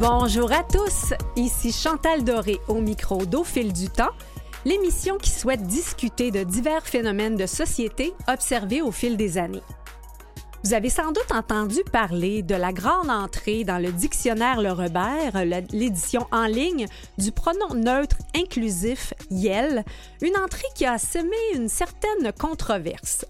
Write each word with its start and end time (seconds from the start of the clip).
Bonjour 0.00 0.50
à 0.52 0.62
tous, 0.62 1.12
ici 1.36 1.70
Chantal 1.70 2.24
Doré 2.24 2.58
au 2.66 2.80
micro 2.80 3.26
d'Au 3.26 3.44
fil 3.44 3.74
du 3.74 3.90
temps, 3.90 4.12
l'émission 4.64 5.18
qui 5.18 5.28
souhaite 5.28 5.64
discuter 5.66 6.30
de 6.30 6.44
divers 6.44 6.86
phénomènes 6.86 7.36
de 7.36 7.44
société 7.44 8.14
observés 8.26 8.80
au 8.80 8.90
fil 8.90 9.18
des 9.18 9.36
années. 9.36 9.62
Vous 10.64 10.72
avez 10.72 10.88
sans 10.88 11.08
doute 11.08 11.30
entendu 11.30 11.80
parler 11.92 12.42
de 12.42 12.54
la 12.54 12.72
grande 12.72 13.10
entrée 13.10 13.64
dans 13.64 13.78
le 13.78 13.92
dictionnaire 13.92 14.62
Le 14.62 14.72
Robert, 14.72 15.44
l'édition 15.72 16.26
en 16.32 16.46
ligne 16.46 16.86
du 17.18 17.30
pronom 17.30 17.74
neutre 17.74 18.16
inclusif 18.34 19.12
YEL, 19.30 19.84
une 20.22 20.36
entrée 20.38 20.68
qui 20.74 20.86
a 20.86 20.96
semé 20.96 21.36
une 21.54 21.68
certaine 21.68 22.32
controverse. 22.38 23.26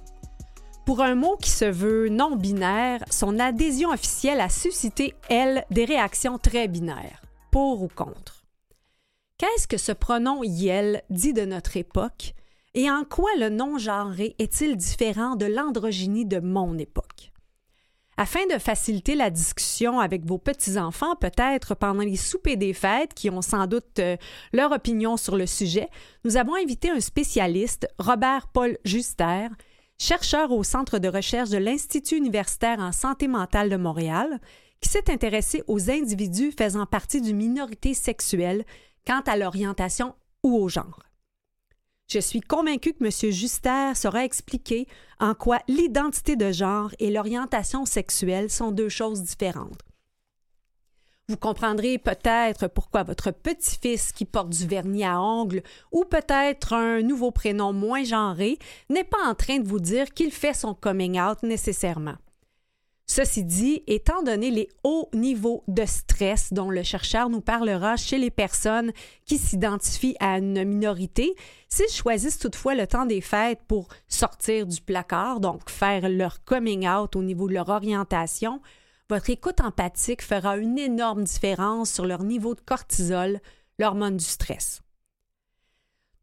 Pour 0.85 1.01
un 1.01 1.15
mot 1.15 1.37
qui 1.37 1.51
se 1.51 1.65
veut 1.65 2.09
non 2.09 2.35
binaire, 2.35 3.05
son 3.09 3.39
adhésion 3.39 3.91
officielle 3.91 4.41
a 4.41 4.49
suscité, 4.49 5.15
elle, 5.29 5.65
des 5.71 5.85
réactions 5.85 6.39
très 6.39 6.67
binaires, 6.67 7.23
pour 7.53 7.83
ou 7.83 7.89
contre. 7.89 8.45
Qu'est-ce 9.39 9.69
que 9.69 9.77
ce 9.77 9.93
pronom 9.93 10.43
yel 10.43 11.03
dit 11.09 11.33
de 11.33 11.45
notre 11.45 11.77
époque? 11.77 12.35
Et 12.75 12.91
en 12.91 13.05
quoi 13.05 13.31
le 13.39 13.49
non-genré 13.49 14.35
est-il 14.41 14.77
différent 14.77 15.37
de 15.37 15.47
l'androgynie 15.47 16.27
de 16.27 16.41
mon 16.41 16.77
époque? 16.79 17.33
Afin 18.17 18.45
de 18.53 18.59
faciliter 18.59 19.15
la 19.15 19.31
discussion 19.31 20.01
avec 20.01 20.27
vos 20.27 20.39
petits-enfants, 20.39 21.17
peut-être 21.17 21.75
pendant 21.77 22.03
les 22.03 22.17
soupers 22.17 22.57
des 22.57 22.73
fêtes, 22.73 23.15
qui 23.15 23.31
ont 23.31 23.41
sans 23.41 23.67
doute 23.67 24.01
euh, 24.01 24.17
leur 24.53 24.73
opinion 24.73 25.17
sur 25.17 25.37
le 25.37 25.47
sujet, 25.47 25.89
nous 26.25 26.37
avons 26.37 26.55
invité 26.57 26.91
un 26.91 27.01
spécialiste, 27.01 27.89
Robert 27.99 28.49
Paul 28.49 28.79
Juster, 28.85 29.49
chercheur 30.03 30.51
au 30.51 30.65
Centre 30.65 30.99
de 30.99 31.07
recherche 31.07 31.51
de 31.51 31.59
l'Institut 31.59 32.17
universitaire 32.17 32.81
en 32.81 32.91
santé 32.91 33.29
mentale 33.29 33.71
de 33.71 33.77
Montréal, 33.77 34.41
qui 34.81 34.89
s'est 34.89 35.09
intéressé 35.09 35.63
aux 35.69 35.91
individus 35.91 36.51
faisant 36.51 36.87
partie 36.87 37.21
d'une 37.21 37.37
minorité 37.37 37.95
sexuelle 37.95 38.65
quant 39.07 39.23
à 39.27 39.37
l'orientation 39.37 40.17
ou 40.43 40.57
au 40.57 40.69
genre. 40.69 41.05
Je 42.11 42.19
suis 42.19 42.41
convaincue 42.41 42.95
que 42.95 43.05
M. 43.05 43.33
Juster 43.33 43.93
saura 43.95 44.25
expliquer 44.25 44.89
en 45.21 45.35
quoi 45.35 45.61
l'identité 45.69 46.35
de 46.35 46.51
genre 46.51 46.91
et 46.99 47.13
l'orientation 47.13 47.87
sexuelle 47.87 48.51
sont 48.51 48.73
deux 48.73 48.89
choses 48.89 49.23
différentes. 49.23 49.79
Vous 51.29 51.37
comprendrez 51.37 51.99
peut-être 51.99 52.67
pourquoi 52.67 53.05
votre 53.05 53.31
petit-fils 53.31 54.13
qui 54.13 54.25
porte 54.25 54.51
du 54.51 54.67
vernis 54.67 55.05
à 55.05 55.21
ongles 55.21 55.63
ou 55.93 56.05
peut-être 56.05 56.73
un 56.73 57.01
nouveau 57.01 57.31
prénom 57.31 57.73
moins 57.73 58.03
genré 58.03 58.59
n'est 58.91 59.05
pas 59.05 59.25
en 59.27 59.35
train 59.35 59.59
de 59.59 59.69
vous 59.69 59.81
dire 59.81 60.13
qu'il 60.13 60.33
fait 60.33 60.53
son 60.53 60.75
coming 60.75 61.21
out 61.21 61.43
nécessairement. 61.43 62.17
Ceci 63.07 63.45
dit, 63.45 63.83
étant 63.87 64.23
donné 64.23 64.51
les 64.51 64.69
hauts 64.85 65.09
niveaux 65.13 65.65
de 65.69 65.85
stress 65.85 66.53
dont 66.53 66.71
le 66.71 66.83
chercheur 66.83 67.29
nous 67.29 67.41
parlera 67.41 67.97
chez 67.97 68.17
les 68.17 68.31
personnes 68.31 68.91
qui 69.27 69.39
s'identifient 69.39 70.17
à 70.19 70.39
une 70.39 70.65
minorité, 70.65 71.35
s'ils 71.69 71.91
choisissent 71.91 72.39
toutefois 72.39 72.75
le 72.75 72.87
temps 72.87 73.05
des 73.05 73.21
fêtes 73.21 73.61
pour 73.69 73.89
sortir 74.09 74.67
du 74.67 74.81
placard, 74.81 75.41
donc 75.41 75.69
faire 75.69 76.09
leur 76.09 76.43
coming 76.45 76.89
out 76.89 77.15
au 77.15 77.23
niveau 77.23 77.49
de 77.49 77.55
leur 77.55 77.69
orientation, 77.69 78.61
votre 79.09 79.31
écoute 79.31 79.61
empathique 79.61 80.23
fera 80.23 80.57
une 80.57 80.79
énorme 80.79 81.25
différence 81.25 81.91
sur 81.91 82.07
leur 82.07 82.23
niveau 82.23 82.55
de 82.55 82.61
cortisol, 82.61 83.41
l'hormone 83.79 84.17
du 84.17 84.25
stress. 84.25 84.81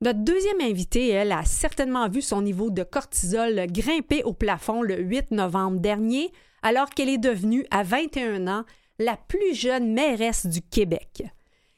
Notre 0.02 0.20
deuxième 0.20 0.62
invitée, 0.62 1.10
elle, 1.10 1.34
a 1.34 1.44
certainement 1.44 2.08
vu 2.08 2.22
son 2.22 2.42
niveau 2.42 2.70
de 2.72 2.84
cortisol 2.84 3.68
grimper 3.68 4.24
au 4.24 4.34
plafond 4.34 4.82
le 4.82 4.98
8 4.98 5.32
novembre 5.32 5.80
dernier, 5.80 6.32
alors 6.62 6.90
qu'elle 6.90 7.10
est 7.10 7.18
devenue, 7.18 7.66
à 7.70 7.84
21 7.84 8.48
ans, 8.48 8.64
la 8.98 9.18
plus 9.18 9.54
jeune 9.54 9.94
mairesse 9.94 10.46
du 10.46 10.62
Québec. 10.62 11.24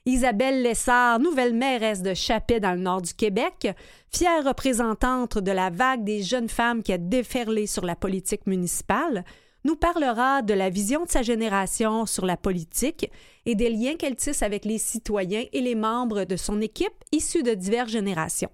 Isabelle 0.06 0.64
Lessard, 0.64 1.20
nouvelle 1.20 1.54
mairesse 1.54 2.02
de 2.02 2.14
Chapet 2.16 2.60
dans 2.60 2.74
le 2.74 2.82
nord 2.82 3.02
du 3.02 3.14
Québec, 3.14 3.68
fière 4.12 4.44
représentante 4.44 5.38
de 5.38 5.52
la 5.52 5.70
vague 5.70 6.04
des 6.04 6.24
jeunes 6.24 6.50
femmes 6.50 6.82
qui 6.82 6.94
a 6.94 6.98
déferlé 6.98 7.68
sur 7.68 7.86
la 7.86 7.96
politique 7.96 8.48
municipale, 8.48 9.24
nous 9.64 9.76
parlera 9.76 10.42
de 10.42 10.54
la 10.54 10.70
vision 10.70 11.06
de 11.06 11.10
sa 11.10 11.22
génération 11.22 12.06
sur 12.06 12.26
la 12.26 12.38
politique 12.38 13.12
et 13.46 13.56
des 13.56 13.70
liens 13.70 13.96
qu'elle 13.96 14.16
tisse 14.16 14.44
avec 14.44 14.66
les 14.66 14.78
citoyens 14.78 15.46
et 15.52 15.62
les 15.62 15.76
membres 15.76 16.24
de 16.24 16.36
son 16.36 16.62
équipe 16.62 17.04
issus 17.12 17.44
de 17.44 17.54
diverses 17.54 17.92
générations. 17.92 18.52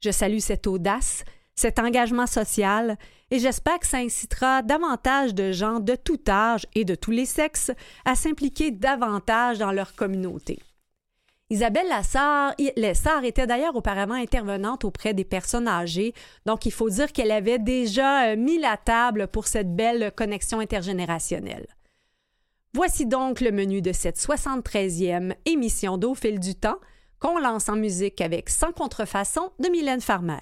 Je 0.00 0.10
salue 0.10 0.38
cette 0.38 0.66
audace, 0.66 1.24
cet 1.54 1.78
engagement 1.78 2.26
social 2.26 2.96
et 3.30 3.38
j'espère 3.38 3.78
que 3.78 3.86
ça 3.86 3.98
incitera 3.98 4.62
davantage 4.62 5.34
de 5.34 5.52
gens 5.52 5.78
de 5.78 5.94
tout 5.94 6.20
âge 6.28 6.66
et 6.74 6.84
de 6.84 6.94
tous 6.94 7.10
les 7.10 7.26
sexes 7.26 7.70
à 8.04 8.14
s'impliquer 8.14 8.70
davantage 8.70 9.58
dans 9.58 9.72
leur 9.72 9.94
communauté. 9.94 10.58
Isabelle 11.52 11.88
Lassard, 11.88 13.24
était 13.24 13.46
d'ailleurs 13.48 13.74
auparavant 13.74 14.14
intervenante 14.14 14.84
auprès 14.84 15.14
des 15.14 15.24
personnes 15.24 15.66
âgées, 15.66 16.14
donc 16.46 16.64
il 16.64 16.70
faut 16.70 16.88
dire 16.88 17.12
qu'elle 17.12 17.32
avait 17.32 17.58
déjà 17.58 18.28
euh, 18.28 18.36
mis 18.36 18.58
la 18.58 18.76
table 18.76 19.26
pour 19.26 19.48
cette 19.48 19.74
belle 19.74 20.12
connexion 20.16 20.60
intergénérationnelle. 20.60 21.66
Voici 22.72 23.04
donc 23.04 23.40
le 23.40 23.50
menu 23.50 23.82
de 23.82 23.92
cette 23.92 24.16
73e 24.16 25.34
émission 25.44 25.98
d'Au 25.98 26.14
fil 26.14 26.38
du 26.38 26.54
temps 26.54 26.78
qu'on 27.18 27.40
lance 27.40 27.68
en 27.68 27.74
musique 27.74 28.20
avec 28.20 28.48
Sans 28.48 28.70
contrefaçon 28.70 29.50
de 29.58 29.68
Mylène 29.68 30.00
Farmer. 30.00 30.38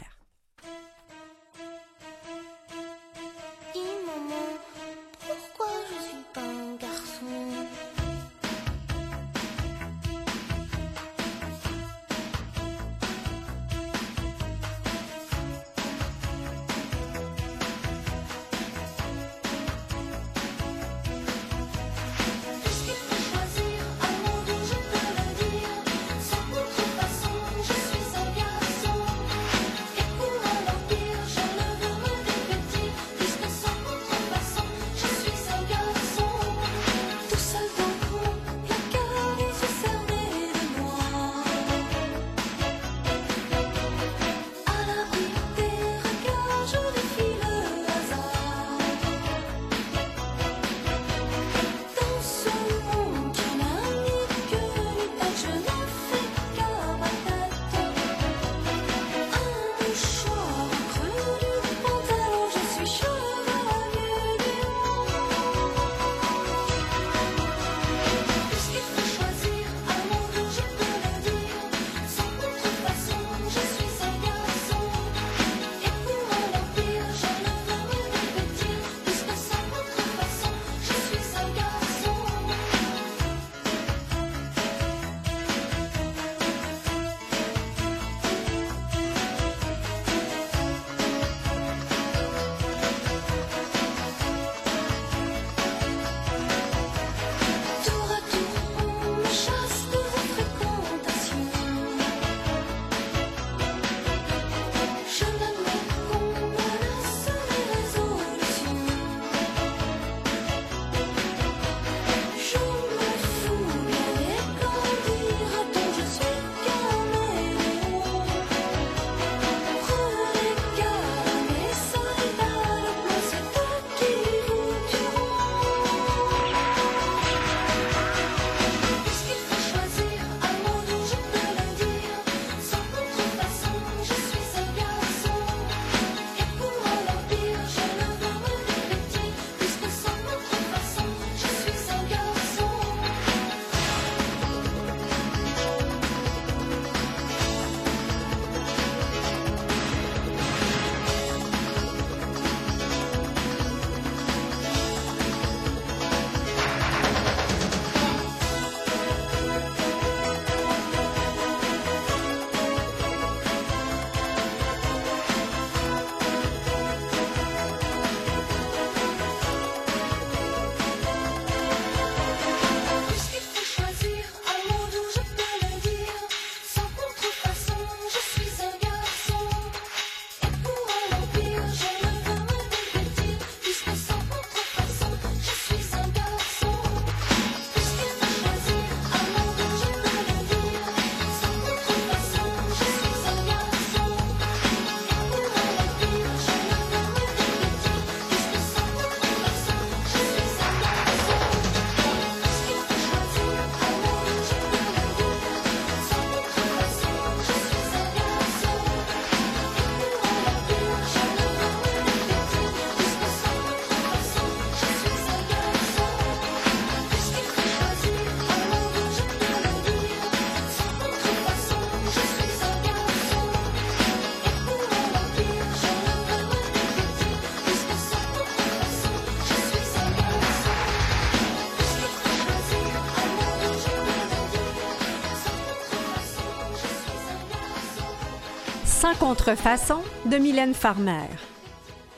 Contrefaçon 239.15 240.01
de 240.27 240.37
Mylène 240.37 240.75
Farmer. 240.75 241.27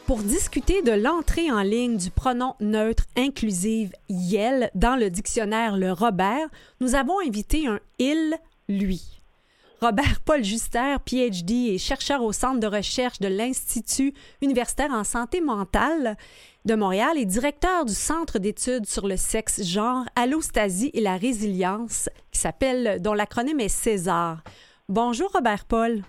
Pour 0.06 0.18
discuter 0.18 0.82
de 0.82 0.92
l'entrée 0.92 1.50
en 1.50 1.62
ligne 1.62 1.96
du 1.96 2.10
pronom 2.10 2.54
neutre 2.60 3.04
inclusive 3.16 3.92
YEL 4.08 4.70
dans 4.74 4.96
le 4.96 5.08
dictionnaire 5.08 5.76
Le 5.76 5.92
Robert, 5.92 6.48
nous 6.80 6.94
avons 6.96 7.20
invité 7.20 7.68
un 7.68 7.78
il, 7.98 8.34
lui. 8.68 9.20
Robert 9.80 10.20
Paul 10.24 10.42
Juster, 10.42 10.96
PhD 11.04 11.68
et 11.68 11.78
chercheur 11.78 12.22
au 12.22 12.32
Centre 12.32 12.60
de 12.60 12.66
recherche 12.66 13.20
de 13.20 13.28
l'Institut 13.28 14.12
universitaire 14.42 14.90
en 14.90 15.04
santé 15.04 15.40
mentale 15.40 16.16
de 16.64 16.74
Montréal 16.74 17.16
et 17.16 17.24
directeur 17.24 17.84
du 17.84 17.94
Centre 17.94 18.38
d'études 18.38 18.86
sur 18.86 19.06
le 19.06 19.16
sexe, 19.16 19.62
genre, 19.62 20.04
allostasie 20.16 20.90
et 20.92 21.00
la 21.00 21.16
résilience, 21.16 22.08
qui 22.32 22.40
s'appelle, 22.40 23.00
dont 23.00 23.14
l'acronyme 23.14 23.60
est 23.60 23.68
César. 23.68 24.42
Bonjour 24.88 25.30
Robert 25.32 25.64
Paul. 25.64 26.02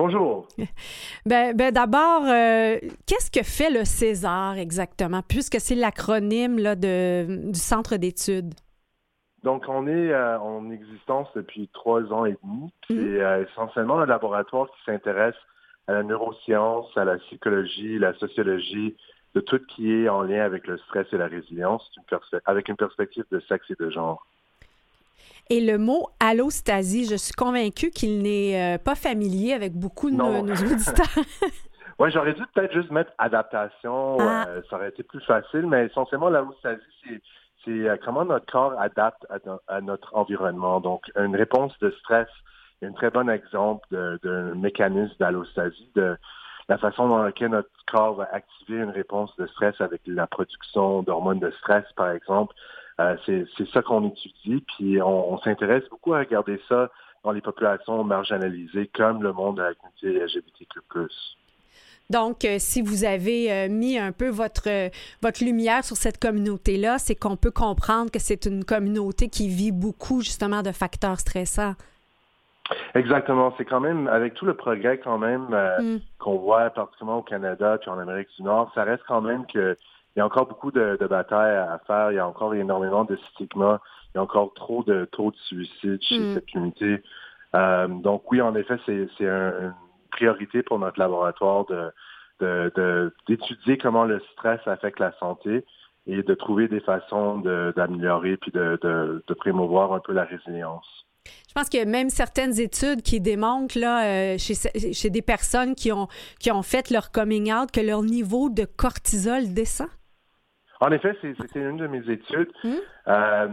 Bonjour. 0.00 0.48
Ben, 1.26 1.54
ben 1.54 1.70
d'abord, 1.72 2.22
euh, 2.24 2.78
qu'est-ce 3.06 3.30
que 3.30 3.44
fait 3.44 3.70
le 3.70 3.84
César 3.84 4.56
exactement, 4.56 5.20
puisque 5.20 5.60
c'est 5.60 5.74
l'acronyme 5.74 6.56
du 6.56 7.58
Centre 7.58 7.96
d'études? 7.96 8.54
Donc, 9.42 9.64
on 9.68 9.86
est 9.86 10.10
euh, 10.10 10.38
en 10.38 10.70
existence 10.70 11.28
depuis 11.34 11.68
trois 11.74 12.02
ans 12.14 12.24
et 12.24 12.34
demi. 12.42 12.72
C'est 12.88 12.94
mhm. 12.94 13.20
euh, 13.20 13.44
essentiellement 13.44 14.00
un 14.00 14.06
laboratoire 14.06 14.68
qui 14.68 14.82
s'intéresse 14.86 15.36
à 15.86 15.92
la 15.92 16.02
neuroscience, 16.02 16.86
à 16.96 17.04
la 17.04 17.18
psychologie, 17.18 17.98
la 17.98 18.14
sociologie, 18.14 18.96
de 19.34 19.40
tout 19.40 19.58
ce 19.58 19.74
qui 19.74 19.92
est 19.92 20.08
en 20.08 20.22
lien 20.22 20.42
avec 20.42 20.66
le 20.66 20.78
stress 20.78 21.06
et 21.12 21.18
la 21.18 21.26
résilience, 21.26 21.90
avec 22.46 22.70
une 22.70 22.76
perspective 22.76 23.24
de 23.30 23.40
sexe 23.40 23.70
et 23.70 23.76
de 23.78 23.90
genre. 23.90 24.26
Et 25.50 25.60
le 25.60 25.78
mot 25.78 26.08
allostasie, 26.20 27.06
je 27.06 27.16
suis 27.16 27.34
convaincue 27.34 27.90
qu'il 27.90 28.22
n'est 28.22 28.76
euh, 28.76 28.78
pas 28.78 28.94
familier 28.94 29.52
avec 29.52 29.72
beaucoup 29.72 30.10
de 30.10 30.16
nos, 30.16 30.40
auditeurs. 30.42 31.24
oui, 31.98 32.10
j'aurais 32.12 32.34
dû 32.34 32.42
peut-être 32.54 32.72
juste 32.72 32.90
mettre 32.90 33.10
adaptation, 33.18 34.16
ah. 34.20 34.46
ça 34.68 34.76
aurait 34.76 34.90
été 34.90 35.02
plus 35.02 35.20
facile, 35.22 35.66
mais 35.66 35.86
essentiellement, 35.86 36.28
l'allostasie, 36.28 36.80
c'est 37.04 37.20
c'est 37.64 37.88
euh, 37.88 37.96
comment 38.04 38.24
notre 38.24 38.46
corps 38.46 38.78
adapte 38.78 39.26
à, 39.68 39.80
notre 39.80 40.14
environnement. 40.16 40.80
Donc, 40.80 41.10
une 41.16 41.36
réponse 41.36 41.78
de 41.80 41.90
stress 42.00 42.28
est 42.82 42.86
un 42.86 42.92
très 42.92 43.10
bon 43.10 43.28
exemple 43.28 43.86
d'un 43.90 44.54
mécanisme 44.54 45.14
d'allostasie, 45.18 45.90
de 45.94 46.16
la 46.68 46.78
façon 46.78 47.08
dans 47.08 47.22
laquelle 47.22 47.50
notre 47.50 47.68
corps 47.86 48.14
va 48.14 48.28
activer 48.32 48.78
une 48.78 48.90
réponse 48.90 49.34
de 49.36 49.46
stress 49.48 49.78
avec 49.80 50.02
la 50.06 50.26
production 50.26 51.02
d'hormones 51.02 51.40
de 51.40 51.50
stress, 51.58 51.84
par 51.96 52.10
exemple. 52.10 52.54
Euh, 53.00 53.16
c'est 53.56 53.68
ça 53.70 53.82
qu'on 53.82 54.08
étudie, 54.08 54.62
puis 54.76 55.00
on, 55.00 55.38
s'intéresse 55.38 55.84
beaucoup 55.90 56.12
à 56.12 56.18
regarder 56.18 56.60
ça 56.68 56.90
dans 57.24 57.32
les 57.32 57.40
populations 57.40 58.04
marginalisées 58.04 58.90
comme 58.94 59.22
le 59.22 59.32
monde 59.32 59.56
de 59.56 59.62
la 59.62 59.74
communauté 59.74 60.24
LGBTQ+. 60.24 60.80
Donc, 62.10 62.44
euh, 62.44 62.56
si 62.58 62.82
vous 62.82 63.04
avez 63.04 63.52
euh, 63.52 63.68
mis 63.68 63.96
un 63.96 64.12
peu 64.12 64.28
votre, 64.28 64.90
votre 65.22 65.44
lumière 65.44 65.84
sur 65.84 65.96
cette 65.96 66.18
communauté-là, 66.18 66.98
c'est 66.98 67.14
qu'on 67.14 67.36
peut 67.36 67.52
comprendre 67.52 68.10
que 68.10 68.18
c'est 68.18 68.46
une 68.46 68.64
communauté 68.64 69.28
qui 69.28 69.48
vit 69.48 69.72
beaucoup 69.72 70.20
justement 70.20 70.62
de 70.62 70.72
facteurs 70.72 71.20
stressants. 71.20 71.74
Exactement. 72.94 73.54
C'est 73.56 73.64
quand 73.64 73.80
même, 73.80 74.06
avec 74.08 74.34
tout 74.34 74.46
le 74.46 74.54
progrès 74.54 74.98
quand 74.98 75.18
même 75.18 75.48
mm. 75.48 75.98
qu'on 76.18 76.36
voit 76.38 76.70
particulièrement 76.70 77.18
au 77.18 77.22
Canada 77.22 77.78
puis 77.78 77.90
en 77.90 77.98
Amérique 77.98 78.28
du 78.36 78.42
Nord, 78.42 78.70
ça 78.74 78.84
reste 78.84 79.02
quand 79.06 79.20
même 79.20 79.46
que 79.46 79.76
il 80.16 80.18
y 80.18 80.22
a 80.22 80.26
encore 80.26 80.46
beaucoup 80.46 80.72
de, 80.72 80.98
batailles 81.08 81.56
à 81.56 81.80
faire. 81.86 82.10
Il 82.10 82.16
y 82.16 82.18
a 82.18 82.26
encore 82.26 82.54
énormément 82.54 83.04
de 83.04 83.16
stigmas. 83.30 83.78
Il 84.08 84.16
y 84.16 84.18
a 84.18 84.22
encore 84.22 84.52
trop 84.54 84.82
de 84.82 85.04
taux 85.12 85.30
de 85.30 85.36
suicide 85.36 86.02
chez 86.02 86.18
mm. 86.18 86.34
cette 86.34 86.50
communauté. 86.50 87.02
donc 88.02 88.30
oui, 88.32 88.40
en 88.40 88.54
effet, 88.56 88.76
c'est 88.86 89.28
un, 89.28 89.74
priorité 90.10 90.62
pour 90.62 90.78
notre 90.78 90.98
laboratoire 90.98 91.64
de, 92.40 93.12
d'étudier 93.28 93.78
comment 93.78 94.04
le 94.04 94.20
stress 94.32 94.60
affecte 94.66 94.98
la 94.98 95.12
santé 95.18 95.64
et 96.06 96.22
de 96.22 96.34
trouver 96.34 96.68
des 96.68 96.80
façons 96.80 97.38
d'améliorer 97.76 98.36
puis 98.36 98.50
de, 98.50 98.78
de, 98.82 99.34
promouvoir 99.34 99.92
un 99.92 100.00
peu 100.00 100.12
la 100.12 100.24
résilience. 100.24 101.06
Je 101.48 101.54
pense 101.54 101.68
qu'il 101.68 101.80
y 101.80 101.82
a 101.82 101.86
même 101.86 102.10
certaines 102.10 102.58
études 102.60 103.02
qui 103.02 103.20
démontrent 103.20 103.78
là, 103.78 104.04
euh, 104.04 104.38
chez, 104.38 104.54
chez, 104.92 105.10
des 105.10 105.22
personnes 105.22 105.74
qui 105.74 105.92
ont, 105.92 106.08
qui 106.38 106.50
ont 106.50 106.62
fait 106.62 106.90
leur 106.90 107.10
coming 107.10 107.52
out 107.52 107.70
que 107.70 107.80
leur 107.80 108.02
niveau 108.02 108.48
de 108.50 108.64
cortisol 108.64 109.52
descend. 109.52 109.88
En 110.80 110.90
effet, 110.92 111.14
c'était 111.20 111.60
une 111.60 111.76
de 111.76 111.86
mes 111.86 112.08
études. 112.10 112.50
Hmm? 112.64 112.76
Euh, 113.08 113.48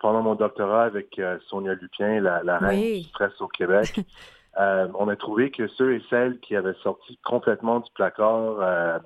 pendant 0.00 0.22
mon 0.22 0.34
doctorat 0.34 0.84
avec 0.84 1.18
euh, 1.18 1.38
Sonia 1.48 1.74
Lupien, 1.74 2.20
la, 2.20 2.42
la 2.44 2.58
reine 2.58 3.00
du 3.00 3.08
stress 3.08 3.32
au 3.40 3.48
Québec, 3.48 3.98
on 4.56 5.08
a 5.08 5.16
trouvé 5.16 5.50
que 5.50 5.66
ceux 5.68 5.94
et 5.94 6.02
celles 6.08 6.38
qui 6.40 6.54
avaient 6.54 6.76
sorti 6.82 7.18
complètement 7.24 7.80
du 7.80 7.90
placard 7.94 9.00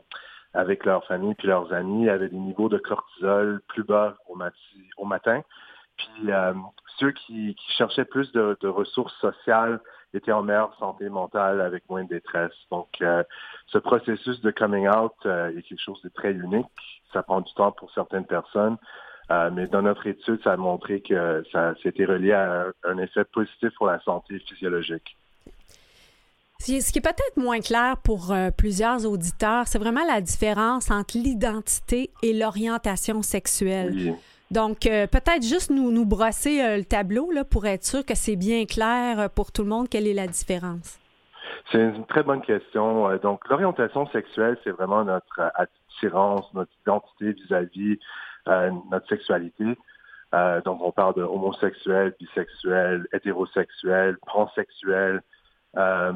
avec 0.57 0.85
leur 0.87 1.05
famille 1.05 1.35
puis 1.35 1.49
leurs 1.49 1.73
amis 1.73 2.09
avaient 2.09 2.29
des 2.29 2.37
niveaux 2.37 2.69
de 2.69 2.79
cortisol 2.79 3.61
plus 3.69 3.85
bas 3.85 4.17
au, 4.27 5.05
matin. 5.05 5.43
Puis 5.97 6.33
euh, 6.33 6.55
ceux 6.99 7.13
qui, 7.13 7.57
cherchaient 7.77 8.05
plus 8.05 8.31
de, 8.33 8.69
ressources 8.69 9.17
sociales 9.21 9.81
étaient 10.15 10.33
en 10.33 10.43
meilleure 10.43 10.75
santé 10.79 11.09
mentale 11.09 11.61
avec 11.61 11.89
moins 11.91 12.05
de 12.05 12.09
détresse. 12.09 12.53
Donc, 12.71 12.89
ce 13.67 13.79
processus 13.79 14.41
de 14.41 14.51
coming 14.51 14.89
out 14.89 15.13
est 15.27 15.63
quelque 15.69 15.83
chose 15.83 16.01
de 16.03 16.09
très 16.09 16.33
unique. 16.33 16.67
Ça 17.13 17.23
prend 17.23 17.43
du 17.43 17.53
temps 17.53 17.73
pour 17.73 17.93
certaines 17.93 18.25
personnes. 18.25 18.79
mais 19.29 19.67
dans 19.67 19.83
notre 19.83 20.07
étude, 20.07 20.41
ça 20.43 20.53
a 20.53 20.57
montré 20.57 21.03
que 21.03 21.45
ça 21.53 21.75
s'était 21.83 22.07
relié 22.07 22.33
à 22.33 22.69
un 22.85 22.97
effet 22.97 23.25
positif 23.25 23.71
pour 23.77 23.89
la 23.89 24.01
santé 24.01 24.39
physiologique. 24.39 25.19
Ce 26.59 26.93
qui 26.93 26.99
est 26.99 27.03
peut-être 27.03 27.37
moins 27.37 27.61
clair 27.61 27.97
pour 28.03 28.33
euh, 28.33 28.51
plusieurs 28.51 29.07
auditeurs, 29.07 29.69
c'est 29.69 29.79
vraiment 29.79 30.05
la 30.05 30.21
différence 30.21 30.91
entre 30.91 31.17
l'identité 31.17 32.11
et 32.23 32.33
l'orientation 32.33 33.23
sexuelle. 33.23 34.17
Donc, 34.51 34.87
euh, 34.87 35.07
peut-être 35.07 35.43
juste 35.43 35.71
nous, 35.71 35.91
nous 35.91 36.07
brosser 36.07 36.63
euh, 36.63 36.77
le 36.79 36.85
tableau 36.85 37.31
là, 37.33 37.45
pour 37.45 37.67
être 37.67 37.85
sûr 37.85 38.05
que 38.05 38.15
c'est 38.15 38.37
bien 38.37 38.65
clair 38.65 39.29
pour 39.31 39.53
tout 39.53 39.63
le 39.63 39.69
monde 39.69 39.89
quelle 39.89 40.07
est 40.07 40.15
la 40.15 40.27
différence. 40.27 40.99
C'est 41.73 41.81
une 41.81 42.07
très 42.07 42.23
bonne 42.23 42.43
question. 42.43 43.17
Donc, 43.19 43.49
l'orientation 43.49 44.07
sexuelle, 44.09 44.57
c'est 44.63 44.71
vraiment 44.71 45.05
notre 45.05 45.53
attirance, 45.55 46.53
notre 46.55 46.71
identité 46.83 47.33
vis-à-vis 47.33 47.99
notre 48.91 49.09
sexualité. 49.09 49.65
donc, 50.65 50.81
on 50.81 50.93
parle 50.93 51.15
de 51.15 51.23
homosexuel, 51.23 52.15
bisexuel, 52.21 53.09
hétérosexuel, 53.13 54.17
pansexuel, 54.27 55.23
euh, 55.77 56.13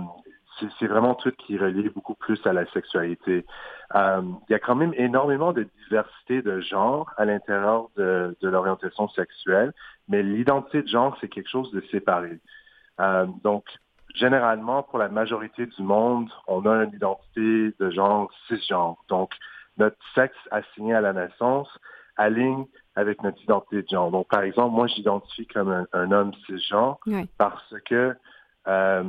c'est 0.78 0.86
vraiment 0.86 1.14
tout 1.14 1.32
qui 1.32 1.56
relie 1.56 1.88
beaucoup 1.88 2.14
plus 2.14 2.38
à 2.46 2.52
la 2.52 2.66
sexualité. 2.72 3.46
Euh, 3.94 4.22
il 4.48 4.52
y 4.52 4.54
a 4.54 4.58
quand 4.58 4.76
même 4.76 4.94
énormément 4.96 5.52
de 5.52 5.66
diversité 5.84 6.42
de 6.42 6.60
genre 6.60 7.12
à 7.16 7.24
l'intérieur 7.24 7.88
de, 7.96 8.36
l'orientation 8.42 9.08
sexuelle, 9.08 9.72
mais 10.08 10.22
l'identité 10.22 10.82
de 10.82 10.88
genre, 10.88 11.16
c'est 11.20 11.28
quelque 11.28 11.48
chose 11.48 11.70
de 11.72 11.80
séparé. 11.90 12.38
Euh, 13.00 13.26
donc, 13.42 13.64
généralement, 14.14 14.82
pour 14.84 14.98
la 14.98 15.08
majorité 15.08 15.66
du 15.66 15.82
monde, 15.82 16.30
on 16.46 16.64
a 16.66 16.84
une 16.84 16.94
identité 16.94 17.74
de 17.78 17.90
genre 17.90 18.30
cisgenre. 18.46 18.96
Donc, 19.08 19.32
notre 19.76 19.96
sexe 20.14 20.36
assigné 20.50 20.94
à 20.94 21.00
la 21.00 21.12
naissance 21.12 21.68
aligne 22.16 22.66
avec 22.94 23.22
notre 23.22 23.42
identité 23.42 23.82
de 23.82 23.88
genre. 23.88 24.10
Donc, 24.10 24.28
par 24.28 24.42
exemple, 24.42 24.74
moi, 24.74 24.86
j'identifie 24.86 25.46
comme 25.46 25.86
un, 25.92 26.12
homme 26.12 26.32
cisgenre 26.46 26.98
parce 27.38 27.74
que 27.86 28.14
euh, 28.68 29.04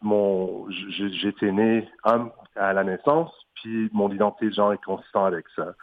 mon 0.00 0.68
j'étais 0.70 1.52
né 1.52 1.88
homme 2.04 2.30
à 2.56 2.72
la 2.72 2.84
naissance, 2.84 3.30
puis 3.54 3.88
mon 3.92 4.10
identité 4.10 4.46
de 4.46 4.54
genre 4.54 4.72
est 4.72 4.84
consistant 4.84 5.24
avec 5.24 5.46
ça. 5.54 5.74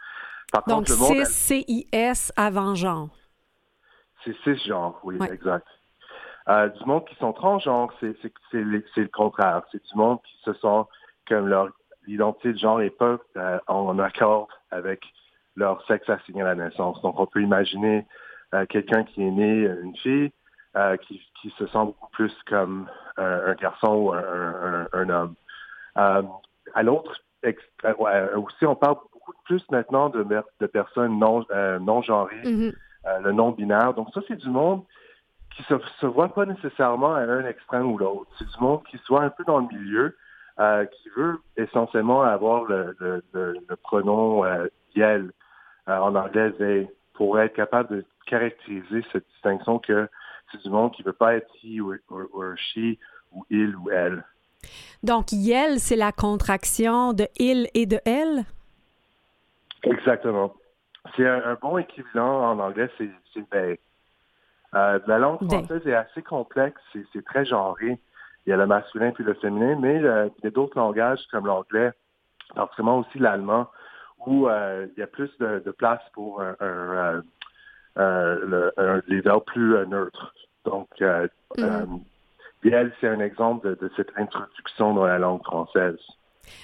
Par 0.52 0.64
Donc, 0.66 0.88
monde, 0.90 1.24
CIS 1.24 2.32
avant 2.36 2.74
genre. 2.74 3.08
C'est 4.24 4.36
cisgenre, 4.42 4.98
oui, 5.04 5.18
exact. 5.30 5.66
Euh, 6.48 6.68
du 6.68 6.84
monde 6.84 7.04
qui 7.06 7.16
sont 7.16 7.32
transgenres, 7.32 7.92
c'est 8.00 8.14
le 8.52 9.08
contraire. 9.08 9.62
C'est 9.72 9.82
du 9.84 9.96
monde 9.96 10.20
qui 10.22 10.36
se 10.44 10.52
sent 10.54 10.88
comme 11.28 11.48
leur 11.48 11.70
identité 12.06 12.52
de 12.52 12.58
genre 12.58 12.78
n'est 12.78 12.90
pas 12.90 13.18
euh, 13.36 13.58
en 13.66 13.98
accord 13.98 14.48
avec 14.70 15.02
leur 15.56 15.84
sexe 15.86 16.08
assigné 16.08 16.42
à 16.42 16.54
la 16.54 16.54
naissance. 16.54 17.00
Donc, 17.02 17.18
on 17.18 17.26
peut 17.26 17.42
imaginer 17.42 18.06
euh, 18.54 18.64
quelqu'un 18.66 19.02
qui 19.04 19.22
est 19.22 19.30
né 19.30 19.62
une 19.82 19.96
fille, 19.96 20.32
euh, 20.76 20.96
qui, 20.98 21.22
se 21.56 21.66
sent 21.68 21.78
beaucoup 21.78 22.10
plus 22.10 22.34
comme 22.46 22.86
un, 23.16 23.54
garçon 23.54 23.94
ou 23.94 24.12
un, 24.12 25.08
homme. 25.08 25.34
Euh, 25.96 26.22
à 26.74 26.82
l'autre, 26.82 27.18
euh, 27.44 28.36
aussi, 28.36 28.66
on 28.66 28.74
parle 28.74 28.96
beaucoup 29.10 29.32
plus 29.44 29.64
maintenant 29.70 30.10
de, 30.10 30.22
de 30.60 30.66
personnes 30.66 31.18
non, 31.18 31.46
non 31.80 32.02
genrées, 32.02 32.42
mm-hmm. 32.42 32.74
le 33.22 33.32
non-binaire. 33.32 33.94
Donc 33.94 34.08
ça, 34.12 34.20
c'est 34.28 34.36
du 34.36 34.50
monde 34.50 34.82
qui 35.56 35.62
se, 35.62 35.74
se 36.00 36.06
voit 36.06 36.28
pas 36.28 36.44
nécessairement 36.44 37.14
à 37.14 37.20
un 37.20 37.46
extrême 37.46 37.90
ou 37.90 37.96
l'autre. 37.96 38.30
C'est 38.38 38.48
du 38.48 38.60
monde 38.60 38.82
qui 38.90 38.98
se 38.98 39.06
voit 39.08 39.22
un 39.22 39.30
peu 39.30 39.44
dans 39.44 39.60
le 39.60 39.68
milieu, 39.68 40.16
qui 40.58 41.08
veut 41.16 41.38
essentiellement 41.56 42.20
avoir 42.22 42.64
le, 42.64 42.94
le, 43.32 43.76
pronom 43.82 44.44
yel 44.94 45.30
en 45.86 46.14
anglais 46.14 46.90
pour 47.14 47.40
être 47.40 47.54
capable 47.54 47.96
de 47.96 48.04
caractériser 48.26 49.04
cette 49.12 49.26
distinction 49.28 49.78
que 49.78 50.08
c'est 50.50 50.62
du 50.62 50.70
monde 50.70 50.92
qui 50.92 51.02
ne 51.02 51.06
veut 51.06 51.12
pas 51.12 51.34
être 51.34 51.48
he 51.62 51.80
ou, 51.80 51.94
she 52.56 52.98
ou 53.32 53.44
il 53.50 53.74
ou 53.76 53.90
elle. 53.90 54.24
Donc, 55.02 55.32
yel, 55.32 55.78
c'est 55.78 55.96
la 55.96 56.12
contraction 56.12 57.12
de 57.12 57.26
il 57.38 57.68
et 57.74 57.86
de 57.86 58.00
elle? 58.04 58.44
Exactement. 59.82 60.54
C'est 61.14 61.26
un, 61.26 61.56
bon 61.60 61.78
équivalent 61.78 62.50
en 62.50 62.58
anglais, 62.58 62.90
c'est 62.98 63.10
they. 63.50 63.78
Euh, 64.74 64.98
la 65.06 65.18
langue 65.18 65.38
française 65.48 65.86
est 65.86 65.94
assez 65.94 66.22
complexe, 66.22 66.80
c'est 67.12 67.24
très 67.24 67.44
genré. 67.44 67.98
Il 68.46 68.50
y 68.50 68.52
a 68.52 68.56
le 68.56 68.66
masculin 68.66 69.12
puis 69.12 69.24
le 69.24 69.34
féminin, 69.34 69.76
mais 69.80 70.02
euh, 70.02 70.28
il 70.38 70.44
y 70.44 70.46
a 70.48 70.50
d'autres 70.50 70.78
langages 70.78 71.20
comme 71.30 71.46
l'anglais, 71.46 71.92
particulièrement 72.54 72.98
aussi 72.98 73.18
l'allemand, 73.18 73.68
où 74.26 74.48
euh, 74.48 74.86
il 74.96 75.00
y 75.00 75.02
a 75.02 75.06
plus 75.06 75.30
de, 75.38 75.70
place 75.78 76.02
pour 76.12 76.42
un, 76.42 76.56
un, 76.60 77.22
un, 77.96 79.02
les 79.08 79.20
verbes 79.20 79.44
plus 79.46 79.86
neutres. 79.86 80.34
Donc, 80.64 80.88
mm-hmm. 81.00 82.00
elle, 82.64 82.92
c'est 83.00 83.08
un 83.08 83.20
exemple 83.20 83.76
de 83.76 83.90
cette 83.96 84.10
introduction 84.16 84.94
dans 84.94 85.06
la 85.06 85.18
langue 85.18 85.42
française. 85.44 85.98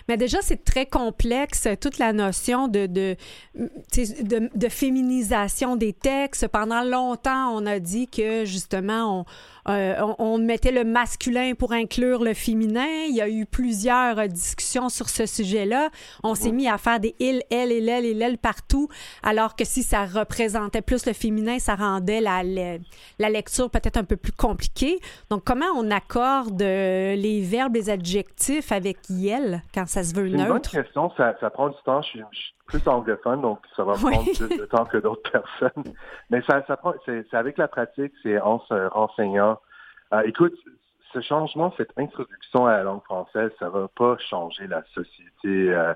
Mais 0.09 0.17
déjà, 0.17 0.39
c'est 0.41 0.65
très 0.65 0.87
complexe, 0.87 1.69
toute 1.81 1.99
la 1.99 2.12
notion 2.12 2.69
de, 2.69 2.87
de, 2.87 3.17
de, 3.55 4.69
féminisation 4.69 5.77
des 5.77 5.93
textes. 5.93 6.49
Pendant 6.49 6.83
longtemps, 6.83 7.55
on 7.55 7.67
a 7.67 7.79
dit 7.79 8.09
que 8.09 8.45
justement, 8.45 9.21
on, 9.21 9.62
euh, 9.69 9.95
on, 10.19 10.38
mettait 10.38 10.73
le 10.73 10.85
masculin 10.85 11.54
pour 11.54 11.73
inclure 11.73 12.25
le 12.25 12.35
féminin. 12.35 12.88
Il 13.09 13.14
y 13.14 13.21
a 13.21 13.28
eu 13.28 13.47
plusieurs 13.47 14.19
euh, 14.19 14.26
discussions 14.26 14.88
sur 14.88 15.09
ce 15.09 15.26
sujet-là. 15.26 15.88
On 16.25 16.35
s'est 16.35 16.52
mis 16.52 16.69
à 16.69 16.78
faire 16.78 16.99
des 16.99 17.14
il, 17.21 17.42
elle 17.50 17.71
et 17.71 17.81
l'elle 17.81 18.04
et 18.04 18.14
l'elle 18.14 18.38
partout, 18.38 18.88
alors 19.23 19.54
que 19.54 19.64
si 19.64 19.83
ça 19.83 20.04
représentait 20.04 20.83
plus 20.83 21.07
le 21.07 21.12
féminin, 21.12 21.59
ça 21.59 21.76
rendait 21.76 22.21
la, 22.21 22.42
la, 22.42 23.31
lecture 23.31 23.71
peut-être 23.71 23.97
un 23.97 24.04
peu 24.04 24.16
plus 24.16 24.33
compliquée. 24.33 24.99
Donc, 25.31 25.45
comment 25.45 25.66
on 25.76 25.90
accorde 25.90 26.61
euh, 26.61 27.14
les 27.14 27.40
verbes, 27.40 27.76
les 27.76 27.90
adjectifs 27.90 28.73
avec 28.73 28.99
il 29.09 29.62
quand 29.73 29.87
ça 29.87 30.02
se 30.02 30.14
veut 30.14 30.28
neutre? 30.28 30.37
C'est 30.37 30.42
une 30.42 30.49
bonne 30.49 30.61
question. 30.61 31.12
Ça, 31.16 31.35
ça, 31.40 31.50
prend 31.50 31.69
du 31.69 31.76
temps. 31.85 32.02
Je 32.02 32.21
plus 32.73 32.88
anglophone, 32.88 33.43
donc 33.43 33.61
ça 33.76 33.85
va 33.85 33.93
prendre 33.95 34.25
plus 34.25 34.59
de 34.59 34.64
temps 34.64 34.85
que 34.87 34.97
d'autres 34.97 35.31
personnes. 35.31 35.95
Mais 36.31 36.43
ça, 36.43 36.64
ça 36.67 36.76
prend, 36.76 36.95
c'est, 37.05 37.33
avec 37.35 37.59
la 37.59 37.69
pratique, 37.69 38.12
c'est 38.23 38.41
en 38.41 38.61
se 38.61 38.88
renseignant. 38.88 39.61
Euh, 40.12 40.23
écoute, 40.25 40.55
ce 41.12 41.21
changement, 41.21 41.73
cette 41.76 41.93
introduction 41.99 42.67
à 42.67 42.79
la 42.79 42.83
langue 42.85 43.02
française, 43.02 43.50
ça 43.59 43.69
va 43.69 43.88
pas 43.88 44.17
changer 44.19 44.67
la 44.67 44.83
société 44.95 45.35
euh, 45.45 45.93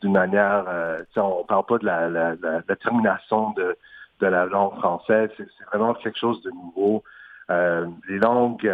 d'une 0.00 0.12
manière. 0.12 0.64
Euh, 0.68 1.02
on 1.16 1.44
parle 1.44 1.66
pas 1.66 1.78
de 1.78 1.86
la, 1.86 2.08
la, 2.08 2.34
la, 2.36 2.76
termination 2.76 3.50
de, 3.52 3.76
de 4.20 4.26
la 4.26 4.46
langue 4.46 4.78
française. 4.78 5.30
C'est, 5.36 5.48
vraiment 5.72 5.94
quelque 5.94 6.18
chose 6.18 6.40
de 6.42 6.50
nouveau. 6.50 7.02
Euh, 7.50 7.86
les 8.08 8.18
langues 8.18 8.72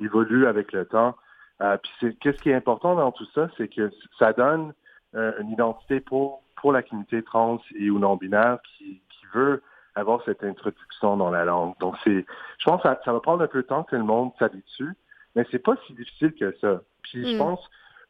évoluent 0.00 0.46
avec 0.46 0.72
le 0.72 0.84
temps. 0.86 1.14
puis 1.60 1.92
c'est, 2.00 2.18
qu'est-ce 2.18 2.42
qui 2.42 2.50
est 2.50 2.54
important 2.54 2.96
dans 2.96 3.12
tout 3.12 3.26
ça, 3.34 3.48
c'est 3.56 3.68
que 3.68 3.92
ça 4.18 4.32
donne 4.32 4.72
une 5.14 5.50
identité 5.50 6.00
pour 6.00 6.42
pour 6.60 6.72
la 6.72 6.82
communauté 6.82 7.22
trans 7.22 7.60
et 7.74 7.90
ou 7.90 7.98
non-binaire 7.98 8.58
qui, 8.62 9.00
qui 9.08 9.26
veut 9.32 9.62
avoir 9.94 10.22
cette 10.24 10.42
introduction 10.44 11.16
dans 11.16 11.30
la 11.30 11.44
langue. 11.44 11.74
Donc, 11.80 11.96
c'est, 12.04 12.24
je 12.58 12.64
pense 12.64 12.82
que 12.82 12.88
ça, 13.04 13.12
va 13.12 13.20
prendre 13.20 13.42
un 13.42 13.48
peu 13.48 13.62
de 13.62 13.66
temps 13.66 13.84
que 13.84 13.96
le 13.96 14.04
monde 14.04 14.32
s'habitue, 14.38 14.92
mais 15.34 15.44
c'est 15.50 15.58
pas 15.58 15.76
si 15.86 15.94
difficile 15.94 16.32
que 16.34 16.54
ça. 16.60 16.80
Puis, 17.02 17.32
je 17.32 17.34
mm. 17.34 17.38
pense, 17.38 17.60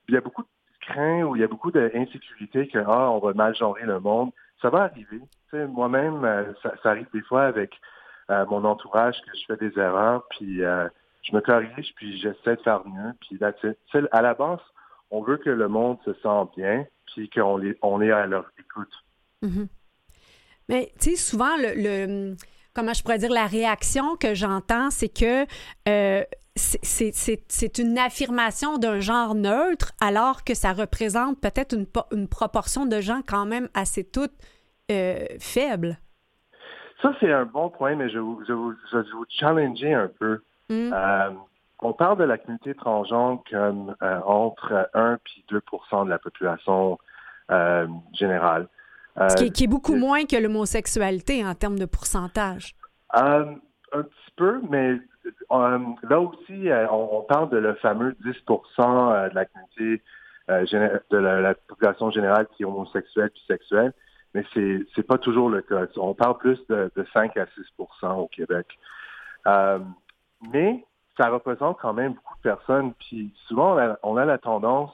il 0.08 0.14
y 0.14 0.18
a 0.18 0.20
beaucoup 0.20 0.42
de 0.42 0.48
craintes 0.80 1.24
ou 1.24 1.36
il 1.36 1.40
y 1.40 1.44
a 1.44 1.48
beaucoup 1.48 1.70
d'insécurité 1.70 2.68
que, 2.68 2.78
ah, 2.78 3.10
on 3.10 3.18
va 3.18 3.32
mal 3.34 3.54
genrer 3.54 3.84
le 3.84 4.00
monde. 4.00 4.30
Ça 4.60 4.70
va 4.70 4.82
arriver. 4.82 5.20
moi-même, 5.52 6.24
euh, 6.24 6.52
ça, 6.62 6.90
arrive 6.90 7.08
des 7.12 7.22
fois 7.22 7.44
avec 7.44 7.78
euh, 8.30 8.44
mon 8.46 8.64
entourage 8.64 9.20
que 9.22 9.36
je 9.36 9.44
fais 9.46 9.56
des 9.56 9.78
erreurs, 9.78 10.24
puis 10.30 10.62
euh, 10.62 10.88
je 11.22 11.34
me 11.34 11.40
corrige, 11.40 11.94
puis 11.96 12.18
j'essaie 12.18 12.56
de 12.56 12.62
faire 12.62 12.86
mieux. 12.86 13.12
Puis, 13.20 13.38
là, 13.38 13.52
à 14.12 14.22
la 14.22 14.34
base, 14.34 14.60
on 15.10 15.22
veut 15.22 15.38
que 15.38 15.50
le 15.50 15.68
monde 15.68 15.98
se 16.04 16.12
sente 16.14 16.54
bien, 16.56 16.86
puis 17.06 17.28
qu'on 17.30 17.60
on 17.82 18.00
est 18.00 18.10
à 18.10 18.26
leur 18.26 18.50
écoute. 18.58 18.92
Mm-hmm. 19.42 19.68
Mais 20.68 20.92
tu 21.00 21.10
sais, 21.10 21.16
souvent, 21.16 21.56
le, 21.58 22.34
comment 22.74 22.92
je 22.92 23.02
pourrais 23.02 23.18
dire, 23.18 23.30
la 23.30 23.46
réaction 23.46 24.16
que 24.16 24.34
j'entends, 24.34 24.90
c'est 24.90 25.08
que 25.08 25.46
euh, 25.88 26.24
c'est 26.56 27.78
une 27.78 27.98
affirmation 27.98 28.78
d'un 28.78 29.00
genre 29.00 29.34
neutre, 29.34 29.92
alors 30.00 30.44
que 30.44 30.54
ça 30.54 30.72
représente 30.72 31.40
peut-être 31.40 31.74
une, 31.74 31.86
une, 32.12 32.28
proportion 32.28 32.84
de 32.84 33.00
gens 33.00 33.20
quand 33.26 33.46
même 33.46 33.68
assez 33.74 34.04
toute 34.04 34.32
euh, 34.90 35.24
faible. 35.38 35.98
Ça, 37.00 37.14
c'est 37.20 37.32
un 37.32 37.44
bon 37.44 37.70
point, 37.70 37.94
mais 37.94 38.10
je, 38.10 38.18
vous, 38.18 38.42
je, 38.46 38.52
vous, 38.52 38.74
vous 38.92 39.24
challenger 39.28 39.94
un 39.94 40.08
peu. 40.08 40.40
Mm. 40.68 40.92
Euh, 40.92 41.30
on 41.80 41.92
parle 41.92 42.18
de 42.18 42.24
la 42.24 42.38
communauté 42.38 42.74
transgenre 42.74 43.42
comme 43.50 43.94
euh, 44.02 44.20
entre 44.24 44.90
1 44.94 45.14
et 45.14 45.54
2% 45.54 46.04
de 46.04 46.10
la 46.10 46.18
population 46.18 46.98
euh, 47.50 47.86
générale. 48.12 48.68
Ce 49.16 49.34
qui 49.36 49.64
est, 49.64 49.66
euh, 49.66 49.70
beaucoup 49.70 49.96
moins 49.96 50.26
que 50.26 50.36
l'homosexualité 50.36 51.44
en 51.44 51.54
termes 51.54 51.78
de 51.78 51.86
pourcentage. 51.86 52.74
un 53.12 53.56
petit 53.92 54.32
peu, 54.36 54.60
mais 54.70 54.98
là 55.50 56.20
aussi, 56.20 56.68
on, 56.90 57.22
parle 57.22 57.50
de 57.50 57.56
le 57.56 57.74
fameux 57.74 58.14
10% 58.24 59.30
de 59.30 59.34
la 59.34 59.44
communauté 59.44 60.02
de 60.48 61.16
la, 61.16 61.54
population 61.54 62.10
générale 62.10 62.46
qui 62.56 62.62
est 62.62 62.66
homosexuelle 62.66 63.30
puis 63.30 63.42
sexuelle, 63.46 63.92
mais 64.34 64.44
c'est 64.54 64.86
c'est 64.94 65.02
pas 65.02 65.18
toujours 65.18 65.50
le 65.50 65.62
cas. 65.62 65.86
On 65.96 66.14
parle 66.14 66.38
plus 66.38 66.58
de, 66.68 66.90
de 66.94 67.06
5 67.12 67.36
à 67.36 67.46
6% 67.46 68.18
au 68.18 68.28
Québec. 68.28 68.66
mais 70.52 70.84
ça 71.18 71.28
représente 71.28 71.78
quand 71.78 71.92
même 71.92 72.14
beaucoup 72.14 72.36
de 72.36 72.42
personnes. 72.42 72.94
Puis 72.94 73.34
souvent, 73.46 73.76
on 74.02 74.16
a, 74.16 74.24
la 74.24 74.38
tendance 74.38 74.92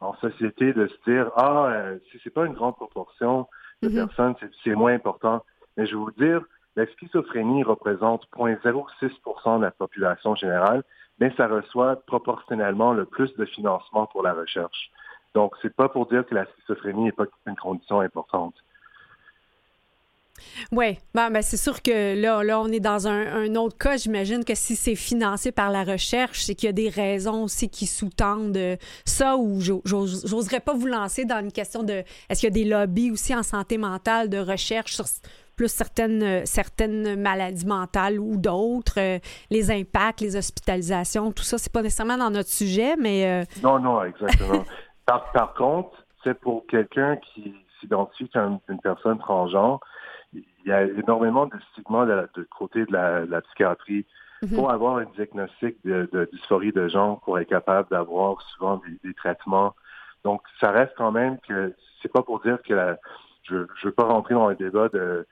en 0.00 0.14
société 0.16 0.72
de 0.72 0.88
se 0.88 1.10
dire 1.10 1.30
ah 1.36 1.66
euh, 1.66 1.98
si 2.10 2.20
c'est 2.22 2.30
pas 2.30 2.44
une 2.44 2.54
grande 2.54 2.76
proportion 2.76 3.46
de 3.82 3.88
mm-hmm. 3.88 4.06
personnes, 4.06 4.34
c'est 4.62 4.74
moins 4.74 4.92
important. 4.92 5.42
Mais 5.76 5.86
je 5.86 5.92
vais 5.92 6.02
vous 6.02 6.10
dire, 6.12 6.42
la 6.76 6.86
schizophrénie 6.86 7.62
représente 7.62 8.26
0,06% 8.36 9.58
de 9.58 9.62
la 9.62 9.70
population 9.70 10.34
générale, 10.34 10.82
mais 11.18 11.32
ça 11.36 11.46
reçoit 11.46 11.96
proportionnellement 12.06 12.92
le 12.92 13.04
plus 13.04 13.34
de 13.36 13.44
financement 13.44 14.06
pour 14.06 14.22
la 14.22 14.34
recherche. 14.34 14.90
Donc, 15.34 15.54
c'est 15.62 15.74
pas 15.74 15.88
pour 15.88 16.06
dire 16.06 16.26
que 16.26 16.34
la 16.34 16.46
schizophrénie 16.46 17.04
n'est 17.04 17.12
pas 17.12 17.26
une 17.46 17.56
condition 17.56 18.00
importante. 18.00 18.54
Oui, 20.72 20.98
ben, 21.14 21.30
ben, 21.30 21.42
c'est 21.42 21.56
sûr 21.56 21.82
que 21.82 22.20
là, 22.20 22.42
là, 22.42 22.60
on 22.60 22.68
est 22.68 22.80
dans 22.80 23.08
un, 23.08 23.54
autre 23.54 23.76
cas. 23.76 23.96
J'imagine 23.96 24.44
que 24.44 24.54
si 24.54 24.76
c'est 24.76 24.94
financé 24.94 25.52
par 25.52 25.70
la 25.70 25.84
recherche, 25.84 26.42
c'est 26.42 26.54
qu'il 26.54 26.66
y 26.66 26.70
a 26.70 26.72
des 26.72 26.88
raisons 26.88 27.44
aussi 27.44 27.68
qui 27.68 27.86
sous-tendent 27.86 28.78
ça 29.04 29.36
ou 29.36 29.60
j'oserais 29.60 30.60
pas 30.60 30.74
vous 30.74 30.86
lancer 30.86 31.24
dans 31.24 31.40
une 31.40 31.52
question 31.52 31.82
de 31.82 32.04
est-ce 32.28 32.40
qu'il 32.40 32.48
y 32.48 32.52
a 32.52 32.64
des 32.64 32.64
lobbies 32.64 33.10
aussi 33.10 33.34
en 33.34 33.42
santé 33.42 33.78
mentale 33.78 34.28
de 34.28 34.38
recherche 34.38 34.94
sur 34.94 35.06
plus 35.60 35.68
certaines, 35.68 36.46
certaines 36.46 37.20
maladies 37.20 37.66
mentales 37.66 38.18
ou 38.18 38.38
d'autres, 38.38 38.98
euh, 38.98 39.18
les 39.50 39.70
impacts, 39.70 40.22
les 40.22 40.34
hospitalisations, 40.34 41.32
tout 41.32 41.42
ça, 41.42 41.58
c'est 41.58 41.70
pas 41.70 41.82
nécessairement 41.82 42.16
dans 42.16 42.30
notre 42.30 42.48
sujet, 42.48 42.96
mais... 42.96 43.26
Euh, 43.26 43.44
non, 43.62 43.78
non, 43.78 44.02
exactement. 44.02 44.64
par, 45.04 45.30
par 45.32 45.52
contre, 45.52 45.90
c'est 46.24 46.32
pour 46.40 46.66
quelqu'un 46.66 47.16
qui 47.16 47.54
s'identifie 47.80 48.28
comme 48.28 48.58
une 48.68 48.80
personne 48.80 49.18
transgenre, 49.18 49.80
il 50.32 50.44
y 50.66 50.72
a 50.72 50.82
énormément 50.82 51.46
de 51.46 51.56
stigmas 51.72 52.06
de, 52.06 52.48
côté 52.56 52.84
de 52.84 52.92
la, 52.92 53.40
psychiatrie. 53.42 54.06
Mhm. 54.42 54.54
Pour 54.54 54.70
avoir 54.70 54.96
un 54.96 55.04
diagnostic 55.16 55.76
de, 55.84 56.28
dysphorie 56.32 56.72
de 56.72 56.88
genre, 56.88 57.20
pour 57.20 57.38
être 57.38 57.48
capable 57.48 57.90
d'avoir 57.90 58.40
souvent 58.40 58.80
des, 59.04 59.12
traitements. 59.12 59.74
Donc, 60.24 60.40
ça 60.60 60.70
reste 60.70 60.94
quand 60.96 61.12
même 61.12 61.38
que 61.46 61.74
c'est 62.00 62.10
pas 62.10 62.22
pour 62.22 62.40
dire 62.40 62.58
que 62.62 62.74
je 63.42 63.56
ne 63.56 63.66
veux 63.84 63.92
pas 63.92 64.04
rentrer 64.04 64.32
dans 64.32 64.48
un 64.48 64.54
débat 64.54 64.88
de, 64.88 65.26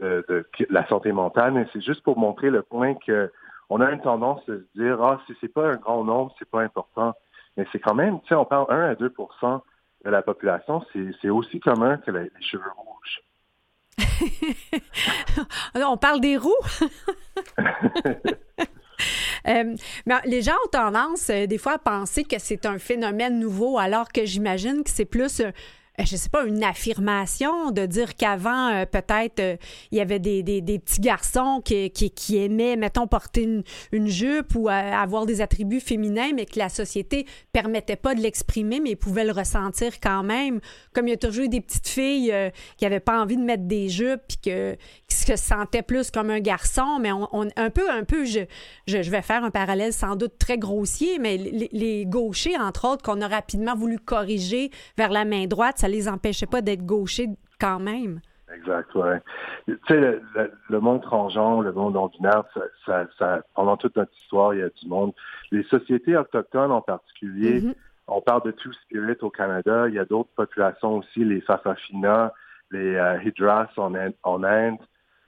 de, 0.00 0.46
la 0.70 0.86
santé 0.86 1.10
mentale, 1.10 1.52
mais 1.52 1.66
c'est 1.72 1.80
juste 1.80 2.02
pour 2.02 2.18
montrer 2.18 2.50
le 2.50 2.62
point 2.62 2.94
que 2.94 3.32
on 3.68 3.80
a 3.80 3.90
une 3.90 4.00
tendance 4.00 4.42
à 4.42 4.52
se 4.52 4.78
dire 4.78 5.02
ah 5.02 5.20
si 5.26 5.34
c'est 5.40 5.52
pas 5.52 5.68
un 5.68 5.76
grand 5.76 6.04
nombre, 6.04 6.32
c'est 6.38 6.48
pas 6.48 6.62
important. 6.62 7.14
Mais 7.56 7.66
c'est 7.72 7.80
quand 7.80 7.94
même, 7.94 8.20
tu 8.20 8.28
sais, 8.28 8.34
on 8.34 8.44
parle 8.44 8.66
1 8.68 8.90
à 8.90 8.94
2 8.94 9.12
de 10.04 10.10
la 10.10 10.22
population, 10.22 10.84
c'est 11.22 11.30
aussi 11.30 11.60
commun 11.60 11.96
que 11.98 12.10
les 12.10 12.30
cheveux 12.40 12.62
rouges. 12.76 13.22
On 15.74 15.96
parle 15.96 16.20
des 16.20 16.36
roues? 16.36 16.52
Euh, 19.46 19.76
mais 20.06 20.14
les 20.24 20.42
gens 20.42 20.54
ont 20.64 20.68
tendance, 20.72 21.30
euh, 21.30 21.46
des 21.46 21.58
fois, 21.58 21.74
à 21.74 21.78
penser 21.78 22.24
que 22.24 22.36
c'est 22.38 22.66
un 22.66 22.78
phénomène 22.78 23.38
nouveau, 23.38 23.78
alors 23.78 24.08
que 24.08 24.24
j'imagine 24.24 24.82
que 24.82 24.90
c'est 24.90 25.04
plus 25.04 25.38
euh, 25.38 25.50
je 26.04 26.16
sais 26.16 26.28
pas, 26.28 26.44
une 26.44 26.62
affirmation 26.62 27.70
de 27.70 27.86
dire 27.86 28.16
qu'avant, 28.16 28.68
euh, 28.68 28.84
peut-être, 28.84 29.40
euh, 29.40 29.56
il 29.90 29.98
y 29.98 30.00
avait 30.00 30.18
des, 30.18 30.42
petits 30.78 31.00
garçons 31.00 31.62
qui, 31.64 31.90
qui, 31.90 32.36
aimaient, 32.36 32.76
mettons, 32.76 33.06
porter 33.06 33.42
une, 33.92 34.06
jupe 34.06 34.54
ou 34.54 34.68
avoir 34.68 35.26
des 35.26 35.40
attributs 35.40 35.80
féminins, 35.80 36.32
mais 36.34 36.46
que 36.46 36.58
la 36.58 36.68
société 36.68 37.26
permettait 37.52 37.96
pas 37.96 38.14
de 38.14 38.20
l'exprimer, 38.20 38.80
mais 38.80 38.90
ils 38.90 38.96
pouvaient 38.96 39.24
le 39.24 39.32
ressentir 39.32 40.00
quand 40.00 40.22
même. 40.22 40.60
Comme 40.92 41.08
il 41.08 41.10
y 41.10 41.14
a 41.14 41.16
toujours 41.16 41.44
eu 41.44 41.48
des 41.48 41.60
petites 41.60 41.88
filles 41.88 42.32
qui 42.76 42.84
n'avaient 42.84 43.00
pas 43.00 43.20
envie 43.20 43.36
de 43.36 43.42
mettre 43.42 43.64
des 43.64 43.88
jupes, 43.88 44.20
puis 44.28 44.38
que, 44.44 44.76
qui 45.08 45.16
se 45.16 45.26
se 45.26 45.36
sentait 45.36 45.82
plus 45.82 46.10
comme 46.10 46.30
un 46.30 46.40
garçon, 46.40 46.98
mais 47.00 47.12
on, 47.12 47.48
un 47.56 47.70
peu, 47.70 47.90
un 47.90 48.04
peu, 48.04 48.24
je, 48.24 48.40
je, 48.86 49.10
vais 49.10 49.22
faire 49.22 49.44
un 49.44 49.50
parallèle 49.50 49.92
sans 49.92 50.16
doute 50.16 50.38
très 50.38 50.58
grossier, 50.58 51.18
mais 51.18 51.36
les, 51.36 52.06
gauchers, 52.06 52.56
entre 52.58 52.88
autres, 52.88 53.02
qu'on 53.02 53.20
a 53.20 53.28
rapidement 53.28 53.74
voulu 53.74 53.98
corriger 53.98 54.70
vers 54.96 55.10
la 55.10 55.24
main 55.24 55.46
droite, 55.46 55.78
ça 55.78 55.88
les 55.88 56.08
empêchait 56.08 56.46
pas 56.46 56.62
d'être 56.62 56.84
gauchers 56.84 57.30
quand 57.60 57.80
même. 57.80 58.20
Exact, 58.54 58.94
ouais. 58.94 59.20
Tu 59.66 59.78
sais, 59.88 60.20
le, 60.68 60.80
monde 60.80 61.02
transgenre, 61.02 61.62
le 61.62 61.72
monde 61.72 61.94
non-binaire, 61.94 62.44
ça, 62.84 63.06
ça, 63.18 63.42
pendant 63.54 63.76
toute 63.76 63.96
notre 63.96 64.12
histoire, 64.22 64.54
il 64.54 64.60
y 64.60 64.62
a 64.62 64.68
du 64.68 64.88
monde. 64.88 65.12
Les 65.50 65.64
sociétés 65.64 66.16
autochtones 66.16 66.70
en 66.70 66.80
particulier, 66.80 67.60
mm-hmm. 67.60 67.74
on 68.06 68.20
parle 68.20 68.44
de 68.44 68.52
Two 68.52 68.72
Spirit 68.84 69.16
au 69.22 69.30
Canada, 69.30 69.88
il 69.88 69.94
y 69.94 69.98
a 69.98 70.04
d'autres 70.04 70.30
populations 70.36 70.98
aussi, 70.98 71.24
les 71.24 71.40
Fafafina, 71.40 72.32
les 72.70 72.94
euh, 72.94 73.20
Hydras 73.24 73.68
en, 73.76 73.92
en 74.22 74.44
Inde. 74.44 74.78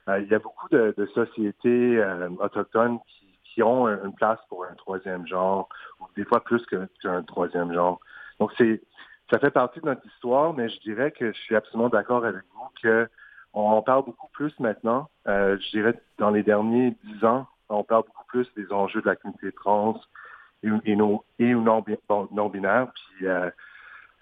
Euh, 0.09 0.19
il 0.19 0.27
y 0.27 0.33
a 0.33 0.39
beaucoup 0.39 0.67
de, 0.69 0.93
sociétés 1.13 1.97
euh, 1.97 2.29
autochtones 2.39 2.99
qui, 3.05 3.61
ont 3.61 3.89
une 3.89 4.13
place 4.13 4.39
pour 4.47 4.63
un 4.63 4.73
troisième 4.75 5.27
genre, 5.27 5.67
ou 5.99 6.05
des 6.15 6.23
fois 6.23 6.41
plus 6.41 6.65
qu'un 7.01 7.23
troisième 7.23 7.73
genre. 7.73 7.99
Donc, 8.39 8.53
c'est 8.57 8.81
ça 9.29 9.37
fait 9.37 9.51
partie 9.51 9.81
de 9.81 9.85
notre 9.85 10.05
histoire, 10.05 10.53
mais 10.53 10.69
je 10.69 10.79
dirais 10.79 11.11
que 11.11 11.33
je 11.33 11.37
suis 11.41 11.57
absolument 11.57 11.89
d'accord 11.89 12.23
avec 12.23 12.41
vous 12.55 12.67
que 12.81 13.09
on 13.53 13.81
parle 13.81 14.05
beaucoup 14.05 14.29
plus 14.31 14.57
maintenant. 14.61 15.09
je 15.25 15.69
dirais 15.71 16.01
dans 16.19 16.29
les 16.29 16.41
derniers 16.41 16.95
dix 17.03 17.25
ans, 17.25 17.47
on 17.67 17.83
parle 17.83 18.03
beaucoup 18.05 18.25
plus 18.27 18.47
des 18.55 18.71
enjeux 18.71 19.01
de 19.01 19.07
la 19.07 19.17
communauté 19.17 19.51
trans 19.51 19.99
et, 20.63 20.69
et, 20.85 20.95
non, 20.95 21.21
et 21.37 21.53
non, 21.53 21.83
non 22.31 22.47
binaire. 22.47 22.87
Puis 22.93 23.27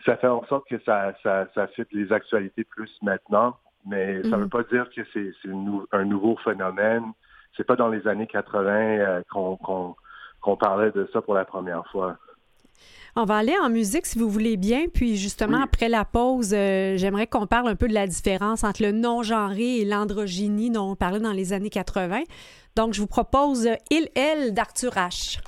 ça 0.04 0.18
fait 0.18 0.28
en 0.28 0.44
sorte 0.46 0.68
que 0.68 0.80
ça, 0.80 1.14
ça, 1.22 1.48
ça 1.54 1.68
les 1.92 2.12
actualités 2.12 2.64
plus 2.64 2.92
maintenant, 3.04 3.56
mais 3.88 4.22
ça 4.24 4.30
ne 4.30 4.36
veut 4.36 4.44
mhm. 4.44 4.50
pas 4.50 4.64
dire 4.64 4.90
que 4.96 5.02
c'est 5.14 5.32
un 5.92 6.06
nouveau 6.06 6.38
phénomène. 6.44 7.04
C'est 7.56 7.66
pas 7.66 7.76
dans 7.76 7.90
les 7.90 8.08
années 8.08 8.28
80 8.28 8.72
euh, 8.72 9.22
qu'on 9.32 10.58
parlait 10.58 10.92
de 10.92 11.10
ça 11.12 11.22
pour 11.22 11.34
la 11.34 11.46
première 11.46 11.86
fois. 11.88 12.18
On 13.16 13.26
va 13.26 13.38
aller 13.38 13.56
en 13.60 13.70
musique 13.70 14.06
si 14.06 14.20
vous 14.20 14.30
voulez 14.30 14.58
bien. 14.58 14.86
Puis 14.94 15.16
justement, 15.16 15.62
après 15.64 15.90
la 15.90 16.06
pause, 16.06 16.54
euh, 16.54 16.98
j'aimerais 16.98 17.26
qu'on 17.26 17.48
parle 17.48 17.68
un 17.68 17.76
peu 17.76 17.88
de 17.88 17.94
la 17.94 18.06
différence 18.06 18.64
entre 18.64 18.84
le 18.84 18.92
non-genré 18.92 19.78
et 19.78 19.86
l'androgynie 19.86 20.70
dont 20.70 20.92
on 20.92 20.96
parlait 20.96 21.20
dans 21.20 21.32
les 21.32 21.52
années 21.52 21.72
80. 21.72 22.22
Donc, 22.76 22.94
je 22.94 23.02
vous 23.02 23.08
propose 23.08 23.68
Il, 23.90 24.10
Elle 24.16 24.54
d'Arthur 24.54 24.92
H. 24.92 25.40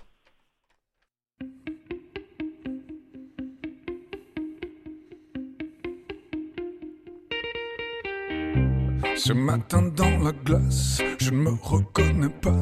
Ce 9.20 9.34
matin 9.34 9.82
dans 9.98 10.18
la 10.24 10.32
glace, 10.32 11.02
je 11.20 11.32
ne 11.32 11.36
me 11.40 11.52
reconnais 11.62 12.30
pas. 12.30 12.62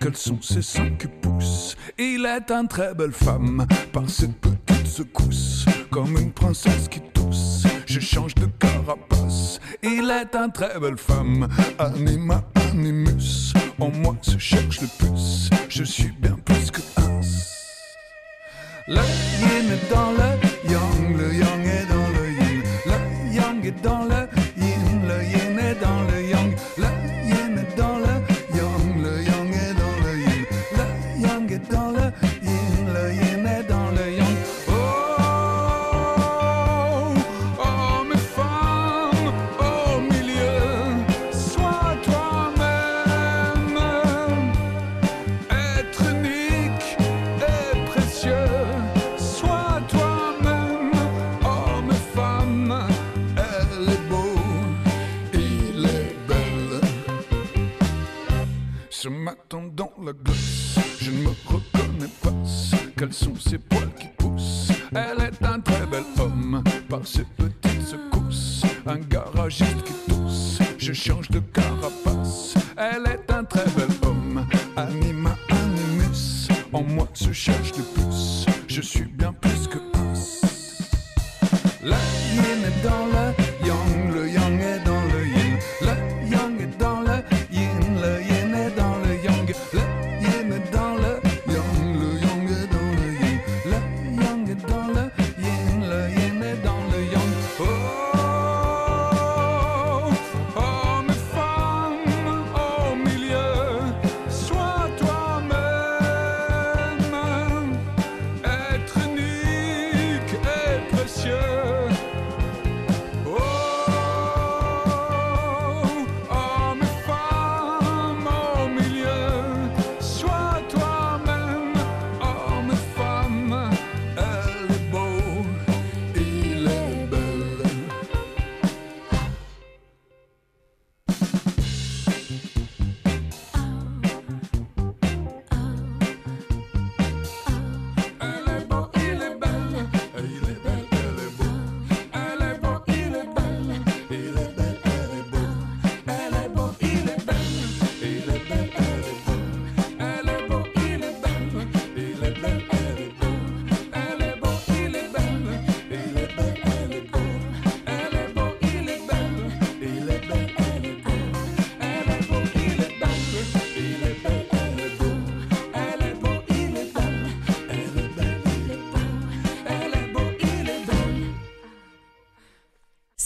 Quels 0.00 0.16
sont 0.16 0.40
ces 0.40 0.62
cinq 0.62 1.06
pouces 1.20 1.76
Il 1.98 2.24
est 2.24 2.50
une 2.50 2.68
très 2.68 2.94
belle 2.94 3.12
femme, 3.12 3.66
par 3.92 4.08
cette 4.08 4.34
petite 4.40 4.86
secousse, 4.86 5.66
comme 5.90 6.16
une 6.16 6.32
princesse 6.32 6.88
qui 6.88 7.02
tousse. 7.12 7.64
Je 7.84 8.00
change 8.00 8.34
de 8.36 8.46
carapace. 8.46 9.60
Il 9.82 10.10
est 10.10 10.34
une 10.34 10.50
très 10.50 10.80
belle 10.80 10.96
femme, 10.96 11.46
anima 11.78 12.42
animus. 12.54 13.52
En 13.78 13.90
moi 13.90 14.16
se 14.22 14.38
cherche 14.38 14.80
le 14.80 14.88
plus, 14.98 15.50
je 15.68 15.84
suis 15.84 16.12
bien 16.12 16.36
plus 16.46 16.70
que 16.70 16.80
un. 16.96 17.20
Le 18.88 19.02
yin 19.40 19.70
est 19.70 19.90
dans 19.92 20.12
le 20.12 20.70
yang, 20.72 21.16
le 21.18 21.34
yang 21.34 21.66
est 21.66 21.86
dans 21.86 22.08
le 22.08 22.30
yin, 22.30 22.62
le 22.86 23.34
yang 23.34 23.66
est 23.66 23.82
dans 23.82 24.04
le 24.04 24.29
Je 59.02 59.08
ne 59.08 59.16
me 61.22 61.30
reconnais 61.46 62.10
pas. 62.22 62.34
Quels 62.98 63.14
sont 63.14 63.34
ces 63.34 63.56
poils 63.56 63.89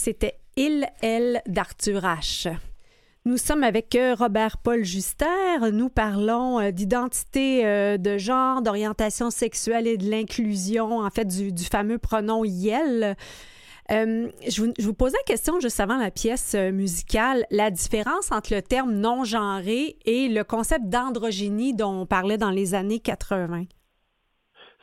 C'était 0.05 0.37
Il, 0.55 0.85
Elle 1.01 1.41
d'Arthur 1.47 2.01
H. 2.01 2.55
Nous 3.25 3.37
sommes 3.37 3.63
avec 3.63 3.95
euh, 3.95 4.13
Robert 4.13 4.57
Paul 4.59 4.83
Juster. 4.83 5.25
Nous 5.73 5.89
parlons 5.89 6.59
euh, 6.59 6.69
d'identité 6.69 7.65
euh, 7.65 7.97
de 7.97 8.19
genre, 8.19 8.61
d'orientation 8.61 9.31
sexuelle 9.31 9.87
et 9.87 9.97
de 9.97 10.07
l'inclusion, 10.07 10.99
en 10.99 11.09
fait, 11.09 11.25
du, 11.25 11.51
fameux 11.63 11.97
pronom 11.97 12.45
YEL. 12.45 13.15
je, 13.89 14.61
vous, 14.61 14.73
je, 14.77 14.91
posais 14.91 15.17
la 15.17 15.23
question 15.23 15.59
juste 15.59 15.79
avant 15.79 15.97
la 15.97 16.11
pièce 16.11 16.53
musicale, 16.53 17.43
la 17.49 17.71
différence 17.71 18.31
entre 18.31 18.53
le 18.53 18.61
terme 18.61 18.93
non-genré 18.93 19.97
et 20.05 20.27
le 20.27 20.43
concept 20.43 20.85
d'androgynie 20.85 21.73
dont 21.73 22.01
on 22.01 22.05
parlait 22.05 22.37
dans 22.37 22.51
les 22.51 22.75
années 22.75 22.99
80. 22.99 23.63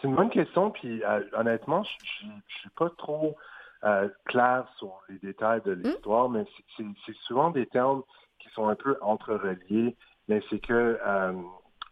C'est 0.01 0.09
une 0.09 0.17
bonne 0.17 0.31
question, 0.31 0.73
puis 0.73 1.01
honnêtement, 1.35 1.85
je 1.85 2.27
ne 2.27 2.33
suis 2.59 2.71
pas 2.77 2.91
trop 2.99 3.37
euh, 3.85 4.09
clair 4.27 4.67
sur 4.79 5.01
les 5.09 5.19
détails 5.19 5.61
de 5.63 5.73
l'histoire, 5.73 6.29
mais 6.29 6.45
c'est 6.77 7.17
souvent 7.27 7.51
des 7.51 7.67
termes 7.67 8.03
qui 8.39 8.49
sont 8.51 8.69
un 8.69 8.75
peu 8.75 8.97
entrereliés. 9.01 9.97
Mais 10.29 10.41
c'est 10.49 10.61
que, 10.61 10.99
euh, 11.05 11.33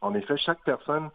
en 0.00 0.14
effet, 0.14 0.36
chaque 0.36 0.62
personne, 0.64 1.10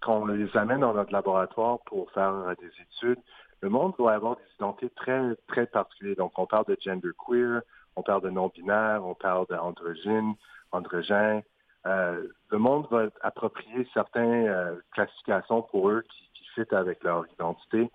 quand 0.00 0.22
on 0.22 0.26
les 0.26 0.54
amène 0.56 0.80
dans 0.80 0.94
notre 0.94 1.12
laboratoire 1.12 1.78
pour 1.86 2.10
faire 2.10 2.54
des 2.58 2.70
études, 2.82 3.20
le 3.62 3.68
monde 3.68 3.94
doit 3.98 4.12
avoir 4.12 4.36
des 4.36 4.42
identités 4.58 4.90
très, 4.90 5.34
très 5.48 5.66
particulières. 5.66 6.16
Donc, 6.16 6.38
on 6.38 6.46
parle 6.46 6.66
de 6.66 6.76
gender 6.80 7.10
queer, 7.26 7.62
on 7.96 8.02
parle 8.02 8.22
de 8.22 8.30
non-binaire, 8.30 9.00
on 9.04 9.14
parle 9.14 9.46
d'androgyne, 9.48 10.34
androgène. 10.72 11.42
Euh, 11.86 12.26
le 12.50 12.58
monde 12.58 12.86
va 12.90 13.06
approprier 13.22 13.88
certaines 13.94 14.48
euh, 14.48 14.74
classifications 14.92 15.62
pour 15.62 15.88
eux 15.90 16.02
qui, 16.10 16.28
qui 16.34 16.44
fit 16.54 16.74
avec 16.74 17.02
leur 17.04 17.26
identité. 17.32 17.90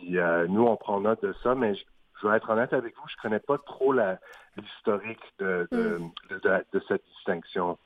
Puis 0.00 0.18
euh, 0.18 0.46
nous, 0.48 0.64
on 0.64 0.76
prend 0.76 1.00
note 1.00 1.22
de 1.22 1.34
ça, 1.42 1.54
mais 1.54 1.74
je, 1.74 2.28
vais 2.28 2.36
être 2.36 2.50
honnête 2.50 2.72
avec 2.72 2.94
vous, 2.96 3.08
je 3.08 3.16
connais 3.22 3.38
pas 3.38 3.58
trop 3.58 3.92
l'historique 3.92 5.20
de, 5.38 5.68
hmm. 5.70 6.10
de, 6.30 6.82
cette 6.88 7.02
distinction. 7.16 7.78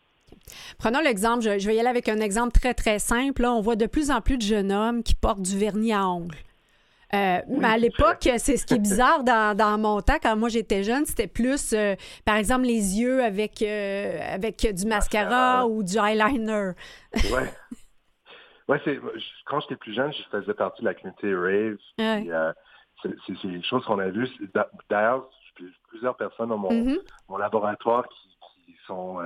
Prenons 0.79 1.01
l'exemple, 1.01 1.43
je, 1.43 1.59
je, 1.59 1.67
vais 1.67 1.77
y 1.77 1.81
aller 1.81 1.89
avec 1.89 2.09
un 2.09 2.19
exemple 2.19 2.53
très, 2.53 2.75
très 2.75 2.99
simple. 2.99 3.43
Là, 3.43 3.53
on 3.53 3.61
voit 3.61 3.77
de 3.77 3.87
plus 3.87 4.11
en 4.11 4.21
plus 4.21 4.37
de 4.37 4.43
jeunes 4.43 4.73
hommes 4.73 5.03
qui 5.03 5.15
portent 5.15 5.43
du 5.43 5.57
vernis 5.57 5.93
à 5.93 6.09
ongles. 6.09 6.37
Euh, 7.15 7.39
mais 7.49 7.69
à 7.69 7.79
l'époque, 7.79 8.29
c'est 8.39 8.57
ce 8.57 8.67
qui 8.67 8.75
est 8.75 8.79
bizarre 8.81 9.23
dans, 9.23 9.79
mon 9.79 10.01
temps, 10.01 10.19
quand 10.21 10.37
moi 10.37 10.49
j'étais 10.49 10.83
jeune, 10.83 11.07
c'était 11.07 11.27
plus, 11.27 11.73
euh, 11.73 11.95
par 12.25 12.37
exemple, 12.37 12.65
les 12.65 12.99
yeux 12.99 13.23
avec, 13.23 13.63
euh, 13.63 14.19
avec 14.35 14.67
du 14.75 14.87
mascara, 14.87 15.67
ou 15.67 15.83
du 15.83 15.97
eyeliner. 15.99 16.73
ouais. 17.15 17.53
Ouais, 18.69 18.81
c'est, 18.85 18.99
quand 19.47 19.61
j'étais 19.61 19.77
plus 19.77 19.93
jeune, 19.93 20.13
je 20.13 20.23
faisais 20.31 20.55
partie 20.55 20.83
de 20.83 20.87
la 20.87 20.95
communauté 20.95 21.35
Rave. 21.35 21.77
c'est, 23.03 23.49
des 23.49 23.63
choses 23.63 23.85
qu'on 23.85 23.99
a 23.99 24.09
vues. 24.09 24.29
D'ailleurs, 24.89 25.29
plusieurs 25.89 26.17
personnes 26.17 26.49
dans 26.49 26.59
mon, 26.59 26.71
mm-hmm. 26.71 26.99
mon 27.29 27.37
laboratoire 27.37 28.09
qui, 28.09 28.29
qui 28.65 28.77
sont 28.87 29.19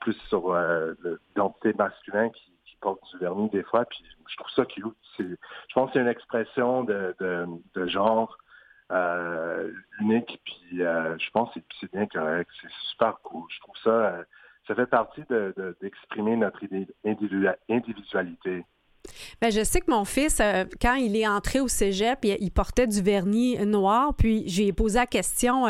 plus 0.00 0.14
sur 0.28 0.54
l'identité 0.54 1.74
masculine 1.74 2.30
qui 2.32 2.56
porte 2.80 3.00
du 3.10 3.18
vernis 3.18 3.50
des 3.50 3.62
fois, 3.64 3.84
puis 3.84 4.04
je 4.28 4.36
trouve 4.36 4.50
ça 4.50 4.64
cute. 4.64 4.84
Je 5.18 5.24
pense 5.74 5.88
que 5.88 5.94
c'est 5.94 6.00
une 6.00 6.08
expression 6.08 6.84
de, 6.84 7.14
de, 7.20 7.86
genre 7.86 8.36
euh, 8.92 9.72
unique, 10.00 10.40
puis 10.44 10.82
euh, 10.82 11.16
je 11.18 11.30
pense 11.30 11.52
que 11.54 11.60
c'est 11.80 11.92
bien 11.92 12.06
correct. 12.06 12.50
C'est 12.60 12.70
super 12.90 13.18
cool. 13.22 13.44
Je 13.50 13.60
trouve 13.60 13.76
ça, 13.82 13.90
euh, 13.90 14.24
ça 14.66 14.74
fait 14.74 14.86
partie 14.86 15.22
d'exprimer 15.80 16.32
de, 16.32 16.40
notre 16.40 16.60
individualité. 17.68 18.64
Bien, 19.40 19.50
je 19.50 19.64
sais 19.64 19.80
que 19.80 19.90
mon 19.90 20.04
fils, 20.04 20.40
quand 20.80 20.94
il 20.94 21.16
est 21.16 21.26
entré 21.26 21.60
au 21.60 21.68
cégep, 21.68 22.24
il, 22.24 22.50
portait 22.50 22.86
du 22.86 23.02
vernis 23.02 23.58
noir. 23.58 24.14
Puis 24.14 24.44
j'ai 24.46 24.72
posé 24.72 24.98
la 24.98 25.06
question 25.06 25.66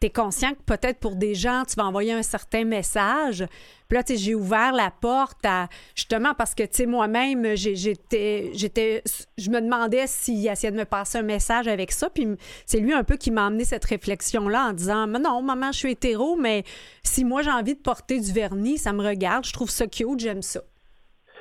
tu 0.00 0.06
es 0.06 0.10
conscient 0.10 0.52
que 0.52 0.62
peut-être 0.64 0.98
pour 0.98 1.14
des 1.14 1.34
gens, 1.34 1.64
tu 1.68 1.74
vas 1.76 1.84
envoyer 1.84 2.12
un 2.12 2.22
certain 2.22 2.64
message? 2.64 3.44
Puis 3.88 3.98
là, 3.98 4.04
j'ai 4.08 4.34
ouvert 4.34 4.72
la 4.72 4.90
porte 4.90 5.44
à, 5.44 5.68
justement, 5.94 6.32
parce 6.34 6.54
que, 6.54 6.86
moi-même, 6.86 7.54
j'étais, 7.54 8.52
je 8.54 9.50
me 9.50 9.60
demandais 9.60 10.06
s'il 10.06 10.46
essayait 10.46 10.70
de 10.70 10.78
me 10.78 10.84
passer 10.84 11.18
un 11.18 11.22
message 11.22 11.68
avec 11.68 11.92
ça. 11.92 12.08
Puis 12.08 12.26
c'est 12.64 12.78
lui 12.78 12.94
un 12.94 13.04
peu 13.04 13.16
qui 13.16 13.30
m'a 13.30 13.46
amené 13.46 13.64
cette 13.64 13.84
réflexion-là 13.84 14.68
en 14.68 14.72
disant, 14.72 15.06
non, 15.06 15.42
maman, 15.42 15.72
je 15.72 15.78
suis 15.78 15.92
hétéro, 15.92 16.36
mais 16.36 16.64
si 17.02 17.24
moi 17.24 17.42
j'ai 17.42 17.50
envie 17.50 17.74
de 17.74 17.80
porter 17.80 18.20
du 18.20 18.32
vernis, 18.32 18.78
ça 18.78 18.92
me 18.92 19.04
regarde, 19.04 19.44
je 19.44 19.52
trouve 19.52 19.70
ça 19.70 19.86
cute, 19.86 20.20
j'aime 20.20 20.42
ça. 20.42 20.62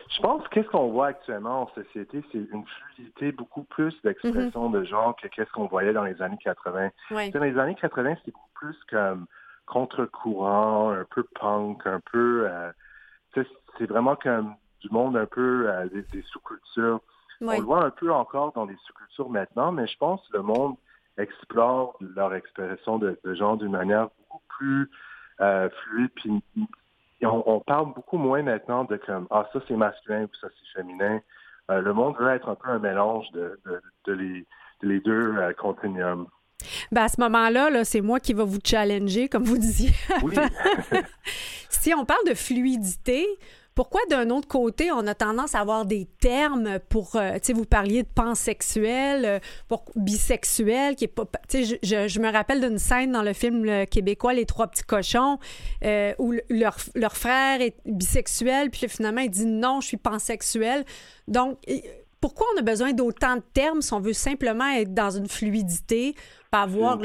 Je 0.09 0.21
pense 0.21 0.43
que 0.43 0.49
qu'est-ce 0.49 0.69
qu'on 0.69 0.89
voit 0.89 1.07
actuellement 1.07 1.63
en 1.63 1.67
société, 1.75 2.23
c'est 2.31 2.39
une 2.39 2.65
fluidité 2.65 3.31
beaucoup 3.31 3.63
plus 3.63 3.93
d'expression 4.01 4.69
mm-hmm. 4.69 4.79
de 4.79 4.83
genre 4.83 5.15
que 5.15 5.27
qu'est-ce 5.27 5.51
qu'on 5.51 5.67
voyait 5.67 5.93
dans 5.93 6.03
les 6.03 6.19
années 6.21 6.39
80. 6.43 6.89
Dans 7.11 7.43
les 7.43 7.57
années 7.59 7.75
80, 7.75 8.15
c'était 8.15 8.31
beaucoup 8.31 8.49
plus 8.55 8.77
comme 8.89 9.27
contre-courant, 9.67 10.91
un 10.91 11.05
peu 11.05 11.23
punk, 11.39 11.85
un 11.85 12.01
peu... 12.11 12.47
Euh, 12.49 12.71
c'est 13.35 13.85
vraiment 13.85 14.15
comme 14.15 14.55
du 14.81 14.89
monde 14.89 15.15
un 15.15 15.27
peu 15.27 15.69
euh, 15.69 15.87
des, 16.11 16.21
sous-cultures. 16.23 16.99
On 17.41 17.51
le 17.51 17.61
voit 17.61 17.85
un 17.85 17.91
peu 17.91 18.11
encore 18.11 18.51
dans 18.53 18.65
les 18.65 18.75
sous-cultures 18.85 19.29
maintenant, 19.29 19.71
mais 19.71 19.87
je 19.87 19.97
pense 19.97 20.27
que 20.27 20.37
le 20.37 20.43
monde 20.43 20.75
explore 21.17 21.95
leur 21.99 22.33
expression 22.33 22.97
de, 22.97 23.17
genre 23.35 23.57
d'une 23.57 23.71
manière 23.71 24.07
beaucoup 24.17 24.41
plus 24.49 24.89
euh, 25.39 25.69
fluide. 25.69 26.11
Puis 26.15 26.43
on, 27.25 27.59
parle 27.59 27.93
beaucoup 27.93 28.17
moins 28.17 28.41
maintenant 28.41 28.83
de 28.85 28.97
comme 28.97 29.27
ah 29.29 29.47
ça 29.51 29.59
c'est 29.67 29.75
masculin 29.75 30.23
ou 30.23 30.35
ça 30.39 30.47
c'est 30.47 30.81
féminin. 30.81 31.19
le 31.69 31.93
monde 31.93 32.15
veut 32.19 32.29
être 32.29 32.49
un 32.49 32.55
peu 32.55 32.69
un 32.69 32.79
mélange 32.79 33.29
de, 33.31 33.59
les, 34.07 34.45
les, 34.81 34.99
deux 35.01 35.35
continuums. 35.57 36.27
Ben 36.91 37.03
à 37.03 37.07
ce 37.07 37.21
moment-là, 37.21 37.69
-là, 37.69 37.83
c'est 37.83 38.01
moi 38.01 38.19
qui 38.19 38.33
va 38.33 38.43
vous 38.43 38.59
challenger, 38.63 39.29
comme 39.29 39.43
vous 39.43 39.57
disiez. 39.57 39.91
Oui. 40.23 40.35
si 41.69 41.93
on 41.93 42.05
parle 42.05 42.25
de 42.27 42.33
fluidité, 42.33 43.25
pourquoi 43.79 44.01
d'un 44.09 44.29
autre 44.29 44.49
côté, 44.49 44.91
on 44.91 45.07
a 45.07 45.15
tendance 45.15 45.55
à 45.55 45.61
avoir 45.61 45.85
des 45.85 46.05
termes 46.19 46.79
pour, 46.89 47.15
euh, 47.15 47.35
tu 47.35 47.39
sais, 47.43 47.53
vous 47.53 47.63
parliez 47.63 48.03
de 48.03 48.09
pansexuel, 48.13 49.23
euh, 49.23 49.39
pour 49.69 49.85
bisexuel, 49.95 50.97
qui 50.97 51.05
est 51.05 51.07
pas, 51.07 51.23
tu 51.47 51.63
sais, 51.63 51.79
je, 51.81 52.09
je, 52.09 52.19
me 52.19 52.29
rappelle 52.29 52.59
d'une 52.59 52.77
scène 52.77 53.13
dans 53.13 53.21
le 53.21 53.31
film 53.31 53.87
québécois 53.87 54.33
Les 54.33 54.45
Trois 54.45 54.67
Petits 54.67 54.83
Cochons, 54.83 55.39
euh, 55.85 56.13
où 56.19 56.33
leur, 56.49 56.75
leur 56.93 57.15
frère 57.15 57.61
est 57.61 57.77
bisexuel, 57.85 58.69
puis 58.69 58.89
finalement 58.89 59.21
il 59.21 59.29
dit 59.29 59.45
non, 59.45 59.79
je 59.79 59.87
suis 59.87 59.95
pansexuel. 59.95 60.83
Donc, 61.29 61.57
pourquoi 62.19 62.47
on 62.55 62.59
a 62.59 62.63
besoin 62.63 62.91
d'autant 62.91 63.37
de 63.37 63.43
termes 63.53 63.81
si 63.81 63.93
on 63.93 64.01
veut 64.01 64.11
simplement 64.11 64.69
être 64.75 64.93
dans 64.93 65.11
une 65.11 65.29
fluidité, 65.29 66.15
pas 66.51 66.63
avoir... 66.63 66.99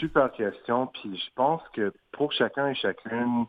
Super 0.00 0.32
question, 0.32 0.88
puis 0.88 1.16
je 1.16 1.30
pense 1.36 1.62
que 1.72 1.94
pour 2.10 2.32
chacun 2.32 2.66
et 2.66 2.74
chacune, 2.74 3.46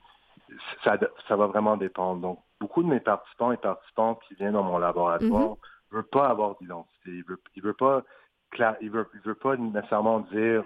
ça, 0.83 0.99
ça 1.27 1.35
va 1.35 1.47
vraiment 1.47 1.75
dépendre. 1.75 2.21
Donc, 2.21 2.39
beaucoup 2.59 2.83
de 2.83 2.87
mes 2.87 2.99
participants 2.99 3.51
et 3.51 3.57
participantes 3.57 4.19
qui 4.27 4.35
viennent 4.35 4.53
dans 4.53 4.63
mon 4.63 4.77
laboratoire 4.77 5.41
ne 5.41 5.47
mhm. 5.47 5.55
veulent 5.91 6.09
pas 6.09 6.27
avoir 6.27 6.55
d'identité. 6.57 7.11
Ils 7.11 7.23
veulent, 7.23 7.37
veulent 7.61 7.73
pas 7.73 8.03
ils 8.81 8.89
veulent, 8.89 9.07
veulent 9.25 9.35
pas 9.35 9.57
nécessairement 9.57 10.21
dire 10.31 10.63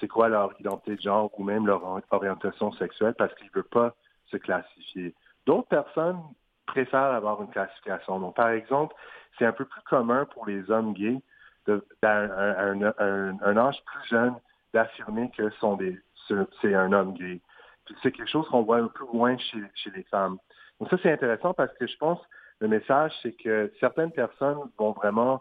c'est 0.00 0.08
quoi 0.08 0.28
leur 0.28 0.52
identité 0.60 0.96
de 0.96 1.00
genre 1.00 1.30
ou 1.38 1.44
même 1.44 1.66
leur 1.66 1.82
orientation 2.10 2.72
sexuelle 2.72 3.14
parce 3.16 3.34
qu'ils 3.34 3.46
ne 3.46 3.52
veulent 3.52 3.64
pas 3.64 3.94
se 4.30 4.36
classifier. 4.36 5.14
D'autres 5.46 5.68
personnes 5.68 6.20
préfèrent 6.66 7.12
avoir 7.12 7.42
une 7.42 7.48
classification. 7.48 8.20
Donc, 8.20 8.36
par 8.36 8.48
exemple, 8.50 8.94
c'est 9.38 9.44
un 9.46 9.52
peu 9.52 9.64
plus 9.64 9.82
commun 9.82 10.26
pour 10.26 10.46
les 10.46 10.70
hommes 10.70 10.94
gays 10.94 11.20
d'un 11.66 11.80
un, 12.02 13.56
âge 13.56 13.82
plus 13.84 14.08
jeune 14.08 14.34
d'affirmer 14.74 15.30
que 15.36 15.50
sont 15.60 15.76
des 15.76 15.98
c'est 16.60 16.74
un 16.74 16.92
homme 16.92 17.14
gay. 17.14 17.40
C'est 18.02 18.12
quelque 18.12 18.30
chose 18.30 18.48
qu'on 18.48 18.62
voit 18.62 18.78
un 18.78 18.88
peu 18.88 19.04
moins 19.12 19.36
chez, 19.36 19.62
chez 19.74 19.90
les 19.90 20.04
femmes. 20.04 20.38
Donc 20.82 20.90
ça, 20.90 20.96
c'est 21.00 21.12
intéressant 21.12 21.54
parce 21.54 21.72
que 21.78 21.86
je 21.86 21.96
pense 21.96 22.18
le 22.58 22.66
message, 22.66 23.12
c'est 23.22 23.30
que 23.30 23.72
certaines 23.78 24.10
personnes 24.10 24.58
vont 24.76 24.90
vraiment 24.90 25.40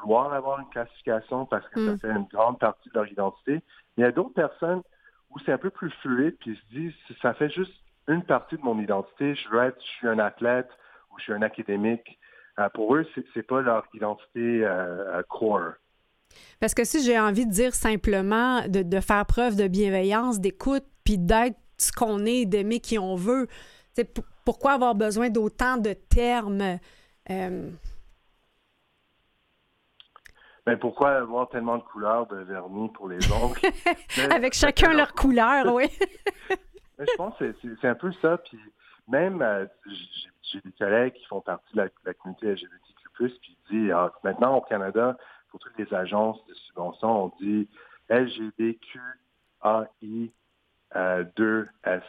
vouloir 0.00 0.32
avoir 0.32 0.60
une 0.60 0.68
classification 0.70 1.44
parce 1.44 1.68
que 1.68 1.84
ça 1.84 1.92
mm. 1.92 1.98
fait 1.98 2.08
une 2.08 2.26
grande 2.32 2.58
partie 2.58 2.88
de 2.88 2.94
leur 2.94 3.06
identité. 3.06 3.52
Mais 3.52 3.62
il 3.98 4.00
y 4.04 4.06
a 4.06 4.12
d'autres 4.12 4.32
personnes 4.32 4.80
où 5.28 5.38
c'est 5.44 5.52
un 5.52 5.58
peu 5.58 5.68
plus 5.68 5.90
fluide, 6.00 6.36
puis 6.40 6.52
ils 6.52 6.56
se 6.56 6.80
disent, 6.80 7.16
ça 7.20 7.34
fait 7.34 7.50
juste 7.50 7.74
une 8.06 8.22
partie 8.22 8.56
de 8.56 8.62
mon 8.62 8.80
identité, 8.80 9.34
je 9.34 9.48
veux 9.50 9.62
être, 9.62 9.76
je 9.78 9.90
suis 9.98 10.08
un 10.08 10.18
athlète 10.18 10.70
ou 11.10 11.18
je 11.18 11.24
suis 11.24 11.32
un 11.34 11.42
académique, 11.42 12.18
euh, 12.58 12.70
pour 12.70 12.96
eux, 12.96 13.06
c'est 13.14 13.26
n'est 13.36 13.42
pas 13.42 13.60
leur 13.60 13.84
identité 13.92 14.64
euh, 14.64 15.22
core. 15.28 15.74
Parce 16.60 16.72
que 16.72 16.84
si 16.84 17.04
j'ai 17.04 17.20
envie 17.20 17.44
de 17.44 17.52
dire 17.52 17.74
simplement 17.74 18.62
de, 18.66 19.00
faire 19.00 19.26
preuve 19.26 19.54
de 19.54 19.68
bienveillance, 19.68 20.40
d'écoute, 20.40 20.84
puis 21.04 21.18
d'être 21.18 21.58
ce 21.76 21.92
qu'on 21.92 22.24
est, 22.24 22.46
d'aimer 22.46 22.80
qui 22.80 22.98
on 22.98 23.16
veut, 23.16 23.48
pourquoi 24.04 24.72
avoir 24.72 24.94
besoin 24.94 25.30
d'autant 25.30 25.76
de 25.76 25.92
termes? 25.92 26.78
Euh? 27.30 27.70
Ben, 30.66 30.78
pourquoi 30.78 31.16
avoir 31.16 31.48
tellement 31.48 31.78
de 31.78 31.82
couleurs 31.82 32.26
de 32.26 32.36
vernis 32.36 32.90
pour 32.90 33.08
les 33.08 33.32
ongles? 33.32 33.58
Avec 34.30 34.52
chacun 34.54 34.92
leur 34.92 35.14
couleur, 35.14 35.72
oui. 35.72 35.86
Ben, 36.98 37.06
je 37.08 37.16
pense 37.16 37.38
que 37.38 37.54
c'est 37.80 37.86
un 37.86 37.94
peu 37.94 38.10
ça. 38.20 38.38
Puis 38.38 38.58
même, 39.06 39.68
j'ai 40.42 40.60
des 40.60 40.72
collègues 40.72 41.14
qui 41.14 41.24
font 41.26 41.40
partie 41.40 41.72
de 41.76 41.88
la, 42.04 42.14
communauté 42.14 42.54
LGBTQ+, 42.54 43.38
puis 43.40 43.56
ils 43.70 43.82
disent, 43.82 43.92
ah, 43.92 44.12
maintenant 44.24 44.56
au 44.56 44.60
Canada, 44.62 45.16
pour 45.48 45.60
toutes 45.60 45.78
les 45.78 45.94
agences 45.94 46.44
de 46.46 46.54
subvention, 46.54 47.24
on 47.24 47.32
dit 47.40 47.68
LGBTQAI2S. 48.10 50.00
Euh, 50.96 52.00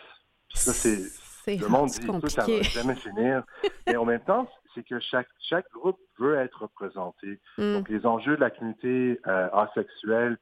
ça, 0.50 0.74
c'est... 0.74 1.29
Le 1.48 1.68
monde 1.68 1.90
dit, 1.90 2.00
tout, 2.00 2.28
ça 2.28 2.46
va 2.46 2.62
jamais 2.62 2.96
finir. 2.96 3.44
Mais 3.88 3.96
en 3.96 4.06
même 4.06 4.22
temps, 4.22 4.48
c'est 4.74 4.84
que 4.84 5.00
chaque, 5.00 5.30
chaque 5.40 5.70
groupe 5.72 6.00
veut 6.18 6.36
être 6.36 6.64
représenté. 6.64 7.40
Mm. 7.58 7.74
Donc, 7.74 7.90
les 7.90 8.06
enjeux 8.06 8.36
de 8.36 8.42
la 8.42 8.50
communauté 8.50 9.20
euh, 9.28 9.50
asexuelle, 9.52 10.38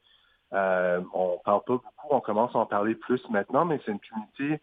euh, 0.53 1.01
on 1.13 1.39
parle 1.43 1.61
pas 1.65 1.73
beaucoup, 1.73 2.07
on 2.09 2.21
commence 2.21 2.55
à 2.55 2.59
en 2.59 2.65
parler 2.65 2.95
plus 2.95 3.21
maintenant, 3.29 3.65
mais 3.65 3.79
c'est 3.85 3.91
une 3.91 3.99
communauté 3.99 4.61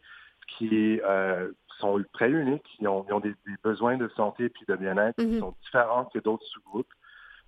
qui 0.59 1.01
euh, 1.03 1.51
sont 1.79 2.03
très 2.13 2.31
uniques, 2.31 2.67
ils 2.81 2.89
ont, 2.89 3.21
des, 3.21 3.35
besoins 3.63 3.97
de 3.97 4.09
santé 4.17 4.45
et 4.45 4.53
de 4.69 4.77
bien-être 4.77 5.17
qui 5.17 5.27
mhm. 5.27 5.41
sont 5.41 5.55
différents 5.63 6.05
que 6.07 6.19
d'autres 6.19 6.45
sous-groupes. 6.47 6.93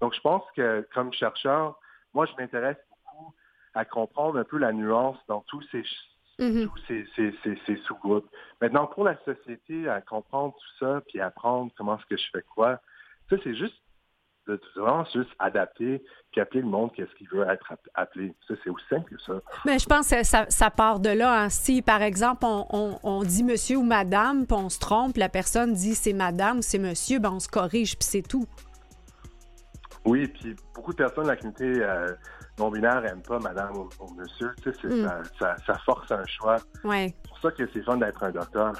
Donc, 0.00 0.14
je 0.14 0.20
pense 0.20 0.42
que 0.54 0.86
comme 0.94 1.12
chercheur, 1.12 1.78
moi, 2.14 2.26
je 2.26 2.32
m'intéresse 2.38 2.76
beaucoup 2.90 3.34
à 3.74 3.84
comprendre 3.84 4.38
un 4.38 4.44
peu 4.44 4.58
la 4.58 4.72
nuance 4.72 5.18
dans 5.28 5.40
tous 5.42 5.62
ces, 5.70 5.82
Tous 6.66 6.80
ces, 6.88 7.06
ces, 7.16 7.34
ces- 7.42 7.58
ces 7.66 7.76
sous-groupes. 7.86 8.28
Maintenant, 8.60 8.86
pour 8.86 9.04
la 9.04 9.16
société, 9.24 9.88
à 9.88 10.00
comprendre 10.00 10.54
tout 10.54 10.84
ça, 10.84 11.00
puis 11.08 11.20
apprendre 11.20 11.70
comment 11.76 11.96
est-ce 11.98 12.06
que 12.06 12.16
je 12.16 12.28
fais 12.32 12.44
quoi, 12.54 12.80
ça, 13.30 13.36
c'est 13.42 13.54
juste 13.54 13.74
de 14.46 14.60
vraiment 14.76 15.04
juste 15.12 15.30
adapter, 15.40 16.04
puis 16.30 16.40
appeler 16.40 16.60
le 16.60 16.68
monde 16.68 16.92
qu'est-ce 16.94 17.12
qu'il 17.16 17.28
veut 17.30 17.44
être 17.48 17.72
app- 17.72 17.88
appelé. 17.94 18.32
Ça, 18.46 18.54
c'est 18.62 18.70
aussi 18.70 18.84
simple 18.88 19.10
que 19.16 19.20
ça. 19.20 19.40
Mais 19.64 19.80
je 19.80 19.86
pense 19.86 20.08
que 20.08 20.22
ça, 20.22 20.46
ça 20.48 20.70
part 20.70 21.00
de 21.00 21.08
là. 21.08 21.42
hein. 21.42 21.48
Si, 21.48 21.82
par 21.82 22.00
exemple, 22.00 22.44
on, 22.44 22.64
on- 22.70 22.98
on 23.02 23.22
dit 23.24 23.42
monsieur 23.42 23.78
ou 23.78 23.82
madame, 23.82 24.46
puis 24.46 24.56
on 24.56 24.68
se 24.68 24.78
trompe, 24.78 25.16
la 25.16 25.28
personne 25.28 25.72
dit 25.72 25.96
c'est 25.96 26.12
madame 26.12 26.58
ou 26.58 26.62
c'est 26.62 26.78
monsieur, 26.78 27.18
ben 27.18 27.32
on 27.32 27.40
se 27.40 27.48
corrige, 27.48 27.98
puis 27.98 28.06
c'est 28.08 28.22
tout. 28.22 28.46
Oui, 30.06 30.26
puis 30.28 30.54
beaucoup 30.74 30.92
de 30.92 30.96
personnes 30.96 31.24
de 31.24 31.28
la 31.30 31.36
communauté 31.36 31.64
euh, 31.82 32.06
non-binaire 32.58 33.02
n'aiment 33.02 33.22
pas 33.22 33.38
madame 33.40 33.76
ou, 33.76 33.88
ou 34.00 34.14
monsieur. 34.14 34.54
Tu 34.62 34.72
sais, 34.72 34.88
Mm. 34.88 35.04
ça, 35.06 35.22
ça, 35.38 35.56
ça 35.66 35.74
force 35.84 36.10
un 36.12 36.24
choix. 36.26 36.56
Ouais. 36.84 37.14
C'est 37.22 37.28
pour 37.28 37.38
ça 37.40 37.50
que 37.50 37.68
c'est 37.72 37.82
fun 37.84 37.96
d'être 37.96 38.22
un 38.22 38.30
docteur. 38.30 38.72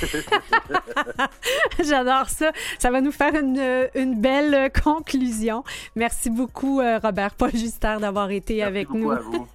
J'adore 1.84 2.28
ça. 2.28 2.52
Ça 2.78 2.90
va 2.90 3.00
nous 3.00 3.12
faire 3.12 3.34
une, 3.34 3.88
une 3.94 4.20
belle 4.20 4.70
conclusion. 4.82 5.64
Merci 5.96 6.30
beaucoup, 6.30 6.80
euh, 6.80 6.98
Robert 6.98 7.34
Paul 7.34 7.50
Juster, 7.50 7.96
d'avoir 8.00 8.30
été 8.30 8.56
Merci 8.56 8.68
avec 8.68 8.88
beaucoup 8.88 9.00
nous. 9.00 9.10
à 9.10 9.18
vous. 9.20 9.48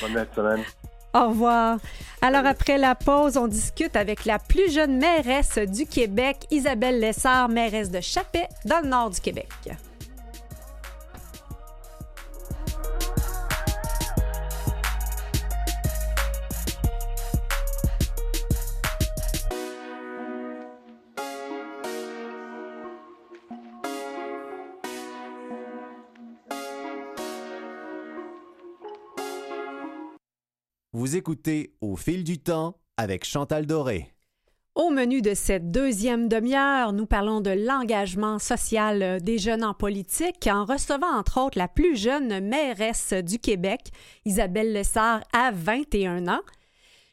Bonne 0.00 0.26
semaine. 0.34 0.62
Au 1.14 1.28
revoir. 1.28 1.78
Alors, 2.22 2.46
après 2.46 2.78
la 2.78 2.94
pause, 2.94 3.36
on 3.36 3.46
discute 3.46 3.96
avec 3.96 4.24
la 4.24 4.38
plus 4.38 4.72
jeune 4.72 4.96
mairesse 4.98 5.58
du 5.58 5.84
Québec, 5.86 6.46
Isabelle 6.50 7.00
Lessard, 7.00 7.50
mairesse 7.50 7.90
de 7.90 8.00
Chapet, 8.00 8.48
dans 8.64 8.80
le 8.80 8.88
nord 8.88 9.10
du 9.10 9.20
Québec. 9.20 9.48
Écoutez 31.14 31.74
Au 31.82 31.96
fil 31.96 32.24
du 32.24 32.38
temps 32.38 32.76
avec 32.96 33.24
Chantal 33.24 33.66
Doré. 33.66 34.14
Au 34.74 34.88
menu 34.88 35.20
de 35.20 35.34
cette 35.34 35.70
deuxième 35.70 36.26
demi-heure, 36.28 36.94
nous 36.94 37.04
parlons 37.04 37.42
de 37.42 37.50
l'engagement 37.50 38.38
social 38.38 39.20
des 39.20 39.36
jeunes 39.36 39.64
en 39.64 39.74
politique 39.74 40.48
en 40.50 40.64
recevant 40.64 41.14
entre 41.14 41.38
autres 41.38 41.58
la 41.58 41.68
plus 41.68 41.96
jeune 41.96 42.40
mairesse 42.40 43.12
du 43.12 43.38
Québec, 43.38 43.90
Isabelle 44.24 44.72
Lessard, 44.72 45.22
à 45.34 45.50
21 45.50 46.28
ans. 46.28 46.40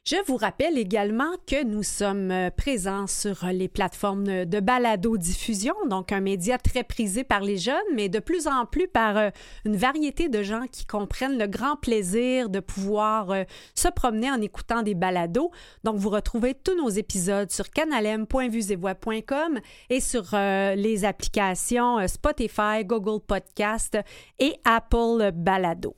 Je 0.10 0.16
vous 0.26 0.38
rappelle 0.38 0.80
également 0.80 1.34
que 1.46 1.64
nous 1.64 1.84
sommes 1.84 2.32
euh, 2.32 2.50
présents 2.50 3.06
sur 3.06 3.46
les 3.46 3.68
plateformes 3.68 4.44
de 4.44 4.60
balado-diffusion, 4.60 5.76
donc 5.88 6.12
un 6.12 6.20
média 6.20 6.58
très 6.58 6.84
prisé 6.84 7.24
par 7.24 7.42
les 7.42 7.58
jeunes, 7.58 7.76
mais 7.94 8.10
de 8.10 8.18
plus 8.18 8.48
en 8.48 8.66
plus 8.66 8.88
par 8.88 9.18
euh, 9.18 9.30
une 9.66 9.76
variété 9.76 10.28
de 10.28 10.42
gens 10.42 10.66
qui 10.72 10.88
comprennent 10.88 11.38
le 11.38 11.46
grand 11.46 11.76
plaisir 11.76 12.50
de 12.50 12.60
pouvoir 12.60 13.30
euh, 13.30 13.44
se 13.76 13.88
promener 13.88 14.32
en 14.32 14.42
écoutant 14.42 14.82
des 14.82 14.96
balados. 14.96 15.52
Donc, 15.84 15.98
vous 15.98 16.10
retrouvez 16.10 16.56
tous 16.56 16.76
nos 16.76 16.90
épisodes 16.90 17.52
sur 17.52 17.70
canalem.vuesetvoix.com 17.70 19.60
et 19.92 20.00
sur 20.00 20.24
euh, 20.34 20.74
les 20.74 21.06
applications 21.06 22.00
euh, 22.00 22.08
Spotify, 22.08 22.84
Google 22.84 23.22
Podcast 23.24 23.96
et 24.40 24.56
Apple 24.66 25.34
Balado. 25.36 25.96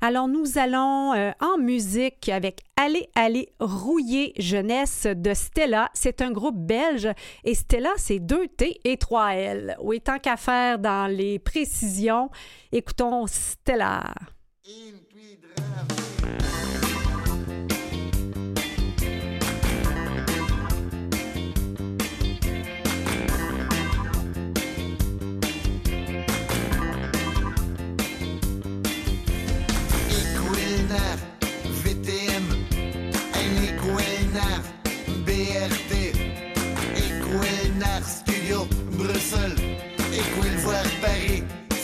Alors, 0.00 0.28
nous 0.28 0.58
allons 0.58 1.12
euh, 1.14 1.32
en 1.40 1.58
musique 1.58 2.28
avec 2.28 2.60
Allez, 2.76 3.08
allez, 3.16 3.48
rouiller 3.58 4.32
jeunesse 4.38 5.06
de 5.06 5.34
Stella. 5.34 5.90
C'est 5.94 6.22
un 6.22 6.30
groupe 6.30 6.56
belge 6.56 7.08
et 7.44 7.54
Stella, 7.54 7.90
c'est 7.96 8.20
2 8.20 8.46
T 8.48 8.80
et 8.84 8.96
3 8.96 9.34
L. 9.34 9.76
Oui, 9.80 10.00
tant 10.00 10.18
qu'à 10.18 10.36
faire 10.36 10.78
dans 10.78 11.10
les 11.10 11.40
précisions, 11.40 12.30
écoutons 12.70 13.26
Stella. 13.26 14.14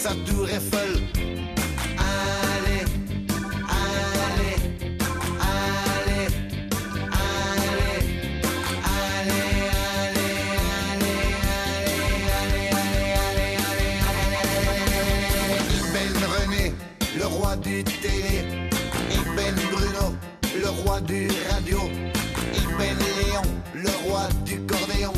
Sa 0.04 0.10
tour 0.26 0.46
Eiffel. 0.50 0.92
Allez, 1.96 2.84
allez, 3.80 4.56
allez, 5.40 6.20
allez, 6.20 6.28
allez, 7.24 8.02
allez, 8.84 9.64
allez, 15.32 15.82
Ben 15.94 16.14
René, 16.34 16.66
le 17.18 17.24
roi 17.24 17.56
du 17.56 17.82
télé. 17.84 18.36
Ben 19.34 19.54
Bruno, 19.72 20.06
le 20.54 20.68
roi 20.82 21.00
du 21.00 21.28
radio. 21.50 21.80
Ben 22.78 22.94
Léon, 22.98 23.48
le 23.74 23.92
roi 24.06 24.28
du 24.44 24.56
cordéon. 24.66 25.14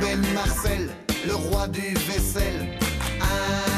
Ben 0.00 0.20
Marcel, 0.32 0.88
le 1.26 1.34
roi 1.34 1.68
du 1.68 1.92
vaisselle. 2.08 2.78
Allez, 3.20 3.73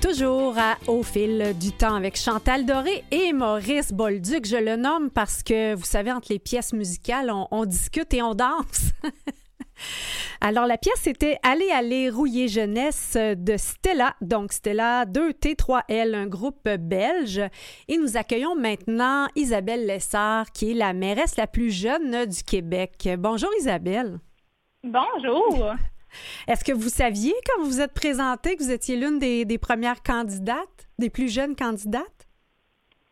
toujours 0.00 0.56
Au 0.86 1.02
fil 1.02 1.54
du 1.58 1.72
temps 1.72 1.94
avec 1.94 2.16
Chantal 2.16 2.66
Doré 2.66 3.04
et 3.10 3.32
Maurice 3.32 3.92
Bolduc. 3.92 4.46
Je 4.46 4.56
le 4.56 4.76
nomme 4.76 5.10
parce 5.10 5.42
que, 5.42 5.74
vous 5.74 5.84
savez, 5.84 6.10
entre 6.10 6.32
les 6.32 6.38
pièces 6.38 6.72
musicales, 6.72 7.30
on, 7.30 7.46
on 7.50 7.64
discute 7.66 8.12
et 8.14 8.22
on 8.22 8.34
danse. 8.34 8.92
Alors, 10.40 10.66
la 10.66 10.76
pièce 10.76 11.06
était 11.06 11.38
Aller, 11.42 11.70
aller, 11.70 12.10
rouiller 12.10 12.48
jeunesse 12.48 13.16
de 13.16 13.56
Stella. 13.56 14.14
Donc, 14.20 14.52
Stella 14.52 15.04
2T3L, 15.04 16.14
un 16.14 16.26
groupe 16.26 16.68
belge. 16.68 17.40
Et 17.88 17.98
nous 17.98 18.16
accueillons 18.16 18.56
maintenant 18.56 19.28
Isabelle 19.36 19.86
Lessard, 19.86 20.50
qui 20.52 20.72
est 20.72 20.74
la 20.74 20.92
mairesse 20.92 21.36
la 21.36 21.46
plus 21.46 21.70
jeune 21.70 22.26
du 22.26 22.42
Québec. 22.42 23.08
Bonjour, 23.18 23.50
Isabelle. 23.60 24.18
Bonjour. 24.82 25.74
Est-ce 26.48 26.64
que 26.64 26.72
vous 26.72 26.88
saviez, 26.88 27.34
quand 27.46 27.62
vous 27.62 27.68
vous 27.68 27.80
êtes 27.80 27.94
présentée, 27.94 28.56
que 28.56 28.62
vous 28.62 28.70
étiez 28.70 28.96
l'une 28.96 29.18
des, 29.18 29.58
premières 29.58 30.02
candidates, 30.02 30.88
des 30.98 31.10
plus 31.10 31.32
jeunes 31.32 31.56
candidates? 31.56 32.04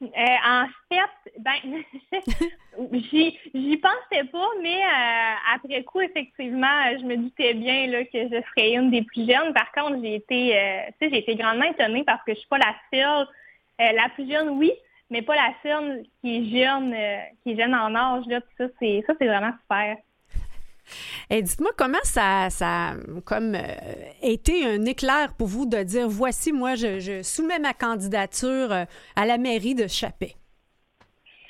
Euh, 0.01 0.07
en 0.07 0.67
fait, 0.89 1.33
ben, 1.41 1.83
j'y, 2.93 3.77
pensais 3.79 4.25
pas, 4.31 4.49
mais 4.63 4.77
euh, 4.77 5.55
après 5.55 5.83
coup, 5.83 6.01
effectivement, 6.01 6.97
je 6.99 7.05
me 7.05 7.17
doutais 7.17 7.55
bien 7.55 7.89
là, 7.89 8.05
que 8.05 8.19
je 8.29 8.41
serais 8.51 8.75
une 8.75 8.91
des 8.91 9.03
plus 9.03 9.29
jeunes. 9.29 9.53
Par 9.53 9.73
contre, 9.73 10.01
j'ai 10.01 10.15
été, 10.17 10.57
euh, 10.57 10.91
j'ai 11.01 11.19
été 11.19 11.35
grandement 11.35 11.65
étonnée 11.65 12.05
parce 12.05 12.23
que 12.25 12.33
je 12.33 12.39
suis 12.39 12.49
pas 12.49 12.59
la 12.59 12.75
seule, 12.93 13.27
la 13.79 14.09
plus 14.11 14.31
jeune, 14.31 14.51
oui, 14.51 14.73
mais 15.11 15.23
pas 15.23 15.35
la 15.35 15.53
seule 15.65 16.05
qui 16.21 16.37
est 16.37 16.63
jeune, 16.63 16.95
qui 17.43 17.53
est 17.53 17.57
jeune 17.57 17.75
en 17.75 17.93
âge. 17.95 18.25
Là, 18.27 18.41
ça, 18.57 18.67
c'est 18.79 19.03
vraiment 19.21 19.53
super. 19.63 19.97
Et 21.31 21.43
dites-moi 21.43 21.71
comment 21.77 21.99
ça, 22.03 22.51
ça 22.51 22.91
a 22.91 22.95
comme 23.25 23.55
euh, 23.55 23.61
été 24.23 24.65
un 24.65 24.85
éclair 24.85 25.35
pour 25.35 25.47
vous 25.47 25.67
de 25.67 25.83
dire 25.83 26.09
voici, 26.09 26.53
moi, 26.53 26.75
je, 26.75 26.99
je 27.01 27.23
soumets 27.23 27.59
ma 27.59 27.75
candidature 27.75 28.73
euh, 28.73 28.85
à 29.17 29.27
la 29.27 29.39
mairie 29.39 29.75
de 29.75 29.87
Chappé? 29.87 30.35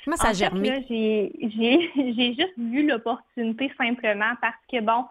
Comment 0.05 0.17
ça 0.17 0.29
a 0.29 0.33
germé? 0.33 0.85
j'ai, 0.89 2.33
juste 2.33 2.57
vu 2.57 2.87
l'opportunité 2.87 3.71
simplement 3.77 4.33
parce 4.41 4.55
que, 4.71 4.81
bon, 4.81 5.05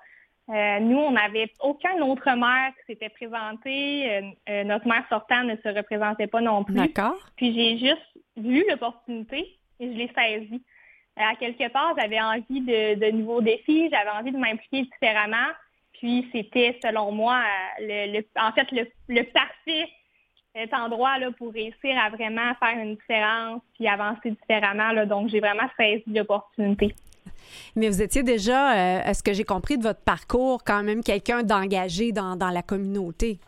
euh, 0.51 0.81
nous, 0.81 0.97
on 0.97 1.13
n'avait 1.13 1.53
aucun 1.61 2.01
autre 2.03 2.31
maire 2.35 2.73
qui 2.79 2.93
s'était 2.93 3.11
présenté. 3.11 4.11
Euh, 4.11 4.23
euh, 4.49 4.65
notre 4.65 4.89
maire 4.89 5.05
sortant 5.09 5.45
ne 5.45 5.57
se 5.57 5.69
représentait 5.69 6.27
pas 6.27 6.41
non 6.41 6.65
plus. 6.65 6.75
D'accord. 6.75 7.19
Puis 7.37 7.55
j'ai 7.55 7.79
juste 7.79 8.25
vu 8.37 8.65
l'opportunité 8.69 9.59
et 9.79 9.93
je 9.93 9.99
l'ai 9.99 10.11
saisie. 10.15 10.63
Euh, 11.19 11.23
À 11.33 11.35
quelque 11.35 11.69
part, 11.71 11.95
j'avais 11.99 12.21
envie 12.21 12.61
de, 12.61 12.95
de 12.95 13.11
nouveaux 13.11 13.41
défis, 13.41 13.89
j'avais 13.91 14.11
envie 14.11 14.33
de 14.33 14.39
m'impliquer 14.39 14.83
différemment. 14.83 15.49
Puis 15.95 16.29
c'était, 16.33 16.79
selon 16.83 17.11
moi, 17.11 17.41
euh, 17.41 17.87
le, 18.09 18.19
le- 18.19 18.27
en 18.41 18.53
fait, 18.53 18.71
le, 18.71 18.87
le 19.09 19.23
parfait 19.25 19.89
euh, 20.57 20.67
endroit 20.73 21.19
là, 21.19 21.31
pour 21.33 21.53
réussir 21.53 21.99
à 22.01 22.09
vraiment 22.11 22.55
faire 22.61 22.79
une 22.79 22.95
différence 22.95 23.61
puis 23.75 23.89
avancer 23.89 24.31
différemment. 24.31 24.93
Là. 24.93 25.07
Donc, 25.07 25.29
j'ai 25.29 25.41
vraiment 25.41 25.69
saisi 25.77 26.05
l'opportunité. 26.07 26.95
Mais 27.75 27.89
vous 27.89 28.01
étiez 28.03 28.23
déjà, 28.23 28.73
euh, 28.73 29.01
à 29.05 29.15
ce 29.15 29.23
que 29.23 29.33
j'ai 29.33 29.45
compris 29.45 29.77
de 29.77 29.83
votre 29.83 30.03
parcours, 30.05 30.63
quand 30.65 30.83
même 30.83 31.03
quelqu'un 31.03 31.43
d'engagé 31.43 32.13
dans, 32.13 32.37
dans 32.37 32.51
la 32.51 32.63
communauté. 32.63 33.39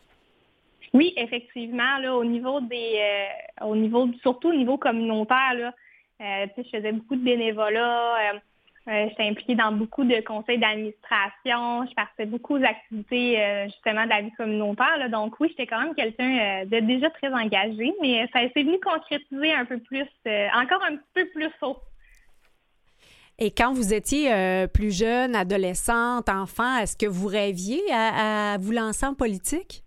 Oui, 0.93 1.13
effectivement, 1.17 1.99
là, 1.99 2.17
au 2.17 2.25
niveau 2.25 2.61
des 2.61 2.99
euh, 2.99 3.67
au 3.67 3.77
niveau 3.77 4.09
surtout 4.23 4.49
au 4.49 4.55
niveau 4.55 4.77
communautaire, 4.77 5.55
là, 5.55 5.73
je 6.21 6.63
faisais 6.71 6.93
beaucoup 6.93 7.17
de 7.17 7.25
bénévolat, 7.25 8.35
euh, 8.35 8.39
euh, 8.89 9.07
j'étais 9.09 9.25
impliquée 9.25 9.55
dans 9.55 9.73
beaucoup 9.73 10.05
de 10.05 10.21
conseils 10.21 10.59
d'administration, 10.59 11.87
je 11.87 11.95
participais 11.95 12.27
beaucoup 12.27 12.59
aux 12.59 12.65
activités 12.65 13.41
euh, 13.41 13.65
justement 13.67 14.05
de 14.05 14.09
la 14.11 14.23
vie 14.23 14.33
communautaire. 14.33 14.99
Là, 14.99 15.09
donc 15.09 15.39
oui, 15.41 15.49
j'étais 15.51 15.67
quand 15.67 15.81
même 15.81 15.95
quelqu'un 15.95 16.39
euh, 16.39 16.65
de 16.65 16.81
déjà 16.81 17.11
très 17.11 17.33
engagé, 17.33 17.93
mais 18.01 18.29
ça 18.33 18.41
s'est 18.41 18.63
venu 18.63 18.79
concrétiser 18.81 19.53
un 19.53 19.65
peu 19.65 19.79
plus, 19.79 20.07
euh, 20.27 20.49
encore 20.55 20.83
un 20.85 20.97
petit 20.97 21.11
peu 21.15 21.27
plus 21.35 21.51
haut. 21.63 21.79
Et 23.39 23.51
quand 23.51 23.73
vous 23.73 23.95
étiez 23.95 24.33
euh, 24.33 24.67
plus 24.67 24.95
jeune, 24.97 25.35
adolescente, 25.35 26.29
enfant, 26.29 26.77
est-ce 26.79 26.97
que 26.97 27.07
vous 27.07 27.27
rêviez 27.27 27.81
à, 27.91 28.53
à 28.53 28.59
vous 28.59 28.73
lancer 28.73 29.07
en 29.07 29.15
politique? 29.15 29.83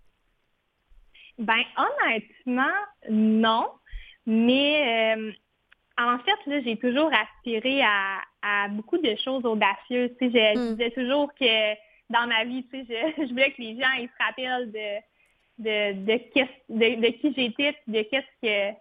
Ben 1.38 1.62
honnêtement, 1.76 2.74
non. 3.10 3.66
Mais 4.26 5.14
euh, 5.16 5.32
en 5.98 6.18
fait, 6.18 6.50
là, 6.50 6.60
j'ai 6.64 6.76
toujours 6.76 7.10
aspiré 7.12 7.82
à, 7.82 8.18
à 8.42 8.68
beaucoup 8.68 8.98
de 8.98 9.14
choses 9.16 9.44
audacieuses. 9.44 10.10
Tu 10.20 10.30
sais, 10.30 10.54
je, 10.54 10.58
Mm. 10.58 10.76
disais 10.76 10.90
toujours 10.90 11.32
que 11.34 11.74
dans 12.10 12.26
ma 12.26 12.44
vie, 12.44 12.66
tu 12.72 12.84
sais, 12.84 13.12
je, 13.16 13.22
je 13.26 13.28
voulais 13.30 13.52
que 13.52 13.62
les 13.62 13.80
gens 13.80 13.92
ils 13.98 14.08
se 14.08 14.24
rappellent 14.24 14.72
de 14.72 15.00
de 15.56 15.92
de, 16.04 16.16
qu'est-ce- 16.32 16.64
de, 16.68 17.00
de 17.00 17.06
qui 17.18 17.32
j'étais, 17.36 17.76
de 17.86 18.02
qu'est-ce 18.02 18.26
que 18.42 18.76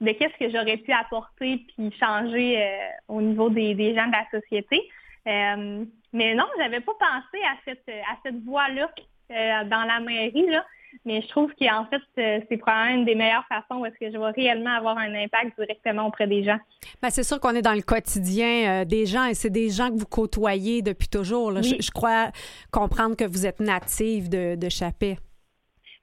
de 0.00 0.10
qu'est-ce 0.12 0.36
que 0.38 0.50
j'aurais 0.50 0.76
pu 0.76 0.92
apporter 0.92 1.58
puis 1.76 1.90
changer 1.98 2.62
euh, 2.62 2.88
au 3.08 3.20
niveau 3.20 3.48
des, 3.50 3.74
des 3.74 3.94
gens 3.94 4.06
de 4.06 4.12
la 4.12 4.26
société. 4.40 4.80
Euh, 5.26 5.84
mais 6.12 6.34
non, 6.34 6.44
j'avais 6.58 6.80
pas 6.80 6.92
pensé 7.00 7.42
à 7.44 7.56
cette 7.64 7.88
à 7.88 8.16
cette 8.22 8.40
voie-là 8.44 8.90
euh, 9.32 9.64
dans 9.64 9.82
la 9.84 9.98
mairie 10.00 10.46
là. 10.46 10.64
Mais 11.04 11.22
je 11.22 11.28
trouve 11.28 11.50
qu'en 11.58 11.86
fait, 11.86 12.02
euh, 12.18 12.40
c'est 12.48 12.56
probablement 12.56 12.98
une 13.00 13.04
des 13.04 13.14
meilleures 13.14 13.46
façons 13.48 13.80
où 13.80 13.86
est-ce 13.86 13.96
que 13.98 14.10
je 14.12 14.18
vais 14.18 14.30
réellement 14.30 14.74
avoir 14.74 14.96
un 14.98 15.14
impact 15.14 15.58
directement 15.58 16.06
auprès 16.06 16.26
des 16.26 16.44
gens. 16.44 16.58
Ben, 17.02 17.10
c'est 17.10 17.22
sûr 17.22 17.40
qu'on 17.40 17.54
est 17.54 17.62
dans 17.62 17.74
le 17.74 17.82
quotidien 17.82 18.82
euh, 18.82 18.84
des 18.84 19.06
gens 19.06 19.24
et 19.26 19.34
c'est 19.34 19.50
des 19.50 19.70
gens 19.70 19.90
que 19.90 19.98
vous 19.98 20.06
côtoyez 20.06 20.82
depuis 20.82 21.08
toujours. 21.08 21.50
là. 21.50 21.60
Oui. 21.62 21.76
Je, 21.78 21.86
je 21.86 21.90
crois 21.90 22.30
comprendre 22.70 23.16
que 23.16 23.24
vous 23.24 23.46
êtes 23.46 23.60
native 23.60 24.28
de, 24.28 24.56
de 24.56 24.68
Chappé. 24.68 25.16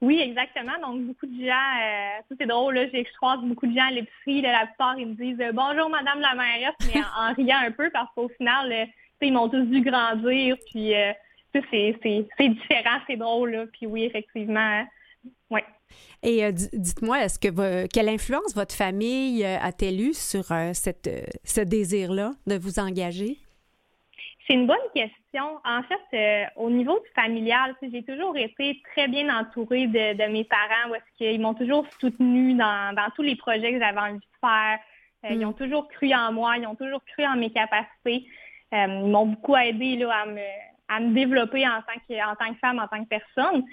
Oui, 0.01 0.19
exactement. 0.19 0.71
Donc, 0.81 1.01
beaucoup 1.01 1.27
de 1.27 1.45
gens, 1.45 1.51
euh, 1.51 2.21
ça 2.27 2.35
c'est 2.39 2.47
drôle, 2.47 2.73
là, 2.73 2.87
je 2.91 3.03
croise 3.17 3.39
beaucoup 3.43 3.67
de 3.67 3.75
gens 3.75 3.85
à 3.85 3.91
l'épicerie, 3.91 4.41
la 4.41 4.65
plupart, 4.65 4.97
ils 4.97 5.05
me 5.07 5.13
disent 5.13 5.39
euh, 5.39 5.51
Bonjour, 5.53 5.89
Madame 5.89 6.19
la 6.19 6.33
mairesse, 6.33 6.73
mais 6.91 7.01
en, 7.01 7.29
en 7.29 7.33
riant 7.35 7.59
un 7.63 7.71
peu 7.71 7.91
parce 7.91 8.11
qu'au 8.15 8.27
final, 8.29 8.71
euh, 8.71 8.85
ils 9.21 9.31
m'ont 9.31 9.47
tous 9.47 9.63
vu 9.65 9.81
grandir, 9.81 10.55
puis 10.71 10.93
c'est- 11.71 12.49
différent, 12.49 12.99
c'est 13.07 13.17
drôle, 13.17 13.51
là. 13.51 13.65
puis 13.71 13.85
oui, 13.85 14.03
effectivement, 14.05 14.83
ouais. 15.49 15.63
Et 16.23 16.45
euh, 16.45 16.51
di- 16.51 16.69
dites-moi, 16.73 17.23
est-ce 17.23 17.37
que 17.37 17.87
quelle 17.87 18.07
influence 18.09 18.55
votre 18.55 18.73
famille 18.75 19.43
euh, 19.43 19.57
a-t-elle 19.61 19.99
eu 20.01 20.13
sur 20.13 20.49
euh, 20.51 20.71
cette, 20.73 21.07
euh, 21.07 21.21
ce 21.43 21.61
désir-là 21.61 22.31
de 22.47 22.55
vous 22.57 22.79
engager? 22.79 23.37
C'est 24.47 24.53
une 24.53 24.67
bonne 24.67 24.77
question. 24.95 25.59
En 25.63 25.81
fait, 25.83 26.49
au 26.55 26.69
niveau 26.69 26.97
du 26.99 27.09
familial, 27.13 27.75
j'ai 27.81 28.03
toujours 28.03 28.35
été 28.37 28.81
très 28.93 29.07
bien 29.07 29.33
entourée 29.37 29.87
de, 29.87 30.13
de 30.17 30.31
mes 30.31 30.43
parents, 30.45 30.93
est-ce 30.93 31.17
qu'ils 31.17 31.39
m'ont 31.41 31.53
toujours 31.53 31.85
soutenue 31.99 32.55
dans, 32.55 32.93
dans 32.95 33.09
tous 33.15 33.21
les 33.21 33.35
projets 33.35 33.71
que 33.73 33.79
j'avais 33.79 33.99
envie 33.99 34.19
de 34.19 34.25
faire. 34.41 34.79
Euh, 34.79 34.81
Mm. 35.23 35.33
Ils 35.39 35.45
ont 35.45 35.53
toujours 35.53 35.87
cru 35.87 36.11
en 36.15 36.31
moi, 36.31 36.57
ils 36.57 36.65
ont 36.65 36.73
toujours 36.73 37.03
cru 37.05 37.23
en 37.27 37.35
mes 37.35 37.51
capacités. 37.51 38.25
Ils 38.71 38.87
m'ont 39.11 39.27
beaucoup 39.27 39.55
aidé 39.55 39.97
là, 39.97 40.21
à, 40.23 40.25
me, 40.25 40.41
à 40.91 40.99
me 40.99 41.13
développer 41.13 41.65
en 41.65 41.81
tant 41.81 41.99
que 42.07 42.31
en 42.31 42.35
tant 42.35 42.53
que 42.53 42.59
femme, 42.59 42.79
en 42.79 42.87
tant 42.87 43.03
que 43.03 43.09
personne. 43.09 43.63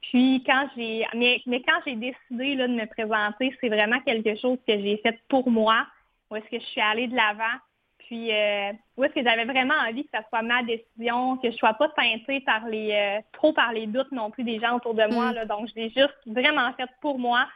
Puis 0.00 0.42
quand 0.44 0.68
j'ai 0.76 1.06
mais, 1.14 1.40
mais 1.46 1.62
quand 1.62 1.80
j'ai 1.86 1.94
décidé 1.94 2.56
là, 2.56 2.66
de 2.66 2.74
me 2.74 2.86
présenter, 2.86 3.56
c'est 3.60 3.68
vraiment 3.68 4.00
quelque 4.00 4.36
chose 4.36 4.58
que 4.66 4.78
j'ai 4.78 4.98
fait 4.98 5.18
pour 5.28 5.48
moi, 5.48 5.86
où 6.30 6.36
est-ce 6.36 6.50
que 6.50 6.58
je 6.58 6.66
suis 6.66 6.80
allée 6.80 7.06
de 7.06 7.16
l'avant. 7.16 7.56
Puis 7.98 8.32
euh, 8.32 8.72
où 8.96 9.04
est-ce 9.04 9.14
que 9.14 9.22
j'avais 9.22 9.44
vraiment 9.44 9.74
envie 9.88 10.04
que 10.04 10.10
ça 10.12 10.22
soit 10.28 10.42
ma 10.42 10.62
décision, 10.62 11.38
que 11.38 11.50
je 11.50 11.56
sois 11.56 11.74
pas 11.74 11.88
teintée 11.90 12.40
par 12.40 12.66
les 12.66 12.92
euh, 12.92 13.20
trop 13.32 13.52
par 13.52 13.72
les 13.72 13.86
doutes 13.86 14.12
non 14.12 14.30
plus 14.30 14.44
des 14.44 14.58
gens 14.60 14.76
autour 14.76 14.94
de 14.94 15.06
moi. 15.12 15.30
Mm. 15.30 15.34
Là. 15.34 15.44
Donc 15.46 15.68
je 15.68 15.74
l'ai 15.80 15.88
juste 15.90 16.18
vraiment 16.26 16.72
fait 16.74 16.88
pour 17.00 17.18
moi. 17.18 17.46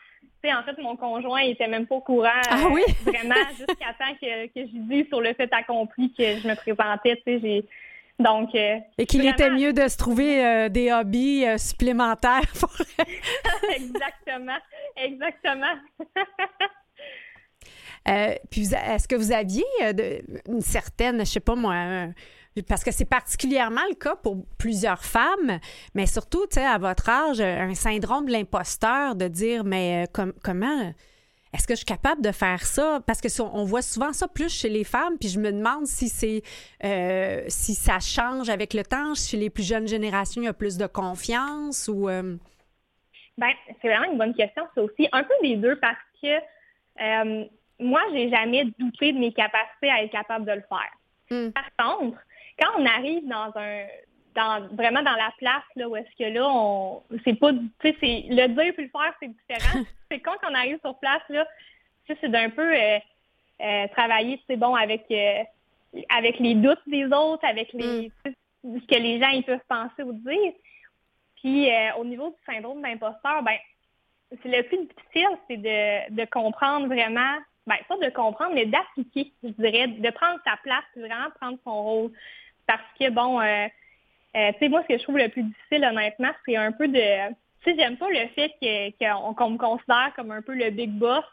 Tu 0.43 0.49
sais, 0.49 0.55
en 0.55 0.63
fait, 0.63 0.81
mon 0.81 0.97
conjoint 0.97 1.41
il 1.43 1.51
était 1.51 1.69
même 1.69 1.87
pas 1.87 1.97
au 1.97 2.01
courant. 2.01 2.31
Ah 2.49 2.57
euh, 2.65 2.71
oui? 2.71 2.83
vraiment 3.05 3.35
jusqu'à 3.51 3.93
temps 3.99 4.15
que, 4.23 4.47
que 4.47 4.61
je 4.67 4.79
dise 4.89 5.07
sur 5.09 5.21
le 5.21 5.35
fait 5.35 5.53
accompli 5.53 6.13
que 6.15 6.39
je 6.39 6.49
me 6.49 6.55
présentais. 6.55 7.17
Tu 7.17 7.23
sais, 7.25 7.41
j'ai 7.41 7.65
donc 8.19 8.55
euh, 8.55 8.79
Et 8.99 9.07
qu'il 9.07 9.21
Vraiment. 9.21 9.35
était 9.35 9.51
mieux 9.51 9.73
de 9.73 9.87
se 9.89 9.97
trouver 9.97 10.45
euh, 10.45 10.69
des 10.69 10.93
hobbies 10.93 11.45
euh, 11.47 11.59
supplémentaires 11.59 12.43
pour 12.59 12.71
exactement, 13.77 14.59
exactement. 14.97 15.75
Puis, 18.51 18.73
est-ce 18.75 19.07
que 19.07 19.17
vous 19.17 19.33
aviez 19.33 19.65
une 20.49 20.63
certaine, 20.63 21.19
je 21.21 21.25
sais 21.25 21.41
pas 21.41 21.55
moi, 21.55 21.75
un- 21.75 22.13
parce 22.67 22.83
que 22.83 22.91
c'est 22.91 23.05
particulièrement 23.05 23.83
le 23.91 23.95
cas 23.95 24.17
pour 24.17 24.45
plusieurs 24.57 25.05
femmes, 25.05 25.61
mais 25.95 26.07
surtout, 26.07 26.47
tu 26.51 26.55
sais, 26.55 26.65
à 26.65 26.79
votre 26.79 27.09
âge, 27.09 27.41
un 27.41 27.75
syndrome 27.75 28.25
de 28.27 28.33
l'imposteur 28.33 29.15
de 29.15 29.29
dire, 29.29 29.63
mais 29.63 30.07
com- 30.13 30.33
comment, 30.43 30.93
est-ce 31.55 31.67
que 31.67 31.75
je 31.75 31.79
suis 31.79 31.87
capable 31.87 32.23
de 32.23 32.33
faire 32.33 32.63
ça? 32.63 33.01
Parce 33.07 33.21
que 33.21 33.29
on 33.43 33.65
voit 33.65 33.83
souvent 33.83 34.13
ça 34.13 34.29
plus 34.29 34.53
chez 34.53 34.69
les 34.69 34.85
femmes, 34.85 35.17
puis 35.19 35.29
je 35.29 35.39
me 35.39 35.51
demande 35.51 35.87
si 35.87 36.09
c'est, 36.09 36.43
euh, 36.85 37.43
si 37.49 37.75
ça 37.75 38.01
change 38.01 38.51
avec 38.51 38.75
le 38.75 38.83
temps. 38.85 39.15
Chez 39.15 39.37
les 39.37 39.51
plus 39.51 39.67
jeunes 39.67 39.89
générations, 39.89 40.43
il 40.43 40.47
y 40.47 40.49
a 40.49 40.53
plus 40.53 40.77
de 40.77 40.87
confiance 40.87 41.89
ou. 41.89 42.09
euh, 42.09 42.37
Ben, 43.39 43.51
c'est 43.81 43.89
vraiment 43.89 44.13
une 44.13 44.19
bonne 44.19 44.35
question, 44.35 44.65
ça 44.75 44.83
aussi. 44.83 45.09
Un 45.13 45.25
peu 45.25 45.35
des 45.43 45.57
deux 45.57 45.77
parce 45.77 45.97
que 46.23 46.29
euh, 47.01 47.45
moi, 47.79 48.01
j'ai 48.13 48.29
jamais 48.29 48.65
douté 48.79 49.13
de 49.13 49.19
mes 49.19 49.33
capacités 49.33 49.91
à 49.91 50.03
être 50.03 50.13
capable 50.13 50.45
de 50.45 50.53
le 50.53 50.65
faire. 50.69 50.93
Mm. 51.31 51.53
Par 51.53 51.97
contre, 51.99 52.19
quand 52.61 52.69
on 52.79 52.85
arrive 52.87 53.27
dans 53.29 53.53
un 53.55 53.87
dans 54.39 54.69
vraiment 54.69 55.03
dans 55.03 55.17
la 55.17 55.33
place 55.39 55.65
là 55.75 55.89
où 55.89 55.97
est-ce 55.97 56.17
que 56.17 56.33
là 56.33 56.49
on 56.49 57.03
c'est 57.25 57.35
pas 57.35 57.53
tu 57.53 57.71
sais 57.83 57.97
c'est 58.01 58.25
le 58.31 58.47
dire 58.49 58.73
puis 58.75 58.85
le 58.85 58.91
faire 58.91 59.15
c'est 59.21 59.29
différent. 59.29 59.85
C'est 60.11 60.21
quand 60.21 60.37
on 60.49 60.55
arrive 60.55 60.79
sur 60.83 60.99
place 61.01 61.23
là 61.29 61.47
c'est 62.07 62.31
d'un 62.31 62.49
peu 62.49 62.75
euh, 62.75 62.99
euh, 63.61 63.87
travailler 63.89 64.41
c'est 64.47 64.57
bon 64.57 64.75
avec 64.75 65.05
euh, 65.11 65.43
avec 66.09 66.39
les 66.39 66.55
doutes 66.55 66.83
des 66.87 67.05
autres 67.07 67.45
avec 67.45 67.73
les 67.75 68.11
sais, 68.25 68.33
ce 68.65 68.87
que 68.87 68.99
les 68.99 69.21
gens 69.21 69.29
ils 69.29 69.45
peuvent 69.45 69.61
penser 69.69 70.03
ou 70.03 70.13
dire. 70.13 70.53
Puis 71.37 71.69
au 71.99 72.05
niveau 72.05 72.31
du 72.31 72.53
syndrome 72.53 72.81
d'imposteur 72.81 73.43
ben 73.43 73.59
c'est 74.43 74.49
le 74.49 74.63
plus 74.63 74.79
difficile 74.79 75.37
c'est 75.49 75.57
de, 75.57 76.15
de 76.15 76.25
comprendre 76.31 76.87
vraiment 76.87 77.35
ben 77.67 77.77
pas 77.89 77.97
de 77.99 78.11
comprendre 78.11 78.55
mais 78.55 78.67
d'appliquer 78.67 79.33
je 79.43 79.49
dirais 79.51 79.89
de 79.89 80.11
prendre 80.11 80.41
sa 80.47 80.57
place 80.63 80.85
vraiment 80.97 81.31
prendre 81.39 81.59
son 81.65 81.83
rôle. 81.83 82.13
Parce 82.67 82.83
que 82.99 83.11
bon 83.11 83.41
euh, 83.41 83.67
euh, 84.37 84.53
tu 84.53 84.59
sais, 84.59 84.69
moi, 84.69 84.83
ce 84.83 84.89
que 84.89 84.99
je 84.99 85.03
trouve 85.03 85.19
le 85.19 85.29
plus 85.29 85.43
difficile, 85.43 85.85
honnêtement, 85.85 86.31
c'est 86.45 86.57
un 86.57 86.73
peu 86.73 86.89
de... 86.89 87.29
Tu 87.63 87.71
sais, 87.71 87.77
j'aime 87.79 87.97
pas 87.97 88.09
le 88.09 88.29
fait 88.29 88.53
qu'on 88.61 89.51
me 89.51 89.59
considère 89.59 90.13
comme 90.15 90.31
un 90.31 90.43
peu 90.43 90.55
le 90.55 90.71
big 90.71 90.91
boss. 90.91 91.25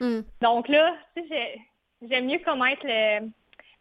Mm. 0.00 0.20
Donc 0.40 0.68
là, 0.68 0.94
tu 1.16 1.22
sais, 1.22 1.28
j'ai- 2.00 2.08
j'aime 2.08 2.26
mieux 2.26 2.38
connaître 2.38 2.82
le- 2.84 3.28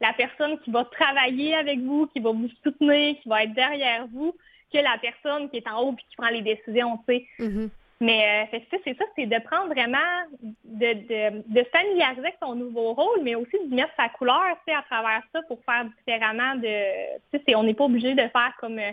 la 0.01 0.13
personne 0.13 0.59
qui 0.59 0.71
va 0.71 0.83
travailler 0.85 1.55
avec 1.55 1.79
vous, 1.79 2.07
qui 2.07 2.19
va 2.19 2.31
vous 2.31 2.49
soutenir, 2.63 3.15
qui 3.21 3.29
va 3.29 3.43
être 3.43 3.53
derrière 3.53 4.07
vous, 4.07 4.35
que 4.71 4.79
la 4.79 4.97
personne 5.01 5.49
qui 5.49 5.57
est 5.57 5.67
en 5.67 5.81
haut 5.81 5.93
puis 5.93 6.05
qui 6.09 6.15
prend 6.17 6.29
les 6.29 6.41
décisions, 6.41 6.97
tu 7.07 7.15
sais. 7.15 7.27
Mhm. 7.39 7.69
Mais 8.03 8.47
euh, 8.53 8.59
c'est 8.83 8.97
ça, 8.97 9.05
c'est 9.15 9.27
de 9.27 9.39
prendre 9.45 9.67
vraiment, 9.73 9.97
de, 10.65 10.93
de, 10.93 11.53
de 11.53 11.63
se 11.63 11.69
familiariser 11.69 12.19
avec 12.19 12.35
son 12.41 12.53
nouveau 12.53 12.91
rôle, 12.93 13.21
mais 13.23 13.35
aussi 13.35 13.57
de 13.65 13.73
mettre 13.73 13.93
sa 13.95 14.09
couleur 14.09 14.43
tu 14.57 14.71
sais, 14.73 14.77
à 14.77 14.81
travers 14.81 15.21
ça 15.31 15.39
pour 15.47 15.63
faire 15.63 15.85
différemment 15.85 16.55
de. 16.55 17.15
Tu 17.31 17.37
sais, 17.37 17.43
c'est- 17.47 17.55
on 17.55 17.63
n'est 17.63 17.73
pas 17.73 17.85
obligé 17.85 18.13
de 18.13 18.27
faire 18.27 18.53
comme 18.59 18.77
euh, 18.77 18.91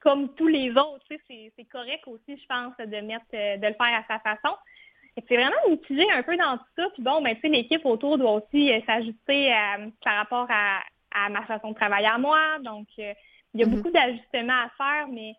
comme 0.00 0.34
tous 0.36 0.48
les 0.48 0.70
autres. 0.70 1.04
Tu 1.10 1.18
sais, 1.28 1.52
c'est, 1.54 1.64
correct 1.64 2.02
aussi, 2.06 2.40
je 2.40 2.46
pense, 2.46 2.74
de 2.78 3.00
mettre 3.02 3.26
euh, 3.34 3.58
de 3.58 3.66
le 3.66 3.74
faire 3.74 4.02
à 4.02 4.04
sa 4.08 4.18
façon. 4.20 4.56
Et 5.18 5.22
c'est 5.28 5.36
vraiment 5.36 5.68
mitigé 5.68 6.10
un 6.10 6.22
peu 6.22 6.34
dans 6.38 6.56
tout 6.56 6.64
ça. 6.76 6.88
Puis 6.94 7.02
bon, 7.02 7.20
ben, 7.20 7.34
tu 7.34 7.42
sais, 7.42 7.48
l'équipe 7.48 7.84
autour 7.84 8.16
doit 8.16 8.32
aussi 8.32 8.72
euh, 8.72 8.80
s'ajuster 8.86 9.52
par 10.02 10.16
rapport 10.16 10.46
à, 10.48 10.80
à 11.14 11.28
ma 11.28 11.42
façon 11.42 11.70
de 11.72 11.74
travailler 11.74 12.06
à 12.08 12.16
moi. 12.16 12.38
Donc, 12.62 12.86
il 12.96 13.14
y 13.60 13.62
a 13.62 13.66
Mhm. 13.66 13.76
beaucoup 13.76 13.90
d'ajustements 13.90 14.62
à 14.64 14.70
faire, 14.78 15.08
mais 15.08 15.34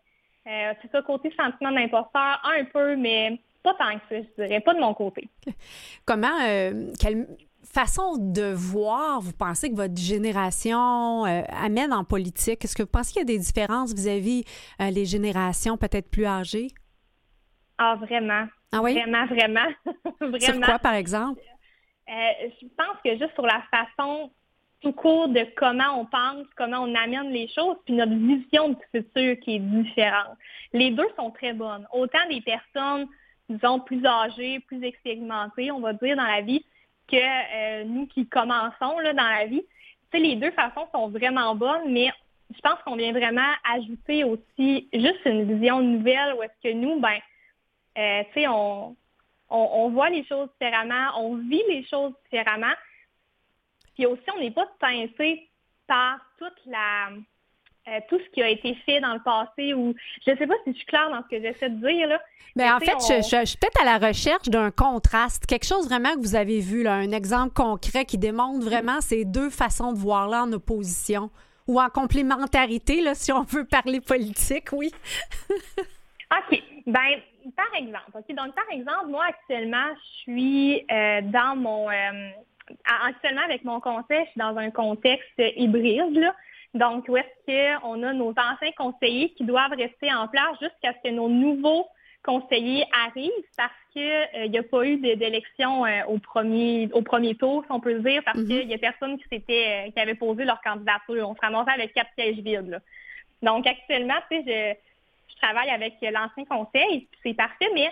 euh, 0.46 0.74
c'est 0.80 0.90
ça, 0.90 1.02
côté 1.02 1.32
sentiment 1.36 1.72
d'imposteur, 1.72 2.40
un 2.44 2.64
peu, 2.64 2.96
mais 2.96 3.40
pas 3.62 3.74
tant 3.74 3.98
que 3.98 4.04
ça, 4.08 4.28
je 4.38 4.42
dirais, 4.42 4.60
pas 4.60 4.74
de 4.74 4.80
mon 4.80 4.94
côté. 4.94 5.28
Comment, 6.04 6.40
euh, 6.46 6.92
quelle 7.00 7.26
façon 7.64 8.16
de 8.16 8.52
voir, 8.52 9.20
vous 9.20 9.32
pensez 9.32 9.70
que 9.70 9.76
votre 9.76 9.96
génération 9.96 11.26
euh, 11.26 11.42
amène 11.48 11.92
en 11.92 12.04
politique? 12.04 12.64
Est-ce 12.64 12.76
que 12.76 12.82
vous 12.82 12.88
pensez 12.88 13.12
qu'il 13.12 13.20
y 13.20 13.24
a 13.24 13.26
des 13.26 13.38
différences 13.38 13.92
vis-à-vis 13.92 14.44
les 14.78 15.04
générations 15.04 15.76
peut-être 15.76 16.10
plus 16.10 16.26
âgées? 16.26 16.68
Ah, 17.78 17.96
vraiment. 17.96 18.46
Ah 18.72 18.80
oui? 18.82 18.94
Vraiment, 18.94 19.26
vraiment. 19.26 19.68
vraiment. 20.20 20.38
Sur 20.40 20.60
quoi, 20.60 20.78
par 20.78 20.94
exemple? 20.94 21.40
Je 22.08 22.66
pense 22.76 22.96
que 23.04 23.10
juste 23.18 23.34
sur 23.34 23.44
la 23.44 23.62
façon 23.70 24.30
tout 24.86 24.92
court 24.92 25.28
de 25.28 25.44
comment 25.56 26.00
on 26.00 26.04
pense, 26.04 26.46
comment 26.56 26.78
on 26.78 26.94
amène 26.94 27.30
les 27.30 27.48
choses, 27.48 27.76
puis 27.84 27.94
notre 27.94 28.12
vision 28.12 28.68
du 28.68 28.76
futur 28.94 29.36
qui 29.40 29.56
est 29.56 29.58
différente. 29.58 30.36
Les 30.72 30.92
deux 30.92 31.08
sont 31.16 31.32
très 31.32 31.52
bonnes. 31.52 31.86
Autant 31.92 32.24
des 32.30 32.40
personnes, 32.40 33.08
disons, 33.48 33.80
plus 33.80 34.04
âgées, 34.06 34.60
plus 34.60 34.84
expérimentées, 34.84 35.72
on 35.72 35.80
va 35.80 35.92
dire, 35.92 36.16
dans 36.16 36.22
la 36.22 36.40
vie, 36.40 36.64
que 37.08 37.16
euh, 37.16 37.84
nous 37.84 38.06
qui 38.06 38.28
commençons 38.28 38.98
là, 39.00 39.12
dans 39.12 39.28
la 39.28 39.46
vie. 39.46 39.64
Tu 40.12 40.18
sais, 40.18 40.18
les 40.18 40.36
deux 40.36 40.52
façons 40.52 40.86
sont 40.94 41.08
vraiment 41.08 41.56
bonnes, 41.56 41.90
mais 41.92 42.12
je 42.54 42.60
pense 42.60 42.80
qu'on 42.84 42.94
vient 42.94 43.12
vraiment 43.12 43.52
ajouter 43.74 44.22
aussi 44.22 44.88
juste 44.92 45.24
une 45.24 45.52
vision 45.52 45.80
nouvelle 45.80 46.34
où 46.34 46.44
est-ce 46.44 46.68
que 46.68 46.74
nous, 46.74 47.00
ben, 47.00 47.18
euh, 47.98 48.22
tu 48.32 48.40
sais, 48.40 48.46
on, 48.46 48.94
on, 49.50 49.68
on 49.72 49.90
voit 49.90 50.10
les 50.10 50.24
choses 50.26 50.48
différemment, 50.60 51.10
on 51.18 51.38
vit 51.38 51.62
les 51.68 51.84
choses 51.86 52.12
différemment. 52.30 52.74
Puis 53.96 54.06
aussi, 54.06 54.22
on 54.36 54.40
n'est 54.40 54.50
pas 54.52 54.68
teinté 54.80 55.48
par 55.88 56.18
toute 56.38 56.54
la 56.66 57.08
euh, 57.88 58.00
tout 58.08 58.18
ce 58.18 58.28
qui 58.34 58.42
a 58.42 58.48
été 58.48 58.74
fait 58.84 59.00
dans 59.00 59.14
le 59.14 59.20
passé 59.22 59.72
ou 59.72 59.94
je 60.26 60.32
ne 60.32 60.36
sais 60.36 60.46
pas 60.48 60.54
si 60.64 60.72
je 60.72 60.76
suis 60.78 60.86
claire 60.86 61.08
dans 61.08 61.22
ce 61.22 61.28
que 61.36 61.40
j'essaie 61.40 61.70
de 61.70 61.86
dire 61.86 62.08
là. 62.08 62.20
Bien, 62.56 62.76
en 62.76 62.80
fait, 62.80 62.94
on- 62.96 62.98
je, 62.98 63.22
je- 63.22 63.40
je 63.42 63.44
suis 63.44 63.58
peut-être 63.58 63.80
à 63.80 63.84
la 63.84 64.08
recherche 64.08 64.48
d'un 64.48 64.72
contraste, 64.72 65.46
quelque 65.46 65.66
chose 65.66 65.86
vraiment 65.88 66.12
que 66.14 66.18
vous 66.18 66.34
avez 66.34 66.58
vu, 66.58 66.82
là, 66.82 66.94
un 66.94 67.12
exemple 67.12 67.52
concret 67.54 68.04
qui 68.04 68.18
démontre 68.18 68.64
vraiment 68.64 69.00
ces 69.00 69.24
deux 69.24 69.50
façons 69.50 69.92
de 69.92 69.98
voir 69.98 70.26
là 70.28 70.42
en 70.42 70.52
opposition 70.52 71.30
ou 71.68 71.80
en 71.80 71.88
complémentarité, 71.88 73.02
là, 73.02 73.14
si 73.14 73.30
on 73.30 73.42
veut 73.42 73.64
parler 73.64 74.00
politique, 74.00 74.66
oui. 74.72 74.90
OK. 76.30 76.62
Ben, 76.86 77.20
par 77.56 77.72
exemple, 77.78 78.10
OK. 78.14 78.34
Donc, 78.34 78.52
par 78.54 78.68
exemple, 78.72 79.06
moi, 79.08 79.26
actuellement, 79.28 79.86
je 79.94 80.18
suis 80.22 80.84
euh, 80.90 81.20
dans 81.22 81.54
mon. 81.56 81.88
euh, 81.90 82.30
actuellement, 83.04 83.42
avec 83.42 83.64
mon 83.64 83.80
conseil, 83.80 84.24
je 84.26 84.30
suis 84.30 84.38
dans 84.40 84.56
un 84.56 84.70
contexte 84.70 85.40
hybride, 85.56 86.16
là. 86.18 86.34
Donc, 86.74 87.08
où 87.08 87.16
est-ce 87.16 87.80
qu'on 87.80 88.02
a 88.02 88.12
nos 88.12 88.30
anciens 88.30 88.72
conseillers 88.76 89.30
qui 89.30 89.44
doivent 89.44 89.72
rester 89.72 90.12
en 90.12 90.28
place 90.28 90.58
jusqu'à 90.60 90.92
ce 90.92 91.08
que 91.08 91.14
nos 91.14 91.28
nouveaux 91.28 91.86
conseillers 92.22 92.84
arrivent 93.06 93.30
parce 93.56 93.72
qu'il 93.92 94.50
n'y 94.50 94.58
a 94.58 94.62
pas 94.62 94.84
eu 94.84 94.96
d'élection 94.98 95.86
euh, 95.86 96.02
au 96.08 96.18
premier 96.18 96.88
au 96.92 97.00
premier 97.00 97.34
tour, 97.36 97.64
si 97.64 97.72
on 97.72 97.80
peut 97.80 97.98
dire, 98.00 98.22
parce 98.24 98.38
Mhm. 98.38 98.46
qu'il 98.48 98.66
n'y 98.68 98.74
a 98.74 98.78
personne 98.78 99.16
qui 99.16 99.24
s'était 99.30 99.86
euh, 99.86 99.90
qui 99.92 100.00
avait 100.00 100.16
posé 100.16 100.44
leur 100.44 100.60
candidature. 100.60 101.28
On 101.30 101.34
se 101.34 101.40
ramassait 101.40 101.70
avec 101.70 101.94
quatre 101.94 102.10
sièges 102.18 102.38
vides. 102.40 102.68
là. 102.68 102.80
Donc, 103.42 103.66
actuellement, 103.66 104.14
tu 104.30 104.42
sais, 104.42 104.44
je, 105.28 105.32
je 105.34 105.40
travaille 105.40 105.70
avec 105.70 105.94
l'ancien 106.02 106.44
conseil, 106.44 107.08
c'est 107.22 107.34
parfait, 107.34 107.68
mais 107.74 107.90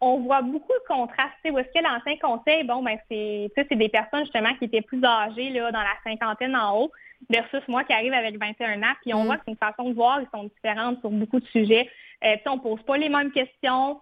on 0.00 0.20
voit 0.20 0.42
beaucoup 0.42 0.72
de 0.72 0.96
sais, 1.42 1.50
Où 1.50 1.58
est-ce 1.58 1.68
que 1.68 1.82
l'ancien 1.84 2.16
conseil, 2.16 2.64
bon, 2.64 2.82
ben 2.82 2.96
c'est 3.10 3.50
c'est 3.54 3.76
des 3.76 3.88
personnes 3.88 4.20
justement 4.24 4.54
qui 4.54 4.64
étaient 4.64 4.80
plus 4.82 5.04
âgées, 5.04 5.50
là, 5.50 5.70
dans 5.70 5.80
la 5.80 5.94
cinquantaine 6.04 6.56
en 6.56 6.78
haut, 6.78 6.90
versus 7.28 7.60
moi 7.68 7.84
qui 7.84 7.92
arrive 7.92 8.12
avec 8.14 8.38
21 8.38 8.82
ans. 8.82 8.94
Puis 9.02 9.12
on 9.12 9.22
Mm. 9.22 9.26
voit 9.26 9.36
que 9.36 9.42
c'est 9.44 9.50
une 9.52 9.56
façon 9.58 9.90
de 9.90 9.94
voir, 9.94 10.20
ils 10.22 10.28
sont 10.34 10.44
différentes 10.44 11.00
sur 11.00 11.10
beaucoup 11.10 11.38
de 11.40 11.46
sujets. 11.46 11.88
Euh, 12.24 12.34
tu 12.36 12.42
sais, 12.42 12.48
on 12.48 12.58
pose 12.58 12.82
pas 12.82 12.96
les 12.96 13.08
mêmes 13.08 13.30
questions. 13.30 14.00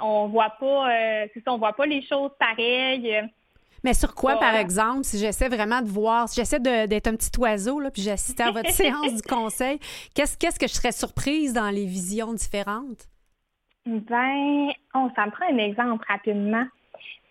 On 0.00 0.28
voit 0.28 0.50
pas, 0.60 0.90
euh, 0.92 1.26
ça, 1.44 1.52
on 1.52 1.58
voit 1.58 1.72
pas 1.72 1.86
les 1.86 2.02
choses 2.02 2.30
pareilles. 2.38 3.22
Mais 3.84 3.94
sur 3.94 4.14
quoi, 4.14 4.36
par 4.36 4.56
exemple, 4.56 5.04
si 5.04 5.18
j'essaie 5.18 5.48
vraiment 5.48 5.80
de 5.80 5.88
voir, 5.88 6.28
si 6.28 6.40
j'essaie 6.40 6.58
d'être 6.58 7.06
un 7.06 7.14
petit 7.14 7.30
oiseau, 7.38 7.78
là, 7.78 7.90
puis 7.90 8.02
j'assistais 8.02 8.42
à 8.42 8.50
votre 8.50 8.70
séance 8.72 9.14
du 9.14 9.22
conseil, 9.22 9.78
qu'est-ce 10.14 10.36
qu'est-ce 10.36 10.58
que 10.58 10.66
je 10.66 10.72
serais 10.74 10.92
surprise 10.92 11.52
dans 11.52 11.70
les 11.70 11.86
visions 11.86 12.32
différentes? 12.32 13.06
Ben, 13.86 14.72
ça 15.14 15.26
me 15.26 15.30
prend 15.30 15.46
un 15.48 15.58
exemple 15.58 16.04
rapidement. 16.08 16.66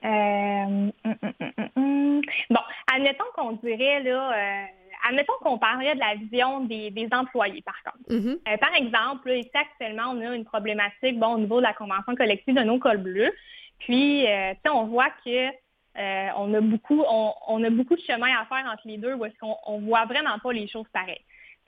Euh, 0.03 0.07
hum, 0.07 0.91
hum, 1.03 1.69
hum. 1.75 2.21
Bon, 2.49 2.61
admettons 2.93 3.25
qu'on 3.35 3.53
dirait 3.53 4.03
là, 4.03 4.31
euh, 4.33 4.65
admettons 5.09 5.33
qu'on 5.41 5.57
parlerait 5.57 5.95
de 5.95 5.99
la 5.99 6.15
vision 6.15 6.61
des, 6.61 6.91
des 6.91 7.07
employés, 7.11 7.61
par 7.61 7.75
contre. 7.83 8.09
Mhm. 8.09 8.39
Euh, 8.47 8.57
par 8.57 8.73
exemple, 8.75 9.29
là, 9.29 9.35
ici 9.35 9.51
actuellement, 9.53 10.11
on 10.11 10.21
a 10.21 10.35
une 10.35 10.45
problématique 10.45 11.19
bon, 11.19 11.35
au 11.35 11.39
niveau 11.39 11.57
de 11.57 11.63
la 11.63 11.73
convention 11.73 12.15
collective 12.15 12.55
de 12.55 12.61
nos 12.61 12.79
cols 12.79 12.97
bleus. 12.97 13.33
Puis, 13.79 14.25
euh, 14.27 14.53
tu 14.53 14.59
sais, 14.63 14.69
on 14.69 14.85
voit 14.85 15.09
que 15.25 15.49
euh, 15.97 16.29
on 16.37 16.53
a 16.53 16.61
beaucoup, 16.61 17.03
on, 17.07 17.33
on 17.47 17.63
a 17.63 17.69
beaucoup 17.69 17.95
de 17.95 18.01
chemin 18.01 18.29
à 18.39 18.45
faire 18.45 18.69
entre 18.71 18.83
les 18.85 18.97
deux, 18.97 19.13
où 19.13 19.25
est-ce 19.25 19.37
qu'on 19.39 19.55
on 19.65 19.79
voit 19.79 20.05
vraiment 20.05 20.37
pas 20.41 20.53
les 20.53 20.67
choses 20.67 20.87
pareilles. 20.93 21.23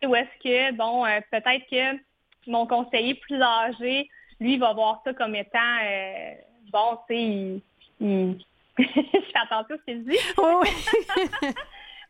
Où 0.05 0.15
est-ce 0.15 0.43
que, 0.43 0.75
bon, 0.75 1.05
euh, 1.05 1.19
peut-être 1.31 1.65
que 1.69 1.99
mon 2.47 2.67
conseiller 2.67 3.15
plus 3.15 3.41
âgé, 3.41 4.09
lui, 4.39 4.57
va 4.57 4.73
voir 4.73 5.01
ça 5.03 5.13
comme 5.13 5.35
étant, 5.35 5.77
euh, 5.83 6.33
bon, 6.71 6.97
tu 7.07 7.15
sais, 7.15 7.21
il, 7.21 7.61
il- 8.01 8.45
je 8.77 8.83
fais 8.83 9.39
attention 9.41 9.75
à 9.75 9.77
ce 9.79 9.83
qu'il 9.85 10.05
dit. 10.05 10.17
Oh, 10.37 10.61
oui. 10.61 10.69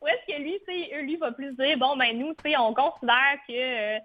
Ou 0.01 0.07
est-ce 0.09 0.35
que 0.35 0.41
lui, 0.41 0.59
tu 0.67 1.01
lui 1.03 1.15
va 1.15 1.31
plus 1.31 1.53
dire, 1.55 1.77
bon, 1.77 1.95
ben 1.95 2.17
nous, 2.17 2.33
tu 2.43 2.51
sais, 2.51 2.57
on 2.57 2.73
considère 2.73 3.37
que 3.47 3.53
euh, 3.53 3.99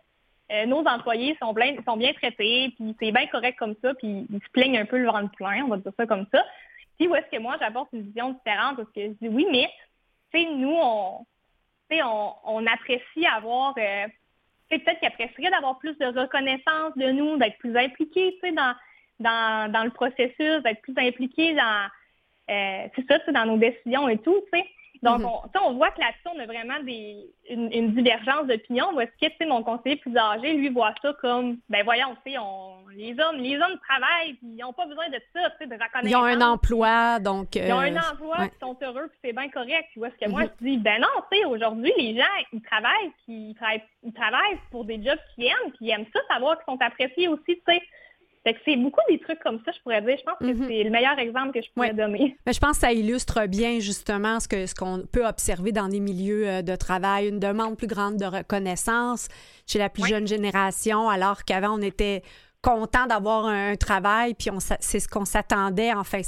euh, 0.52 0.66
nos 0.66 0.84
employés 0.86 1.36
sont, 1.42 1.52
plein- 1.54 1.74
sont 1.84 1.96
bien 1.96 2.12
traités, 2.12 2.72
puis 2.76 2.94
c'est 3.00 3.10
bien 3.10 3.26
correct 3.26 3.58
comme 3.58 3.74
ça, 3.82 3.94
puis 3.94 4.26
ils 4.30 4.40
se 4.40 4.50
plaignent 4.52 4.78
un 4.78 4.84
peu 4.86 4.98
le 4.98 5.06
ventre 5.10 5.34
plein, 5.36 5.64
on 5.64 5.68
va 5.68 5.78
dire 5.78 5.92
ça 5.96 6.06
comme 6.06 6.26
ça. 6.32 6.44
Puis 6.98 7.08
où 7.08 7.14
est-ce 7.16 7.26
que 7.36 7.40
moi, 7.42 7.56
j'apporte 7.58 7.88
une 7.92 8.02
vision 8.02 8.30
différente, 8.30 8.76
parce 8.76 8.90
que 8.92 9.00
je 9.08 9.12
dis, 9.20 9.28
oui, 9.28 9.46
mais, 9.50 9.68
tu 10.32 10.40
sais, 10.40 10.48
nous, 10.54 10.74
on, 10.76 11.26
on, 11.90 12.32
on 12.44 12.66
apprécie 12.66 13.26
avoir, 13.26 13.74
euh, 13.76 14.06
peut-être 14.78 14.98
qu'ils 14.98 15.08
apprécieraient 15.08 15.50
d'avoir 15.50 15.78
plus 15.78 15.96
de 15.98 16.06
reconnaissance 16.06 16.96
de 16.96 17.10
nous, 17.12 17.36
d'être 17.36 17.58
plus 17.58 17.76
sais, 18.40 18.52
dans, 18.52 18.74
dans, 19.20 19.72
dans 19.72 19.84
le 19.84 19.90
processus, 19.90 20.62
d'être 20.62 20.82
plus 20.82 20.94
impliqués 20.96 21.54
dans, 21.54 21.88
euh, 22.50 22.88
ça, 23.08 23.32
dans 23.32 23.46
nos 23.46 23.56
décisions 23.56 24.08
et 24.08 24.18
tout, 24.18 24.40
Donc, 25.02 25.20
on, 25.24 25.48
tu 25.48 25.58
sais, 25.58 25.64
on 25.64 25.74
voit 25.74 25.90
que 25.90 26.00
là-dessus, 26.00 26.28
on 26.32 26.38
a 26.38 26.46
vraiment 26.46 26.80
des, 26.84 27.26
une, 27.50 27.72
une 27.72 27.92
divergence 27.92 28.46
d'opinion. 28.46 28.86
Parce 28.94 29.10
que, 29.20 29.26
tu 29.26 29.36
sais, 29.36 29.46
mon 29.46 29.62
conseiller 29.64 29.96
plus 29.96 30.16
âgé, 30.16 30.52
lui, 30.54 30.68
voit 30.68 30.94
ça 31.02 31.12
comme, 31.20 31.58
ben 31.68 31.82
voyons, 31.84 32.16
tu 32.24 32.32
sais, 32.32 32.38
on, 32.38 32.86
les 32.94 33.18
hommes, 33.18 33.38
les 33.38 33.56
hommes 33.56 33.78
travaillent, 33.88 34.34
puis 34.34 34.46
ils 34.46 34.56
n'ont 34.58 34.72
pas 34.72 34.86
besoin 34.86 35.08
de 35.08 35.18
ça, 35.32 35.50
tu 35.50 35.56
sais, 35.58 35.66
de 35.66 35.74
reconnaissance. 35.74 36.04
Ils 36.10 36.16
ont 36.16 36.24
un 36.24 36.40
emploi, 36.40 37.18
donc... 37.18 37.56
Ils 37.56 37.72
ont 37.72 37.80
un 37.80 37.96
euh, 37.96 38.12
emploi, 38.12 38.38
ouais. 38.38 38.48
puis 38.48 38.56
ils 38.60 38.64
sont 38.64 38.76
heureux, 38.82 39.08
puis 39.08 39.18
c'est 39.24 39.32
bien 39.32 39.48
correct. 39.48 39.88
Tu 39.92 39.98
vois, 39.98 40.10
ce 40.10 40.24
que 40.24 40.30
moi, 40.30 40.42
Mhm. 40.42 40.50
je 40.60 40.64
dis, 40.66 40.78
ben 40.78 41.00
non, 41.00 41.08
tu 41.32 41.38
sais, 41.38 41.44
aujourd'hui, 41.46 41.92
les 41.98 42.16
gens, 42.16 42.22
ils 42.52 42.62
travaillent, 42.62 43.10
puis 43.26 43.50
ils 43.50 43.54
travaillent, 43.56 43.82
ils 44.04 44.12
travaillent 44.12 44.58
pour 44.70 44.84
des 44.84 45.02
jobs 45.02 45.18
qu'ils 45.34 45.46
aiment, 45.46 45.72
puis 45.72 45.86
ils 45.86 45.90
aiment 45.90 46.06
ça, 46.12 46.20
savoir 46.32 46.56
qu'ils 46.58 46.72
sont 46.72 46.80
appréciés 46.80 47.26
aussi, 47.28 47.44
tu 47.46 47.62
sais. 47.66 47.82
Fait 48.44 48.54
que 48.54 48.60
c'est 48.64 48.76
beaucoup 48.76 49.00
des 49.08 49.20
trucs 49.20 49.38
comme 49.40 49.60
ça, 49.64 49.70
je 49.70 49.80
pourrais 49.82 50.02
dire. 50.02 50.16
Je 50.18 50.24
pense 50.24 50.38
que 50.40 50.44
Mhm. 50.46 50.66
c'est 50.68 50.82
le 50.82 50.90
meilleur 50.90 51.16
exemple 51.18 51.52
que 51.52 51.64
je 51.64 51.70
pourrais 51.72 51.90
Ouais. 51.90 51.94
donner. 51.94 52.36
Mais 52.46 52.52
je 52.52 52.58
pense 52.58 52.72
que 52.72 52.80
ça 52.80 52.92
illustre 52.92 53.46
bien 53.46 53.78
justement 53.78 54.40
ce 54.40 54.48
que 54.48 54.66
ce 54.66 54.74
qu'on 54.74 55.04
peut 55.10 55.24
observer 55.26 55.70
dans 55.70 55.86
des 55.88 56.00
milieux 56.00 56.48
euh, 56.48 56.62
de 56.62 56.74
travail, 56.74 57.28
une 57.28 57.38
demande 57.38 57.76
plus 57.76 57.86
grande 57.86 58.16
de 58.16 58.24
reconnaissance 58.26 59.28
chez 59.66 59.78
la 59.78 59.88
plus 59.88 60.02
Ouais. 60.02 60.08
jeune 60.08 60.26
génération, 60.26 61.08
alors 61.08 61.44
qu'avant 61.44 61.78
on 61.78 61.82
était 61.82 62.22
content 62.62 63.06
d'avoir 63.06 63.46
un 63.46 63.76
travail, 63.76 64.34
puis 64.34 64.50
on 64.50 64.58
c'est 64.60 65.00
ce 65.00 65.08
qu'on 65.08 65.24
s'attendait. 65.24 65.92
Enfin, 65.92 66.20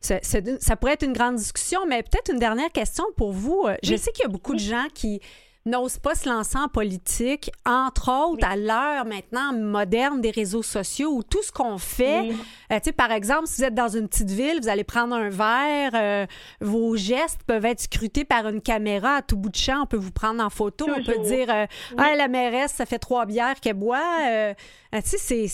c'est- 0.00 0.20
c'est- 0.24 0.60
ça 0.62 0.76
pourrait 0.76 0.94
être 0.94 1.04
une 1.04 1.12
grande 1.12 1.36
discussion, 1.36 1.80
mais 1.88 2.02
peut-être 2.02 2.32
une 2.32 2.38
dernière 2.40 2.70
question 2.72 3.04
pour 3.16 3.32
vous. 3.32 3.64
Euh, 3.66 3.74
Je 3.82 3.94
sais 3.96 4.10
qu'il 4.12 4.22
y 4.24 4.26
a 4.26 4.28
beaucoup 4.30 4.54
de 4.54 4.58
gens 4.60 4.86
qui 4.94 5.20
n'osent 5.64 5.98
pas 5.98 6.14
se 6.16 6.28
lancer 6.28 6.58
en 6.58 6.66
politique, 6.68 7.50
entre 7.64 8.10
autres 8.10 8.44
à 8.44 8.56
l'heure 8.56 9.04
maintenant 9.04 9.52
moderne 9.52 10.20
des 10.20 10.32
réseaux 10.32 10.62
sociaux 10.64 11.10
où 11.14 11.22
tout 11.22 11.42
ce 11.42 11.52
qu'on 11.52 11.78
fait, 11.78 12.20
Oui. 12.22 12.36
euh, 12.72 12.76
tu 12.78 12.86
sais, 12.86 12.92
par 12.92 13.12
exemple, 13.12 13.46
si 13.46 13.60
vous 13.60 13.64
êtes 13.68 13.74
dans 13.74 13.88
une 13.88 14.08
petite 14.08 14.30
ville, 14.30 14.58
vous 14.60 14.68
allez 14.68 14.82
prendre 14.82 15.14
un 15.14 15.28
verre, 15.28 15.92
euh, 15.94 16.26
vos 16.60 16.96
gestes 16.96 17.42
peuvent 17.46 17.64
être 17.64 17.80
scrutés 17.82 18.24
par 18.24 18.48
une 18.48 18.60
caméra 18.60 19.16
à 19.18 19.22
tout 19.22 19.36
bout 19.36 19.50
de 19.50 19.56
champ. 19.56 19.82
On 19.82 19.86
peut 19.86 19.96
vous 19.96 20.10
prendre 20.10 20.42
en 20.42 20.50
photo, 20.50 20.86
on 20.88 21.02
peut 21.04 21.18
dire 21.24 21.46
euh, 21.48 21.66
Ah, 21.96 22.16
la 22.16 22.26
mairesse, 22.26 22.72
ça 22.72 22.84
fait 22.86 22.98
trois 22.98 23.24
bières 23.24 23.60
qu'elle 23.60 23.74
boit. 23.74 24.02
Euh, 24.28 24.54
tu 24.94 25.16
sais, 25.16 25.46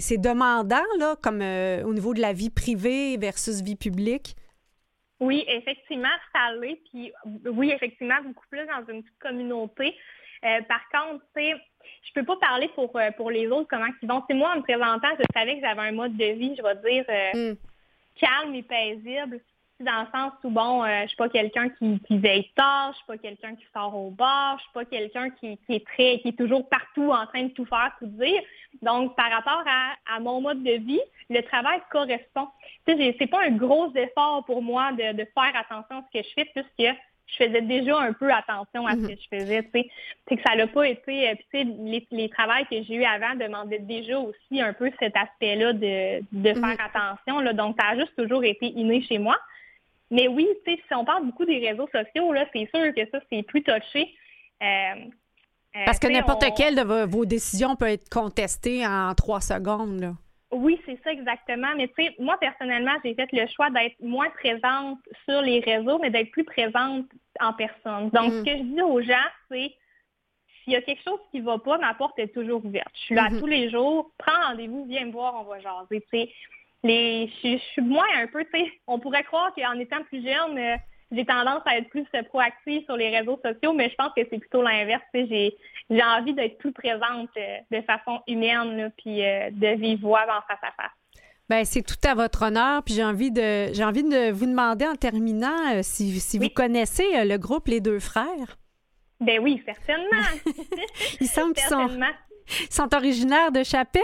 c'est- 0.00 0.18
demandant, 0.18 0.82
là, 0.98 1.16
comme 1.22 1.42
au 1.42 1.92
niveau 1.94 2.12
de 2.14 2.20
la 2.20 2.32
vie 2.32 2.50
privée 2.50 3.16
versus 3.18 3.60
vie 3.62 3.76
publique. 3.76 4.36
Oui, 5.20 5.44
effectivement, 5.48 6.08
ça 6.34 6.52
l'est. 6.54 6.80
Puis 6.90 7.12
oui, 7.46 7.70
effectivement, 7.70 8.20
beaucoup 8.24 8.46
plus 8.50 8.66
dans 8.66 8.92
une 8.92 9.02
petite 9.02 9.18
communauté. 9.18 9.96
Euh, 10.44 10.60
par 10.62 10.86
contre, 10.90 11.24
tu 11.34 11.42
sais, 11.42 11.54
je 12.02 12.12
peux 12.12 12.24
pas 12.24 12.36
parler 12.36 12.68
pour, 12.74 12.94
euh, 12.96 13.10
pour 13.12 13.30
les 13.30 13.46
autres, 13.48 13.68
comment 13.70 13.86
ils 14.02 14.08
vont. 14.08 14.22
C'est 14.28 14.34
moi, 14.34 14.52
en 14.52 14.56
me 14.56 14.62
présentant, 14.62 15.08
je 15.18 15.24
savais 15.34 15.54
que 15.56 15.60
j'avais 15.66 15.88
un 15.88 15.92
mode 15.92 16.16
de 16.16 16.24
vie, 16.24 16.54
je 16.56 16.62
vais 16.62 16.90
dire, 16.90 17.04
euh, 17.08 17.52
Mm. 17.52 17.56
calme 18.16 18.54
et 18.54 18.62
paisible. 18.62 19.40
Dans 19.80 20.02
le 20.02 20.06
sens 20.12 20.32
où, 20.44 20.50
bon, 20.50 20.84
euh, 20.84 21.02
je 21.02 21.08
suis 21.08 21.16
pas 21.16 21.28
quelqu'un 21.28 21.68
qui, 21.70 21.98
qui 22.06 22.18
veille 22.18 22.48
tard, 22.54 22.92
je 22.92 22.96
suis 22.98 23.06
pas 23.06 23.18
quelqu'un 23.18 23.56
qui 23.56 23.64
sort 23.72 23.96
au 23.96 24.10
bar, 24.10 24.56
je 24.58 24.62
suis 24.62 24.72
pas 24.72 24.84
quelqu'un 24.84 25.30
qui, 25.30 25.58
qui 25.58 25.74
est 25.74 25.84
très, 25.86 26.20
qui 26.20 26.28
est 26.28 26.38
toujours 26.38 26.68
partout 26.68 27.10
en 27.10 27.26
train 27.26 27.44
de 27.44 27.48
tout 27.52 27.64
faire, 27.64 27.92
tout 27.98 28.06
dire. 28.06 28.40
Donc, 28.82 29.16
par 29.16 29.30
rapport 29.30 29.64
à, 29.66 29.94
à 30.16 30.20
mon 30.20 30.40
mode 30.40 30.62
de 30.62 30.72
vie, 30.72 31.00
le 31.30 31.40
travail 31.42 31.80
correspond. 31.90 32.48
Tu 32.86 32.96
sais, 32.96 33.16
c'est 33.18 33.26
pas 33.26 33.42
un 33.42 33.52
gros 33.52 33.90
effort 33.94 34.44
pour 34.44 34.62
moi 34.62 34.92
de, 34.92 35.12
de 35.12 35.24
faire 35.34 35.52
attention 35.54 35.98
à 35.98 36.04
ce 36.12 36.18
que 36.18 36.26
je 36.26 36.32
fais, 36.34 36.44
puisque 36.46 36.96
je 37.26 37.36
faisais 37.36 37.62
déjà 37.62 37.98
un 37.98 38.12
peu 38.12 38.30
attention 38.30 38.86
à 38.86 38.92
ce 38.92 39.06
que 39.08 39.14
je 39.14 39.38
faisais, 39.38 39.62
tu 39.62 39.70
sais. 39.72 39.90
C'est 40.28 40.36
que 40.36 40.42
ça 40.42 40.54
n'a 40.54 40.66
pas 40.66 40.86
été, 40.86 41.30
euh, 41.30 41.34
puis 41.34 41.46
tu 41.50 41.58
sais, 41.58 41.64
les, 41.64 42.06
les 42.10 42.28
travails 42.28 42.66
que 42.66 42.82
j'ai 42.82 42.96
eu 42.96 43.04
avant 43.04 43.34
demandaient 43.34 43.78
déjà 43.78 44.18
aussi 44.18 44.60
un 44.60 44.74
peu 44.74 44.90
cet 44.98 45.16
aspect-là 45.16 45.72
de, 45.72 46.22
de 46.32 46.52
faire 46.52 46.76
attention, 46.78 47.40
là. 47.40 47.54
Donc, 47.54 47.76
ça 47.80 47.88
a 47.88 47.96
juste 47.96 48.14
toujours 48.16 48.44
été 48.44 48.66
inné 48.66 49.02
chez 49.02 49.18
moi. 49.18 49.38
Mais 50.10 50.28
oui, 50.28 50.46
tu 50.66 50.72
sais, 50.74 50.82
si 50.86 50.94
on 50.94 51.04
parle 51.04 51.24
beaucoup 51.24 51.46
des 51.46 51.66
réseaux 51.66 51.88
sociaux, 51.88 52.32
là, 52.32 52.44
c'est 52.52 52.68
sûr 52.74 52.94
que 52.94 53.10
ça, 53.10 53.18
c'est 53.32 53.42
plus 53.42 53.62
touché. 53.62 54.14
Euh, 54.62 54.94
Parce 55.84 55.98
que 55.98 56.06
n'importe 56.06 56.44
on- 56.46 56.54
quelle 56.54 56.76
de 56.76 56.82
vo- 56.82 57.06
vos 57.06 57.24
décisions 57.24 57.74
peut 57.76 57.88
être 57.88 58.08
contestée 58.08 58.86
en 58.86 59.14
trois 59.14 59.40
secondes. 59.40 60.00
Là. 60.00 60.12
Oui, 60.52 60.80
c'est 60.86 60.98
ça 61.02 61.10
exactement. 61.12 61.68
Mais 61.76 61.88
tu 61.88 62.04
sais, 62.04 62.14
moi 62.20 62.36
personnellement, 62.38 62.92
j'ai 63.04 63.14
fait 63.14 63.28
le 63.32 63.46
choix 63.48 63.70
d'être 63.70 63.96
moins 64.00 64.30
présente 64.30 64.98
sur 65.28 65.42
les 65.42 65.58
réseaux, 65.60 65.98
mais 65.98 66.10
d'être 66.10 66.30
plus 66.30 66.44
présente 66.44 67.06
en 67.40 67.52
personne. 67.52 68.10
Donc, 68.10 68.26
Mm. 68.32 68.38
ce 68.38 68.42
que 68.44 68.56
je 68.58 68.62
dis 68.62 68.82
aux 68.82 69.02
gens, 69.02 69.28
c'est 69.50 69.74
s'il 70.62 70.72
y 70.72 70.76
a 70.76 70.82
quelque 70.82 71.02
chose 71.02 71.18
qui 71.30 71.40
va 71.40 71.58
pas, 71.58 71.76
ma 71.78 71.92
porte 71.94 72.18
est 72.18 72.32
toujours 72.32 72.64
ouverte. 72.64 72.88
Je 72.94 73.00
suis 73.00 73.14
là 73.14 73.28
Mhm. 73.30 73.40
tous 73.40 73.46
les 73.46 73.68
jours. 73.68 74.10
Prends 74.16 74.48
rendez-vous, 74.48 74.86
viens 74.88 75.04
me 75.06 75.12
voir, 75.12 75.34
on 75.38 75.42
va 75.44 75.58
jaser. 75.60 76.00
Tu 76.02 76.18
sais, 76.18 76.30
les, 76.84 77.30
je, 77.42 77.48
je 77.58 77.62
suis 77.72 77.82
moins 77.82 78.06
un 78.16 78.26
peu, 78.28 78.44
tu 78.44 78.50
sais, 78.60 78.72
on 78.86 78.98
pourrait 79.00 79.24
croire 79.24 79.52
qu'en 79.54 79.72
étant 79.78 80.02
plus 80.04 80.22
jeune, 80.22 80.56
euh, 80.56 80.76
j'ai 81.12 81.24
tendance 81.24 81.62
à 81.66 81.78
être 81.78 81.88
plus 81.90 82.06
proactive 82.28 82.84
sur 82.84 82.96
les 82.96 83.16
réseaux 83.16 83.40
sociaux, 83.44 83.72
mais 83.72 83.90
je 83.90 83.94
pense 83.94 84.12
que 84.16 84.22
c'est 84.30 84.38
plutôt 84.38 84.62
l'inverse. 84.62 85.02
J'ai, 85.14 85.56
j'ai 85.90 86.02
envie 86.02 86.34
d'être 86.34 86.58
plus 86.58 86.72
présente 86.72 87.30
euh, 87.36 87.58
de 87.70 87.80
façon 87.82 88.20
humaine, 88.26 88.76
là, 88.76 88.90
puis 88.96 89.24
euh, 89.24 89.50
de 89.52 89.76
vivre 89.80 90.02
voix 90.02 90.22
en 90.22 90.40
face 90.46 90.62
à 90.62 90.72
face. 90.82 90.92
Ben, 91.48 91.64
c'est 91.64 91.82
tout 91.82 92.08
à 92.08 92.14
votre 92.14 92.42
honneur. 92.46 92.82
Puis 92.82 92.94
j'ai 92.94 93.04
envie 93.04 93.30
de 93.30 93.72
j'ai 93.72 93.84
envie 93.84 94.02
de 94.02 94.30
vous 94.30 94.46
demander 94.46 94.86
en 94.86 94.96
terminant 94.96 95.74
euh, 95.74 95.80
si, 95.82 96.18
si 96.20 96.38
Oui. 96.38 96.46
vous 96.46 96.54
connaissez 96.54 97.04
le 97.24 97.36
groupe 97.36 97.68
Les 97.68 97.80
Deux 97.80 98.00
Frères. 98.00 98.56
Ben 99.20 99.40
oui, 99.40 99.62
certainement. 99.64 100.26
Il 101.20 101.26
semble 101.28 101.54
qu'ils 101.54 101.64
sont, 101.64 101.88
sont 102.70 102.94
originaires 102.94 103.52
de 103.52 103.62
Chapet? 103.62 104.00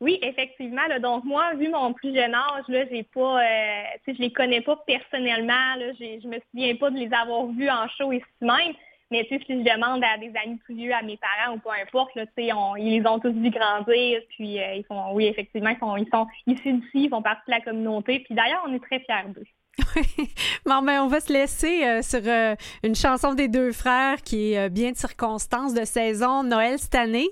Oui, 0.00 0.18
effectivement. 0.22 0.86
là. 0.88 0.98
donc 0.98 1.24
moi, 1.24 1.52
vu 1.54 1.68
mon 1.68 1.92
plus 1.92 2.14
jeune 2.14 2.34
âge, 2.34 2.64
là, 2.68 2.84
j'ai 2.90 3.02
pas, 3.02 3.42
euh, 3.42 3.82
je 4.06 4.12
les 4.18 4.32
connais 4.32 4.62
pas 4.62 4.76
personnellement. 4.86 5.74
Là, 5.76 5.92
j'ai, 5.98 6.20
je 6.22 6.26
me 6.26 6.38
souviens 6.50 6.74
pas 6.76 6.90
de 6.90 6.96
les 6.96 7.12
avoir 7.12 7.46
vus 7.46 7.68
en 7.68 7.86
show 7.88 8.10
ici 8.12 8.24
même. 8.40 8.72
Mais 9.12 9.24
tu 9.24 9.36
sais, 9.38 9.44
si 9.44 9.52
je 9.58 9.64
demande 9.74 10.02
à 10.04 10.16
des 10.18 10.32
amis 10.42 10.56
plus 10.64 10.74
vieux, 10.76 10.94
à 10.94 11.02
mes 11.02 11.16
parents 11.18 11.54
ou 11.56 11.58
peu 11.58 11.68
importe, 11.82 12.14
là, 12.14 12.24
tu 12.26 12.32
sais, 12.44 12.52
on- 12.52 12.76
ils 12.76 13.00
les 13.00 13.06
ont 13.08 13.18
tous 13.18 13.32
vu 13.32 13.50
grandir. 13.50 14.20
Puis 14.30 14.58
euh, 14.62 14.74
ils 14.76 14.84
font, 14.84 15.12
oui, 15.12 15.26
effectivement, 15.26 15.70
ils 15.70 15.78
sont, 15.80 15.96
ils 15.96 16.08
sont 16.10 16.26
issus 16.46 16.72
d'ici, 16.74 16.90
ils 17.04 17.08
font 17.10 17.20
partie 17.20 17.42
de 17.48 17.52
la 17.56 17.60
communauté. 17.60 18.20
Puis 18.20 18.34
d'ailleurs, 18.34 18.64
on 18.66 18.72
est 18.72 18.78
très 18.82 19.00
fiers 19.00 19.28
d'eux. 19.34 19.44
Bon, 20.64 20.82
ben, 20.82 21.02
on 21.02 21.08
va 21.08 21.20
se 21.20 21.32
laisser 21.32 21.84
euh, 21.84 22.02
sur 22.02 22.20
euh, 22.24 22.54
une 22.84 22.94
chanson 22.94 23.34
des 23.34 23.48
deux 23.48 23.72
frères 23.72 24.22
qui 24.22 24.52
est 24.54 24.70
bien 24.70 24.92
de 24.92 24.96
circonstances 24.96 25.74
de 25.74 25.84
saison 25.84 26.42
Noël 26.44 26.78
cette 26.78 26.94
année. 26.94 27.28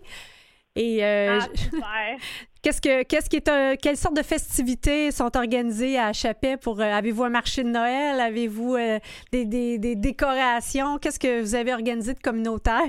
Et 0.75 1.05
euh, 1.05 1.39
Ah. 1.83 2.17
qu'est-ce 2.63 2.81
que 2.81 3.03
qu'est-ce 3.05 3.29
qui 3.31 3.37
est 3.37 3.49
euh, 3.49 3.77
quelles 3.81 3.97
sortes 3.97 4.17
de 4.17 4.23
festivités 4.23 5.11
sont 5.11 5.37
organisées 5.37 5.99
à 5.99 6.13
Chapet 6.13 6.57
pour 6.57 6.81
euh, 6.81 6.85
avez-vous 6.85 7.25
un 7.25 7.31
marché 7.31 7.63
de 7.63 7.69
Noël, 7.69 8.21
avez-vous 8.21 8.77
euh, 8.77 8.99
des, 9.33 9.45
des- 9.45 9.79
des 9.79 9.97
décorations, 9.97 10.99
qu'est-ce 10.99 11.19
que 11.19 11.41
vous 11.41 11.55
avez 11.55 11.73
organisé 11.73 12.15
de 12.15 12.21
communautaire? 12.21 12.83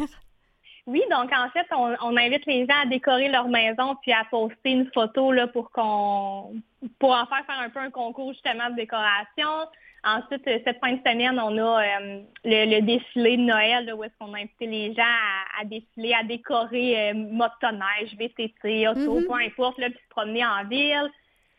Oui, 0.87 1.03
donc 1.11 1.29
en 1.31 1.49
fait, 1.51 1.67
on, 1.71 1.95
on 2.01 2.17
invite 2.17 2.45
les 2.47 2.65
gens 2.65 2.81
à 2.83 2.85
décorer 2.87 3.29
leur 3.29 3.47
maison 3.47 3.95
puis 4.01 4.11
à 4.11 4.25
poster 4.31 4.71
une 4.71 4.89
photo 4.91 5.31
là, 5.31 5.45
pour 5.47 5.69
qu'on 5.71 6.55
pour 6.97 7.11
en 7.11 7.25
faire 7.27 7.45
faire 7.45 7.59
un 7.59 7.69
peu 7.69 7.79
un 7.79 7.91
concours 7.91 8.33
justement 8.33 8.69
de 8.71 8.75
décoration. 8.75 9.67
Ensuite, 10.03 10.47
euh, 10.47 10.59
cette 10.65 10.79
fin 10.79 10.93
de 10.93 10.99
semaine, 11.05 11.39
on 11.39 11.57
a 11.57 11.83
euh, 11.83 12.21
le, 12.45 12.75
le 12.75 12.81
défilé 12.81 13.37
de 13.37 13.41
Noël 13.41 13.85
là, 13.85 13.95
où 13.95 14.03
est-ce 14.03 14.13
qu'on 14.19 14.33
a 14.33 14.37
invité 14.39 14.65
les 14.67 14.93
gens 14.93 15.01
à, 15.03 15.61
à 15.61 15.65
défiler, 15.65 16.13
à 16.13 16.23
décorer 16.23 17.09
euh, 17.09 17.13
motoneige, 17.13 18.15
VTT, 18.17 18.87
auto, 18.87 19.19
Mhm. 19.19 19.25
peu 19.27 19.33
importe, 19.33 19.77
là, 19.77 19.89
puis 19.89 19.99
se 19.99 20.09
promener 20.09 20.45
en 20.45 20.63
ville. 20.65 21.09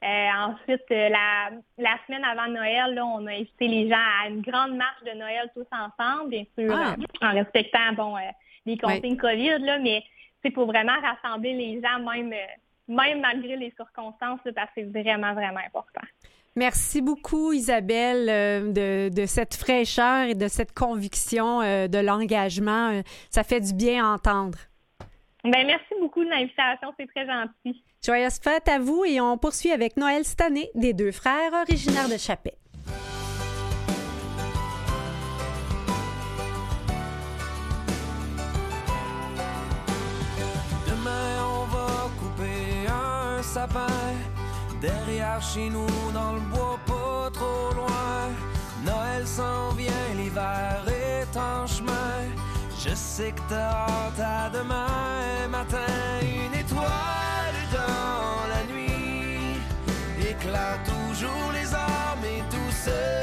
Euh, 0.02 0.28
ensuite, 0.38 0.84
la, 0.88 1.50
la 1.76 1.98
semaine 2.06 2.24
avant 2.24 2.48
Noël, 2.48 2.94
là, 2.94 3.04
on 3.04 3.26
a 3.26 3.32
invité 3.32 3.68
les 3.68 3.88
gens 3.90 3.96
à 4.22 4.28
une 4.28 4.40
grande 4.40 4.74
marche 4.74 5.02
de 5.04 5.18
Noël 5.18 5.50
tous 5.54 5.66
ensemble, 5.72 6.30
bien 6.30 6.44
sûr, 6.58 6.74
Ah. 6.74 6.96
en 7.20 7.32
respectant 7.32 7.92
bon 7.94 8.16
les 8.64 8.78
consignes 8.78 9.16
COVID, 9.18 9.58
là, 9.58 9.78
mais 9.78 10.02
c'est 10.42 10.50
pour 10.50 10.64
vraiment 10.66 10.98
rassembler 11.02 11.52
les 11.52 11.82
gens, 11.82 11.98
même, 11.98 12.32
même 12.88 13.20
malgré 13.20 13.56
les 13.56 13.70
circonstances, 13.76 14.40
là, 14.46 14.52
parce 14.54 14.68
que 14.68 14.80
c'est 14.80 15.02
vraiment, 15.02 15.34
vraiment 15.34 15.60
important. 15.60 16.06
Merci 16.60 17.00
beaucoup, 17.00 17.54
Isabelle, 17.54 18.28
euh, 18.28 18.70
de, 18.70 19.14
de 19.14 19.24
cette 19.24 19.54
fraîcheur 19.54 20.26
et 20.26 20.34
de 20.34 20.46
cette 20.46 20.74
conviction 20.74 21.62
euh, 21.62 21.88
de 21.88 21.96
l'engagement. 21.96 22.90
Euh, 22.90 23.02
Ça 23.30 23.44
fait 23.44 23.60
du 23.60 23.72
bien 23.72 24.04
à 24.04 24.08
entendre. 24.12 24.58
Ben, 25.42 25.66
merci 25.66 25.94
beaucoup 25.98 26.22
de 26.22 26.28
l'invitation, 26.28 26.92
c'est 26.98 27.06
très 27.06 27.24
gentil. 27.24 27.82
Joyeuse 28.04 28.38
fête 28.44 28.68
à 28.68 28.78
vous 28.78 29.06
et 29.06 29.22
on 29.22 29.38
poursuit 29.38 29.72
avec 29.72 29.96
Noël 29.96 30.22
cette 30.22 30.42
année 30.42 30.70
des 30.74 30.92
deux 30.92 31.12
frères 31.12 31.50
originaires 31.54 32.10
de 32.10 32.18
Chapet. 32.18 32.52
Demain, 40.86 41.42
on 41.42 41.64
va 41.64 42.10
couper 42.18 42.86
un 42.86 43.42
sapin 43.42 43.86
derrière 44.80 45.42
chez 45.42 45.68
nous 45.68 45.86
dans 46.12 46.32
le 46.32 46.40
bois, 46.40 46.78
pas 46.86 47.30
trop 47.32 47.74
loin. 47.74 48.30
Noël 48.84 49.26
s'en 49.26 49.70
vient, 49.70 50.14
l'hiver 50.16 50.82
est 50.88 51.36
en 51.36 51.66
chemin. 51.66 52.16
Je 52.82 52.94
sais 52.94 53.32
que 53.32 53.40
t'as 53.48 53.86
hâte 53.86 54.20
à 54.20 54.50
demain 54.50 55.48
matin. 55.50 55.92
Une 56.22 56.58
étoile 56.58 57.60
dans 57.72 58.48
la 58.52 58.62
nuit 58.72 59.60
éclaire 60.18 60.78
toujours 60.84 61.52
les 61.52 61.74
armes 61.74 62.24
et 62.24 62.42
tous 62.50 62.72
ceux 62.84 63.19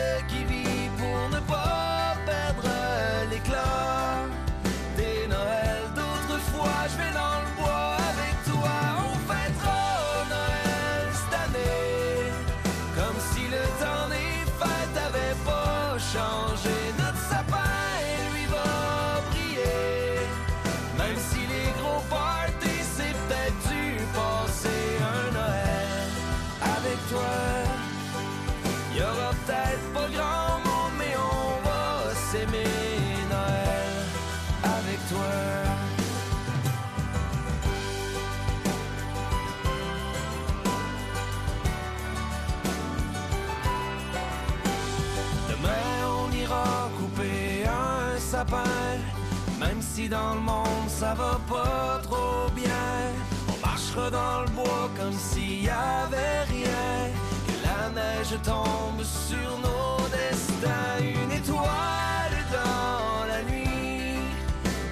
même 49.60 49.82
si 49.82 50.08
dans 50.08 50.36
le 50.36 50.42
monde 50.42 50.88
ça 50.88 51.16
va 51.16 51.40
pas 51.50 52.00
trop 52.04 52.50
bien. 52.56 53.12
On 53.50 53.66
marchera 53.66 54.12
dans 54.12 54.42
le 54.42 54.50
bois 54.50 54.90
comme 54.96 55.14
s'il 55.14 55.64
y 55.64 55.70
avait 55.70 56.44
rien, 56.44 57.10
que 57.48 57.54
la 57.66 57.90
neige 57.90 58.38
tombe 58.44 59.04
sur 59.04 59.50
nos 59.66 60.08
destins. 60.10 61.00
Une 61.02 61.32
étoile 61.32 62.38
dans 62.52 63.26
la 63.28 63.42
nuit 63.50 64.20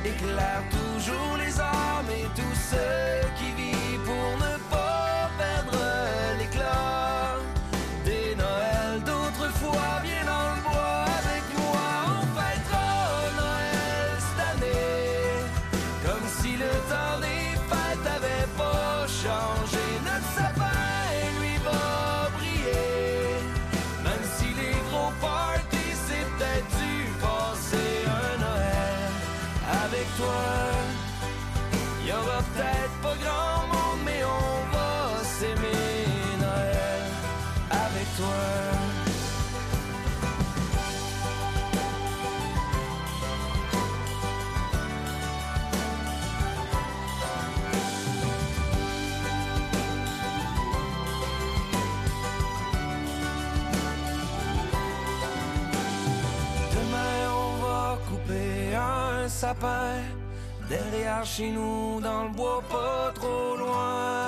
éclaire 0.04 0.64
toujours 0.72 1.38
les 1.38 1.60
âmes 1.60 2.10
et 2.10 2.26
tous 2.36 2.58
ceux 2.72 3.25
derrière 60.70 61.26
chez 61.26 61.52
nous 61.52 62.02
dans 62.02 62.24
le 62.24 62.30
bois 62.30 62.64
pas 62.70 63.12
trop 63.14 63.58
loin. 63.58 64.25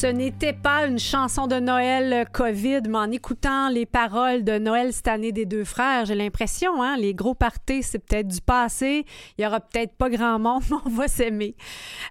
Ce 0.00 0.06
n'était 0.06 0.54
pas 0.54 0.86
une 0.86 0.98
chanson 0.98 1.46
de 1.46 1.56
Noël 1.60 2.10
euh, 2.14 2.24
COVID, 2.24 2.80
mais 2.88 2.96
en 2.96 3.10
écoutant 3.10 3.68
les 3.68 3.84
paroles 3.84 4.44
de 4.44 4.56
Noël 4.56 4.94
cette 4.94 5.08
année 5.08 5.30
des 5.30 5.44
deux 5.44 5.64
frères, 5.64 6.06
j'ai 6.06 6.14
l'impression, 6.14 6.82
hein, 6.82 6.96
les 6.96 7.12
gros 7.12 7.34
parties, 7.34 7.82
c'est 7.82 7.98
peut-être 7.98 8.28
du 8.28 8.40
passé. 8.40 9.04
Il 9.36 9.44
y 9.44 9.46
aura 9.46 9.60
peut-être 9.60 9.92
pas 9.92 10.08
grand 10.08 10.38
monde, 10.38 10.62
mais 10.70 10.76
on 10.86 10.88
va 10.88 11.06
s'aimer. 11.06 11.54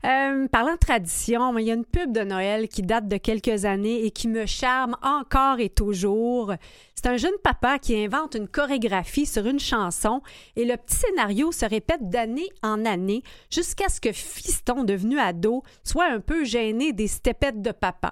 Euh, 0.06 0.48
parlant 0.50 0.74
de 0.74 0.78
tradition, 0.78 1.58
il 1.58 1.66
y 1.66 1.72
a 1.72 1.74
une 1.74 1.84
pub 1.84 2.12
de 2.12 2.22
Noël 2.22 2.68
qui 2.68 2.84
date 2.84 3.08
de 3.08 3.18
quelques 3.18 3.66
années 3.66 4.06
et 4.06 4.12
qui 4.12 4.28
me 4.28 4.46
charme 4.46 4.96
encore 5.02 5.60
et 5.60 5.70
toujours. 5.70 6.54
C'est 7.02 7.08
un 7.08 7.16
jeune 7.16 7.32
papa 7.42 7.80
qui 7.80 7.96
invente 7.96 8.36
une 8.36 8.50
chorégraphie 8.50 9.26
sur 9.26 9.48
une 9.48 9.58
chanson 9.58 10.22
et 10.58 10.66
le 10.66 10.76
petit 10.76 10.98
scénario 10.98 11.54
se 11.54 11.66
répète 11.66 12.10
d'année 12.10 12.50
en 12.62 12.84
année 12.84 13.24
jusqu'à 13.50 13.88
ce 13.88 14.02
que 14.02 14.12
Fiston, 14.12 14.84
devenu 14.84 15.18
ado, 15.18 15.64
soit 15.86 16.08
un 16.08 16.20
peu 16.20 16.44
gêné 16.44 16.92
des 16.92 17.08
stepettes 17.08 17.62
de 17.62 17.72
papa. 17.72 18.12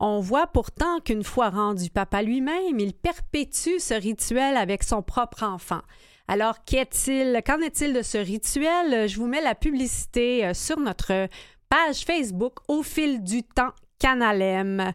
On 0.00 0.18
voit 0.18 0.48
pourtant 0.48 0.98
qu'une 0.98 1.22
fois 1.22 1.50
rendu 1.50 1.88
papa 1.88 2.20
lui-même, 2.22 2.80
il 2.80 2.94
perpétue 2.94 3.78
ce 3.78 3.94
rituel 3.94 4.56
avec 4.56 4.82
son 4.82 5.02
propre 5.02 5.44
enfant. 5.44 5.82
Alors, 6.26 6.64
qu'est-il, 6.64 7.40
qu'en 7.46 7.60
est-il 7.60 7.92
de 7.92 8.02
ce 8.02 8.18
rituel? 8.18 9.08
Je 9.08 9.18
vous 9.18 9.28
mets 9.28 9.40
la 9.40 9.54
publicité 9.54 10.46
euh, 10.46 10.52
sur 10.52 10.80
notre 10.80 11.28
page 11.68 12.00
Facebook 12.04 12.54
au 12.66 12.82
fil 12.82 13.22
du 13.22 13.44
temps 13.44 13.72
Canalem. 14.00 14.92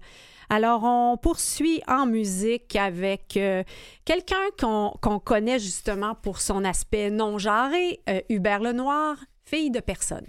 Alors, 0.53 0.83
on 0.83 1.15
poursuit 1.15 1.81
en 1.87 2.05
musique 2.05 2.75
avec 2.75 3.37
euh, 3.37 3.63
quelqu'un 4.03 4.49
qu'on 4.59 5.19
connaît 5.19 5.59
justement 5.59 6.13
pour 6.13 6.41
son 6.41 6.65
aspect 6.65 7.09
non-genré, 7.09 8.01
euh, 8.09 8.19
Hubert 8.27 8.59
Lenoir, 8.59 9.15
fille 9.45 9.71
de 9.71 9.79
personne. 9.79 10.27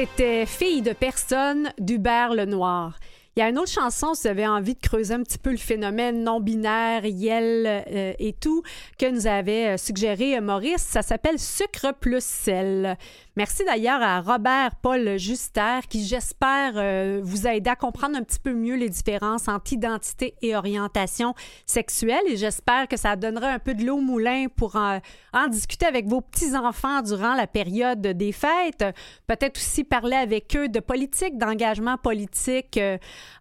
C'était 0.00 0.46
Fille 0.46 0.80
de 0.80 0.94
personne 0.94 1.74
d'Hubert 1.78 2.32
Lenoir. 2.32 2.98
Il 3.40 3.44
y 3.44 3.46
a 3.46 3.48
une 3.48 3.58
autre 3.58 3.72
chanson, 3.72 4.12
si 4.12 4.24
vous 4.24 4.28
avez 4.28 4.46
envie 4.46 4.74
de 4.74 4.80
creuser 4.80 5.14
un 5.14 5.22
petit 5.22 5.38
peu 5.38 5.50
le 5.50 5.56
phénomène 5.56 6.24
non-binaire, 6.24 7.06
Yel 7.06 7.64
euh, 7.66 8.12
et 8.18 8.34
tout, 8.34 8.62
que 8.98 9.10
nous 9.10 9.26
avait 9.26 9.68
euh, 9.68 9.76
suggéré 9.78 10.36
euh, 10.36 10.42
Maurice. 10.42 10.82
Ça 10.82 11.00
s'appelle 11.00 11.38
Sucre 11.38 11.94
plus 11.98 12.22
sel. 12.22 12.98
Merci 13.40 13.64
d'ailleurs 13.64 14.02
à 14.02 14.20
Robert 14.20 14.74
Paul 14.82 15.16
Juster 15.16 15.78
qui, 15.88 16.04
j'espère, 16.04 16.72
euh, 16.74 17.20
vous 17.22 17.46
a 17.46 17.54
aidé 17.54 17.70
à 17.70 17.74
comprendre 17.76 18.14
un 18.18 18.22
petit 18.22 18.38
peu 18.38 18.52
mieux 18.52 18.74
les 18.74 18.90
différences 18.90 19.48
entre 19.48 19.72
identité 19.72 20.34
et 20.42 20.54
orientation 20.54 21.34
sexuelle. 21.64 22.20
Et 22.26 22.36
j'espère 22.36 22.88
que 22.88 22.98
ça 22.98 23.16
donnera 23.16 23.48
un 23.48 23.58
peu 23.58 23.72
de 23.72 23.82
l'eau 23.82 23.96
au 23.96 24.02
moulin 24.02 24.48
pour 24.54 24.76
en, 24.76 25.00
discuter 25.48 25.86
avec 25.86 26.06
vos 26.06 26.20
petits-enfants 26.20 27.00
durant 27.00 27.34
la 27.34 27.46
période 27.46 28.02
des 28.02 28.32
fêtes. 28.32 28.84
Peut-être 29.26 29.56
aussi 29.56 29.84
parler 29.84 30.16
avec 30.16 30.54
eux 30.56 30.68
de 30.68 30.80
politique, 30.80 31.38
d'engagement 31.38 31.96
politique, 31.96 32.78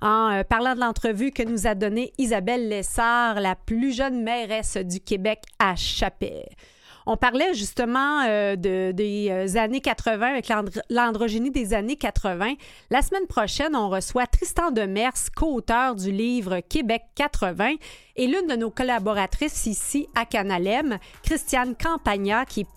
en 0.01 0.31
euh, 0.31 0.43
parlant 0.43 0.75
de 0.75 0.79
l'entrevue 0.79 1.31
que 1.31 1.43
nous 1.43 1.67
a 1.67 1.75
donnée 1.75 2.13
Isabelle 2.17 2.69
Lessard, 2.69 3.39
la 3.39 3.55
plus 3.55 3.93
jeune 3.95 4.23
mairesse 4.23 4.77
du 4.77 4.99
Québec 4.99 5.39
à 5.59 5.75
Chapelle. 5.75 6.49
On 7.11 7.17
parlait 7.17 7.55
justement 7.55 8.21
euh, 8.27 8.55
de- 8.55 8.91
des 8.91 9.29
euh, 9.31 9.57
années 9.57 9.81
80 9.81 10.27
avec 10.27 10.47
l'andr- 10.47 10.81
l'androgynie 10.91 11.49
des 11.49 11.73
années 11.73 11.95
80. 11.95 12.53
La 12.91 13.01
semaine 13.01 13.25
prochaine, 13.25 13.75
on 13.75 13.89
reçoit 13.89 14.27
Tristan 14.27 14.69
Demers, 14.69 15.13
co-auteur 15.35 15.95
du 15.95 16.11
livre 16.11 16.59
Québec 16.59 17.01
80, 17.15 17.75
et 18.15 18.27
l'une 18.27 18.45
de 18.47 18.55
nos 18.55 18.69
collaboratrices 18.69 19.65
ici 19.65 20.07
à 20.13 20.25
Canalem, 20.25 20.99
Christiane 21.23 21.73
Campagna, 21.75 22.45
qui 22.45 22.59
est 22.59 22.75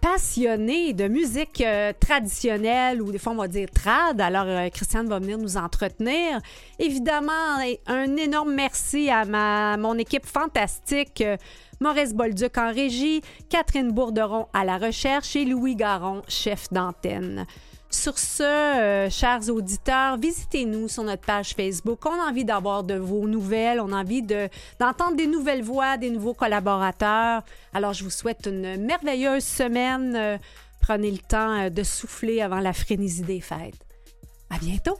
passionnée 0.00 0.92
de 0.92 1.08
musique 1.08 1.60
euh, 1.60 1.92
traditionnelle 1.98 3.02
ou 3.02 3.12
des 3.12 3.18
fois 3.18 3.32
on 3.32 3.36
va 3.36 3.48
dire 3.48 3.68
trad. 3.72 4.20
Alors 4.20 4.46
euh, 4.46 4.68
Christiane 4.68 5.08
va 5.08 5.18
venir 5.18 5.38
nous 5.38 5.56
entretenir. 5.56 6.40
Évidemment, 6.78 7.58
un 7.86 8.16
énorme 8.16 8.54
merci 8.54 9.10
à 9.10 9.24
mon 9.76 9.98
équipe 9.98 10.26
fantastique. 10.26 11.20
euh, 11.20 11.36
Maurice 11.80 12.12
Bolduc 12.12 12.58
en 12.58 12.72
régie, 12.72 13.22
Catherine 13.48 13.92
Bourderon 13.92 14.46
à 14.52 14.64
la 14.64 14.78
recherche 14.78 15.36
et 15.36 15.44
Louis 15.44 15.76
Garon, 15.76 16.22
chef 16.26 16.72
d'antenne. 16.72 17.46
Sur 17.90 18.18
ce, 18.18 18.42
euh, 18.42 19.08
chers 19.10 19.48
auditeurs, 19.48 20.18
visitez-nous 20.18 20.88
sur 20.88 21.02
notre 21.04 21.22
page 21.22 21.54
Facebook. 21.54 22.04
On 22.04 22.20
a 22.20 22.28
envie 22.30 22.44
d'avoir 22.44 22.84
de 22.84 22.94
vos 22.94 23.26
nouvelles, 23.26 23.80
on 23.80 23.92
a 23.92 23.96
envie 24.02 24.20
de- 24.22 24.48
d'entendre 24.78 25.16
des 25.16 25.26
nouvelles 25.26 25.62
voix, 25.62 25.96
des 25.96 26.10
nouveaux 26.10 26.34
collaborateurs. 26.34 27.42
Alors, 27.72 27.94
je 27.94 28.04
vous 28.04 28.10
souhaite 28.10 28.46
une 28.46 28.76
merveilleuse 28.84 29.44
semaine. 29.44 30.14
Euh, 30.16 30.38
Prenez 30.80 31.10
le 31.10 31.18
temps 31.18 31.58
euh, 31.64 31.70
de 31.70 31.82
souffler 31.82 32.40
avant 32.40 32.60
la 32.60 32.72
frénésie 32.72 33.22
des 33.22 33.40
fêtes. 33.40 33.84
À 34.48 34.58
bientôt! 34.58 34.96